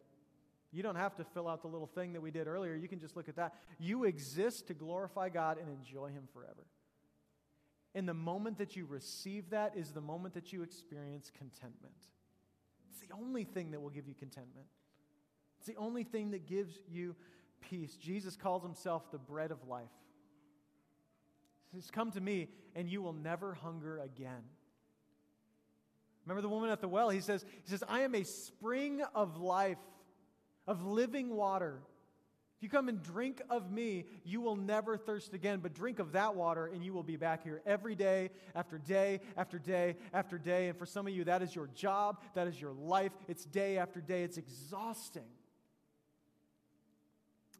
you 0.72 0.82
don't 0.82 0.96
have 0.96 1.16
to 1.16 1.24
fill 1.24 1.48
out 1.48 1.62
the 1.62 1.68
little 1.68 1.86
thing 1.86 2.12
that 2.12 2.20
we 2.20 2.30
did 2.30 2.46
earlier. 2.46 2.74
You 2.74 2.88
can 2.88 2.98
just 2.98 3.16
look 3.16 3.28
at 3.28 3.36
that. 3.36 3.54
You 3.78 4.04
exist 4.04 4.66
to 4.68 4.74
glorify 4.74 5.28
God 5.28 5.58
and 5.58 5.68
enjoy 5.70 6.08
Him 6.08 6.24
forever. 6.32 6.66
And 7.94 8.06
the 8.06 8.14
moment 8.14 8.58
that 8.58 8.76
you 8.76 8.84
receive 8.84 9.50
that 9.50 9.76
is 9.76 9.92
the 9.92 10.00
moment 10.00 10.34
that 10.34 10.52
you 10.52 10.62
experience 10.62 11.30
contentment. 11.36 11.94
It's 12.90 13.00
the 13.00 13.14
only 13.14 13.44
thing 13.44 13.70
that 13.70 13.80
will 13.80 13.90
give 13.90 14.06
you 14.06 14.14
contentment. 14.14 14.66
It's 15.58 15.66
the 15.66 15.76
only 15.76 16.04
thing 16.04 16.32
that 16.32 16.46
gives 16.46 16.78
you 16.88 17.16
peace. 17.60 17.96
Jesus 17.96 18.36
calls 18.36 18.62
himself 18.62 19.10
the 19.10 19.18
bread 19.18 19.50
of 19.50 19.66
life. 19.66 19.84
He 21.72 21.80
says, 21.80 21.90
Come 21.90 22.10
to 22.12 22.20
me, 22.20 22.48
and 22.74 22.88
you 22.88 23.00
will 23.00 23.12
never 23.12 23.54
hunger 23.54 23.98
again. 23.98 24.42
Remember 26.26 26.42
the 26.42 26.48
woman 26.48 26.70
at 26.70 26.80
the 26.80 26.88
well? 26.88 27.08
He 27.08 27.20
says, 27.20 27.44
he 27.62 27.70
says, 27.70 27.84
I 27.88 28.00
am 28.00 28.14
a 28.14 28.24
spring 28.24 29.02
of 29.14 29.38
life 29.38 29.78
of 30.66 30.84
living 30.84 31.30
water. 31.30 31.80
If 32.56 32.62
you 32.62 32.68
come 32.68 32.88
and 32.88 33.00
drink 33.02 33.40
of 33.48 33.70
me, 33.70 34.06
you 34.24 34.40
will 34.40 34.56
never 34.56 34.96
thirst 34.96 35.34
again, 35.34 35.60
but 35.62 35.72
drink 35.72 35.98
of 35.98 36.12
that 36.12 36.34
water 36.34 36.66
and 36.66 36.82
you 36.82 36.92
will 36.92 37.04
be 37.04 37.16
back 37.16 37.44
here 37.44 37.62
every 37.64 37.94
day 37.94 38.30
after 38.54 38.78
day 38.78 39.20
after 39.36 39.58
day 39.58 39.96
after 40.12 40.36
day. 40.38 40.68
And 40.68 40.76
for 40.76 40.86
some 40.86 41.06
of 41.06 41.12
you, 41.12 41.24
that 41.24 41.42
is 41.42 41.54
your 41.54 41.68
job, 41.74 42.22
that 42.34 42.48
is 42.48 42.60
your 42.60 42.72
life. 42.72 43.12
It's 43.28 43.44
day 43.44 43.78
after 43.78 44.00
day, 44.00 44.24
it's 44.24 44.38
exhausting. 44.38 45.28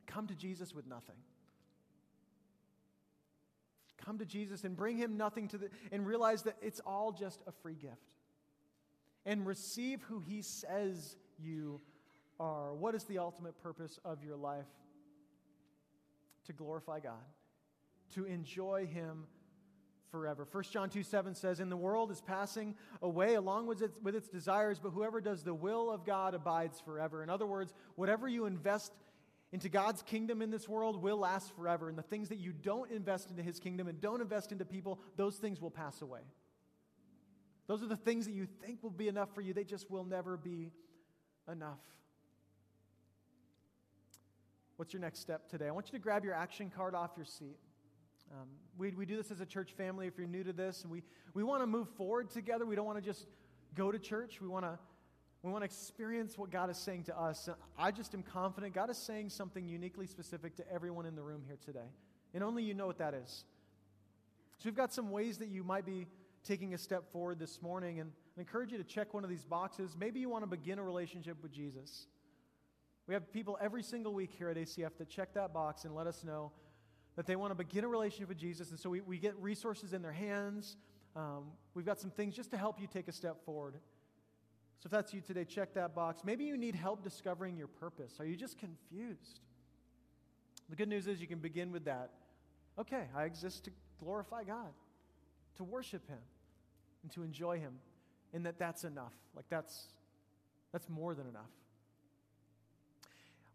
Come 0.06 0.26
to 0.26 0.34
Jesus 0.34 0.74
with 0.74 0.86
nothing. 0.86 1.16
Come 4.02 4.18
to 4.18 4.24
Jesus 4.24 4.64
and 4.64 4.76
bring 4.76 4.96
him 4.96 5.16
nothing 5.16 5.46
to 5.48 5.58
the, 5.58 5.68
and 5.92 6.06
realize 6.06 6.42
that 6.42 6.56
it's 6.62 6.80
all 6.86 7.12
just 7.12 7.42
a 7.46 7.52
free 7.52 7.74
gift. 7.74 8.00
And 9.26 9.46
receive 9.46 10.02
who 10.04 10.20
he 10.20 10.40
says 10.40 11.16
you 11.38 11.80
are. 12.40 12.74
What 12.74 12.94
is 12.94 13.04
the 13.04 13.18
ultimate 13.18 13.60
purpose 13.62 13.98
of 14.04 14.22
your 14.22 14.36
life? 14.36 14.66
To 16.46 16.52
glorify 16.52 17.00
God, 17.00 17.24
to 18.14 18.24
enjoy 18.24 18.86
Him 18.86 19.24
forever. 20.12 20.46
1 20.50 20.64
John 20.70 20.88
2 20.88 21.02
7 21.02 21.34
says, 21.34 21.58
In 21.58 21.68
the 21.68 21.76
world 21.76 22.12
is 22.12 22.20
passing 22.20 22.76
away 23.02 23.34
along 23.34 23.66
with 23.66 23.82
its, 23.82 23.98
with 24.00 24.14
its 24.14 24.28
desires, 24.28 24.78
but 24.78 24.90
whoever 24.90 25.20
does 25.20 25.42
the 25.42 25.54
will 25.54 25.90
of 25.90 26.04
God 26.04 26.34
abides 26.34 26.80
forever. 26.80 27.22
In 27.22 27.30
other 27.30 27.46
words, 27.46 27.74
whatever 27.96 28.28
you 28.28 28.46
invest 28.46 28.92
into 29.52 29.68
God's 29.68 30.02
kingdom 30.02 30.40
in 30.40 30.50
this 30.50 30.68
world 30.68 31.02
will 31.02 31.18
last 31.18 31.54
forever. 31.56 31.88
And 31.88 31.98
the 31.98 32.02
things 32.02 32.28
that 32.28 32.38
you 32.38 32.52
don't 32.52 32.90
invest 32.92 33.30
into 33.30 33.42
His 33.42 33.58
kingdom 33.58 33.88
and 33.88 34.00
don't 34.00 34.20
invest 34.20 34.52
into 34.52 34.64
people, 34.64 35.00
those 35.16 35.36
things 35.36 35.60
will 35.60 35.70
pass 35.70 36.00
away. 36.00 36.20
Those 37.66 37.82
are 37.82 37.86
the 37.86 37.96
things 37.96 38.26
that 38.26 38.32
you 38.32 38.46
think 38.46 38.82
will 38.82 38.90
be 38.90 39.08
enough 39.08 39.34
for 39.34 39.40
you, 39.40 39.52
they 39.52 39.64
just 39.64 39.90
will 39.90 40.04
never 40.04 40.36
be 40.36 40.72
enough. 41.50 41.80
What's 44.76 44.92
your 44.92 45.00
next 45.00 45.20
step 45.20 45.48
today? 45.48 45.68
I 45.68 45.70
want 45.70 45.86
you 45.86 45.98
to 45.98 46.02
grab 46.02 46.24
your 46.24 46.34
action 46.34 46.70
card 46.74 46.94
off 46.94 47.12
your 47.16 47.24
seat. 47.24 47.56
Um, 48.30 48.48
we, 48.76 48.90
we 48.90 49.06
do 49.06 49.16
this 49.16 49.30
as 49.30 49.40
a 49.40 49.46
church 49.46 49.72
family 49.72 50.06
if 50.06 50.18
you're 50.18 50.26
new 50.26 50.44
to 50.44 50.52
this, 50.52 50.84
we, 50.86 51.02
we 51.32 51.42
want 51.42 51.62
to 51.62 51.66
move 51.66 51.88
forward 51.90 52.30
together. 52.30 52.66
We 52.66 52.76
don't 52.76 52.84
want 52.84 52.98
to 52.98 53.04
just 53.04 53.26
go 53.74 53.90
to 53.90 53.98
church. 53.98 54.40
We 54.40 54.48
want 54.48 54.64
to 54.64 54.78
we 55.42 55.52
want 55.52 55.62
to 55.62 55.66
experience 55.66 56.36
what 56.36 56.50
God 56.50 56.70
is 56.70 56.76
saying 56.76 57.04
to 57.04 57.16
us. 57.16 57.48
I 57.78 57.92
just 57.92 58.14
am 58.14 58.24
confident 58.24 58.74
God 58.74 58.90
is 58.90 58.96
saying 58.96 59.30
something 59.30 59.68
uniquely 59.68 60.08
specific 60.08 60.56
to 60.56 60.64
everyone 60.72 61.06
in 61.06 61.14
the 61.14 61.22
room 61.22 61.42
here 61.46 61.58
today. 61.64 61.86
And 62.34 62.42
only 62.42 62.64
you 62.64 62.74
know 62.74 62.88
what 62.88 62.98
that 62.98 63.14
is. 63.14 63.44
So 64.58 64.62
we've 64.64 64.74
got 64.74 64.92
some 64.92 65.10
ways 65.10 65.38
that 65.38 65.48
you 65.48 65.62
might 65.62 65.86
be 65.86 66.08
taking 66.46 66.74
a 66.74 66.78
step 66.78 67.10
forward 67.10 67.38
this 67.38 67.60
morning. 67.60 68.00
And 68.00 68.12
I 68.36 68.40
encourage 68.40 68.72
you 68.72 68.78
to 68.78 68.84
check 68.84 69.14
one 69.14 69.24
of 69.24 69.30
these 69.30 69.44
boxes. 69.44 69.96
Maybe 69.98 70.20
you 70.20 70.28
want 70.28 70.44
to 70.44 70.48
begin 70.48 70.78
a 70.78 70.82
relationship 70.82 71.42
with 71.42 71.52
Jesus. 71.52 72.06
We 73.06 73.14
have 73.14 73.32
people 73.32 73.56
every 73.60 73.82
single 73.82 74.14
week 74.14 74.32
here 74.36 74.48
at 74.48 74.56
ACF 74.56 74.96
that 74.98 75.08
check 75.08 75.34
that 75.34 75.52
box 75.52 75.84
and 75.84 75.94
let 75.94 76.06
us 76.06 76.24
know 76.24 76.52
that 77.16 77.26
they 77.26 77.36
want 77.36 77.50
to 77.50 77.54
begin 77.54 77.84
a 77.84 77.88
relationship 77.88 78.28
with 78.28 78.38
Jesus. 78.38 78.70
And 78.70 78.78
so 78.78 78.90
we, 78.90 79.00
we 79.00 79.18
get 79.18 79.36
resources 79.36 79.92
in 79.92 80.02
their 80.02 80.12
hands. 80.12 80.76
Um, 81.14 81.44
we've 81.74 81.86
got 81.86 81.98
some 81.98 82.10
things 82.10 82.34
just 82.34 82.50
to 82.50 82.56
help 82.56 82.80
you 82.80 82.86
take 82.86 83.08
a 83.08 83.12
step 83.12 83.44
forward. 83.44 83.74
So 84.78 84.88
if 84.88 84.90
that's 84.90 85.14
you 85.14 85.20
today, 85.20 85.44
check 85.44 85.72
that 85.74 85.94
box. 85.94 86.22
Maybe 86.24 86.44
you 86.44 86.56
need 86.56 86.74
help 86.74 87.02
discovering 87.02 87.56
your 87.56 87.68
purpose. 87.68 88.14
Are 88.20 88.26
you 88.26 88.36
just 88.36 88.58
confused? 88.58 89.40
The 90.68 90.76
good 90.76 90.88
news 90.88 91.06
is 91.06 91.20
you 91.20 91.26
can 91.26 91.38
begin 91.38 91.72
with 91.72 91.84
that. 91.86 92.10
Okay, 92.78 93.04
I 93.16 93.24
exist 93.24 93.64
to 93.64 93.70
glorify 93.98 94.44
God, 94.44 94.72
to 95.56 95.64
worship 95.64 96.06
Him, 96.08 96.18
and 97.06 97.12
to 97.12 97.22
enjoy 97.22 97.60
Him. 97.60 97.74
And 98.34 98.44
that 98.46 98.58
that's 98.58 98.82
enough. 98.82 99.14
Like 99.36 99.44
that's, 99.48 99.86
that's 100.72 100.88
more 100.88 101.14
than 101.14 101.28
enough. 101.28 101.52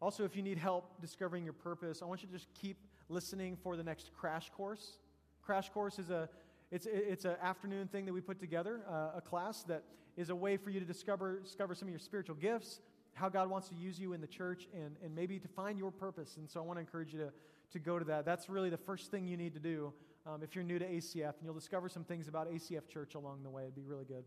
Also, 0.02 0.24
if 0.24 0.38
you 0.38 0.41
need 0.41 0.58
help 0.58 1.02
discovering 1.02 1.43
your 1.43 1.54
purpose, 1.54 2.02
I 2.02 2.06
want 2.06 2.22
you 2.22 2.28
to 2.28 2.34
just 2.34 2.47
keep 2.54 2.78
listening 3.10 3.58
for 3.62 3.76
the 3.76 3.84
next 3.84 4.12
crash 4.18 4.49
course. 4.56 4.97
Crash 5.43 5.70
course 5.70 5.99
is 5.99 6.10
a 6.10 6.30
it's, 6.72 6.88
it's 6.89 7.26
an 7.26 7.36
afternoon 7.41 7.89
thing 7.89 8.06
that 8.06 8.14
we 8.14 8.22
put 8.22 8.39
together, 8.39 8.80
uh, 8.89 9.18
a 9.18 9.22
class 9.22 9.64
that 9.64 9.84
is 10.16 10.30
a 10.30 10.36
way 10.36 10.56
for 10.56 10.70
you 10.70 10.80
to 10.80 10.86
discover, 10.86 11.41
discover 11.41 11.76
some 11.76 11.89
of 11.89 11.91
your 11.91 11.99
spiritual 11.99 12.36
gifts, 12.36 12.80
how 13.14 13.28
God 13.28 13.49
wants 13.49 13.68
to 13.68 13.76
use 13.76 13.99
you 13.99 14.14
in 14.14 14.22
the 14.22 14.28
church, 14.28 14.70
and, 14.74 14.95
and 15.04 15.14
maybe 15.14 15.38
to 15.38 15.49
find 15.49 15.78
your 15.78 15.91
purpose. 15.91 16.38
And 16.38 16.49
so 16.49 16.62
I 16.62 16.64
want 16.64 16.78
to 16.78 16.80
encourage 16.80 17.12
you 17.12 17.20
to, 17.20 17.32
to 17.74 17.80
go 17.80 17.99
to 17.99 18.06
that. 18.06 18.24
That's 18.24 18.47
really 18.47 18.70
the 18.70 18.78
first 18.78 19.12
thing 19.12 19.28
you 19.28 19.36
need 19.36 19.54
to 19.54 19.60
do 19.60 19.91
um, 20.26 20.44
if 20.44 20.56
you're 20.56 20.64
new 20.64 20.80
to 20.80 20.86
ACF, 20.86 21.34
and 21.38 21.44
you'll 21.44 21.54
discover 21.54 21.90
some 21.90 22.04
things 22.04 22.28
about 22.28 22.52
ACF 22.52 22.88
Church 22.88 23.16
along 23.16 23.44
the 23.44 23.50
way. 23.50 23.64
It'd 23.64 23.76
be 23.76 23.84
really 23.84 24.06
good. 24.06 24.24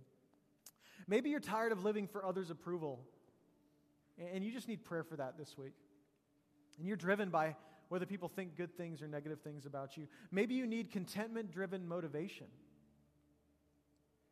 Maybe 1.07 1.31
you're 1.31 1.41
tired 1.41 1.73
of 1.73 1.85
living 1.85 2.07
for 2.07 2.25
others' 2.25 2.51
approval. 2.51 3.05
And 4.19 4.45
you 4.45 4.53
just 4.53 4.69
need 4.69 4.85
prayer 4.85 5.03
for 5.03 5.17
that 5.17 5.37
this 5.39 5.57
week. 5.59 5.75
And 6.79 6.87
you're 6.87 6.97
driven 6.97 7.31
by 7.31 7.57
whether 7.89 8.07
people 8.07 8.29
think 8.29 8.57
good 8.57 8.77
things 8.77 9.03
or 9.03 9.09
negative 9.09 9.41
things 9.41 9.67
about 9.67 9.97
you. 9.97 10.07
Maybe 10.31 10.55
you 10.55 10.67
need 10.67 10.91
contentment 10.91 11.51
driven 11.51 11.87
motivation. 11.87 12.47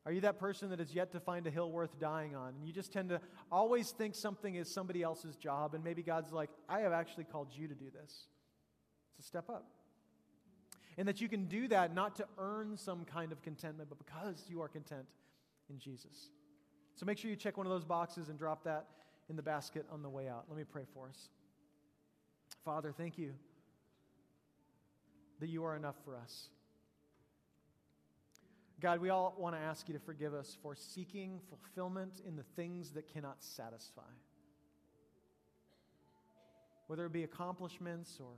Are 0.05 0.11
you 0.11 0.21
that 0.23 0.39
person 0.39 0.71
that 0.71 0.81
has 0.81 0.93
yet 0.93 1.13
to 1.13 1.21
find 1.21 1.47
a 1.47 1.51
hill 1.51 1.71
worth 1.71 1.99
dying 2.01 2.35
on? 2.35 2.55
And 2.57 2.67
you 2.67 2.73
just 2.73 2.93
tend 2.93 3.11
to 3.11 3.21
always 3.53 3.91
think 3.91 4.17
something 4.17 4.57
is 4.57 4.69
somebody 4.69 5.03
else's 5.03 5.37
job, 5.37 5.75
and 5.75 5.85
maybe 5.85 6.03
God's 6.03 6.33
like, 6.33 6.51
I 6.69 6.81
have 6.81 6.93
actually 6.93 7.25
called 7.25 7.49
you 7.53 7.69
to 7.69 7.75
do 7.75 7.85
this. 7.93 8.27
So 9.17 9.23
step 9.23 9.49
up. 9.49 9.69
And 10.99 11.09
that 11.09 11.20
you 11.20 11.28
can 11.28 11.47
do 11.47 11.68
that 11.68 11.95
not 11.95 12.16
to 12.16 12.26
earn 12.38 12.76
some 12.76 13.05
kind 13.05 13.32
of 13.32 13.43
contentment, 13.43 13.88
but 13.88 13.99
because 13.99 14.45
you 14.49 14.61
are 14.61 14.68
content 14.68 15.07
in 15.70 15.78
Jesus. 15.78 16.30
So 16.95 17.07
make 17.07 17.18
sure 17.18 17.30
you 17.30 17.36
check 17.36 17.57
one 17.57 17.66
of 17.66 17.72
those 17.72 17.84
boxes 17.84 18.28
and 18.28 18.38
drop 18.38 18.64
that 18.64 18.86
in 19.30 19.36
the 19.36 19.43
basket 19.43 19.86
on 19.90 20.03
the 20.03 20.09
way 20.09 20.28
out. 20.28 20.45
Let 20.49 20.59
me 20.59 20.64
pray 20.64 20.84
for 20.93 21.09
us. 21.09 21.30
Father, 22.64 22.93
thank 22.93 23.16
you 23.18 23.32
that 25.40 25.49
you 25.49 25.64
are 25.64 25.74
enough 25.74 25.97
for 26.05 26.14
us. 26.14 26.49
God, 28.80 29.01
we 29.01 29.11
all 29.11 29.34
want 29.38 29.55
to 29.55 29.61
ask 29.61 29.88
you 29.88 29.95
to 29.95 30.01
forgive 30.01 30.34
us 30.34 30.57
for 30.61 30.74
seeking 30.74 31.40
fulfillment 31.49 32.20
in 32.26 32.36
the 32.36 32.43
things 32.43 32.90
that 32.90 33.12
cannot 33.12 33.36
satisfy. 33.43 34.03
Whether 36.88 37.07
it 37.07 37.12
be 37.12 37.22
accomplishments 37.22 38.18
or 38.20 38.32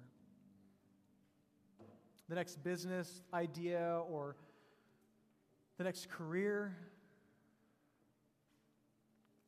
the 2.28 2.34
next 2.34 2.62
business 2.62 3.22
idea 3.32 4.00
or 4.08 4.36
the 5.78 5.84
next 5.84 6.08
career, 6.08 6.76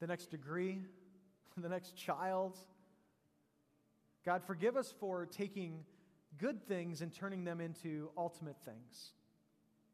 the 0.01 0.07
next 0.07 0.27
degree. 0.27 0.81
the 1.57 1.69
next 1.69 1.97
child. 1.97 2.57
God, 4.25 4.43
forgive 4.45 4.77
us 4.77 4.93
for 4.99 5.27
taking 5.27 5.85
good 6.39 6.67
things 6.67 7.01
and 7.01 7.13
turning 7.13 7.45
them 7.45 7.61
into 7.61 8.11
ultimate 8.17 8.57
things. 8.65 9.13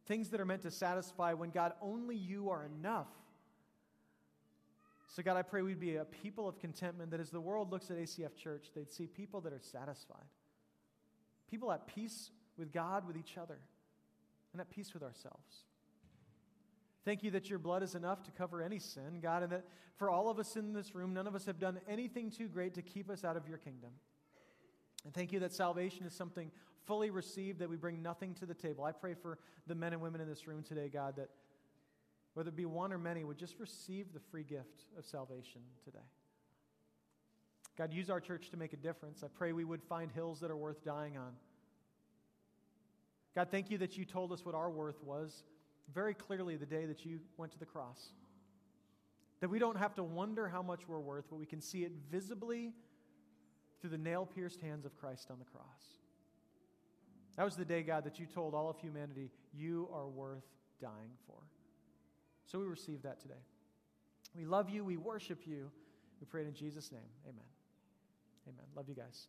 Things 0.07 0.30
that 0.30 0.41
are 0.41 0.45
meant 0.45 0.62
to 0.62 0.70
satisfy 0.70 1.35
when, 1.35 1.51
God, 1.51 1.74
only 1.80 2.16
you 2.16 2.51
are 2.51 2.64
enough. 2.64 3.09
So, 5.07 5.22
God, 5.22 5.37
I 5.37 5.43
pray 5.43 5.62
we'd 5.62 5.78
be 5.78 5.97
a 5.97 6.05
people 6.05 6.49
of 6.49 6.59
contentment 6.59 7.11
that 7.11 7.20
as 7.20 7.30
the 7.30 7.41
world 7.41 7.70
looks 7.70 7.91
at 7.91 7.99
ACF 7.99 8.35
Church, 8.35 8.68
they'd 8.74 8.91
see 8.91 9.07
people 9.07 9.41
that 9.43 9.53
are 9.53 9.61
satisfied, 9.61 10.24
people 11.49 11.70
at 11.70 11.87
peace 11.87 12.30
with 12.57 12.72
God, 12.72 13.07
with 13.07 13.16
each 13.16 13.38
other, 13.38 13.59
and 14.53 14.61
at 14.61 14.70
peace 14.70 14.92
with 14.94 15.03
ourselves. 15.03 15.64
Thank 17.05 17.22
you 17.22 17.30
that 17.32 17.50
your 17.50 17.59
blood 17.59 17.82
is 17.82 17.94
enough 17.94 18.22
to 18.24 18.30
cover 18.30 18.62
any 18.62 18.78
sin, 18.78 19.20
God, 19.20 19.42
and 19.42 19.53
that 19.53 19.64
for 19.96 20.09
all 20.09 20.28
of 20.28 20.38
us 20.38 20.57
in 20.57 20.72
this 20.72 20.94
room, 20.94 21.12
none 21.12 21.26
of 21.26 21.34
us 21.34 21.46
have 21.46 21.59
done 21.59 21.80
anything 21.88 22.30
too 22.30 22.48
great 22.48 22.74
to 22.74 22.82
keep 22.82 23.11
us 23.11 23.24
out 23.24 23.36
of 23.36 23.48
your 23.48 23.59
kingdom. 23.59 23.90
And 25.05 25.12
thank 25.12 25.32
you 25.32 25.40
that 25.40 25.53
salvation 25.53 26.07
is 26.07 26.14
something 26.14 26.50
fully 26.84 27.11
received, 27.11 27.59
that 27.59 27.68
we 27.68 27.76
bring 27.76 28.03
nothing 28.03 28.34
to 28.34 28.46
the 28.46 28.55
table. 28.55 28.84
I 28.84 28.92
pray 28.92 29.14
for 29.14 29.38
the 29.66 29.74
men 29.74 29.92
and 29.92 30.00
women 30.00 30.20
in 30.20 30.28
this 30.28 30.46
room 30.46 30.62
today, 30.62 30.88
God, 30.88 31.16
that 31.16 31.28
whether 32.34 32.48
it 32.48 32.57
be 32.57 32.64
one 32.64 32.92
or 32.92 32.98
many, 32.98 33.24
would 33.24 33.36
just 33.36 33.59
receive 33.59 34.12
the 34.12 34.20
free 34.20 34.44
gift 34.44 34.86
of 34.96 35.05
salvation 35.05 35.61
today. 35.84 35.98
God, 37.76 37.92
use 37.92 38.11
our 38.11 38.20
church 38.20 38.50
to 38.50 38.57
make 38.57 38.72
a 38.72 38.76
difference. 38.76 39.22
I 39.22 39.28
pray 39.28 39.53
we 39.53 39.64
would 39.64 39.82
find 39.82 40.11
hills 40.11 40.40
that 40.40 40.50
are 40.50 40.57
worth 40.57 40.84
dying 40.84 41.16
on. 41.16 41.32
God, 43.35 43.49
thank 43.51 43.70
you 43.70 43.78
that 43.78 43.97
you 43.97 44.05
told 44.05 44.33
us 44.33 44.45
what 44.45 44.55
our 44.55 44.70
worth 44.70 45.03
was 45.03 45.45
very 45.93 46.14
clearly 46.14 46.57
the 46.57 46.66
day 46.66 46.87
that 46.87 47.05
you 47.05 47.20
went 47.37 47.53
to 47.53 47.59
the 47.59 47.66
cross. 47.66 48.12
That 49.41 49.51
we 49.51 49.59
don't 49.59 49.78
have 49.78 49.95
to 49.97 50.05
wonder 50.05 50.49
how 50.49 50.62
much 50.62 50.87
we're 50.87 51.01
worth, 51.01 51.24
but 51.28 51.37
we 51.37 51.47
can 51.47 51.61
see 51.61 51.85
it 51.85 51.93
visibly 52.11 52.72
through 53.80 53.91
the 53.91 53.99
nail 53.99 54.26
pierced 54.26 54.61
hands 54.61 54.85
of 54.85 54.97
Christ 54.97 55.30
on 55.30 55.39
the 55.39 55.45
cross. 55.45 55.64
That 57.37 57.45
was 57.45 57.57
the 57.57 57.64
day, 57.64 57.83
God, 57.83 58.05
that 58.05 58.18
you 58.18 58.26
told 58.26 58.55
all 58.55 58.68
of 58.68 58.78
humanity, 58.78 59.30
you 59.53 59.89
are 59.93 60.07
worth 60.07 60.45
dying 60.80 61.16
for. 61.26 61.39
So 62.47 62.59
we 62.59 62.66
receive 62.66 63.03
that 63.03 63.20
today. 63.20 63.41
We 64.37 64.45
love 64.45 64.68
you. 64.70 64.85
We 64.85 64.97
worship 64.97 65.47
you. 65.47 65.70
We 66.20 66.26
pray 66.26 66.43
it 66.43 66.49
in 66.49 66.55
Jesus' 66.55 66.93
name. 66.93 67.01
Amen. 67.24 67.45
Amen. 68.47 68.64
Love 68.76 68.89
you 68.89 68.95
guys. 68.95 69.26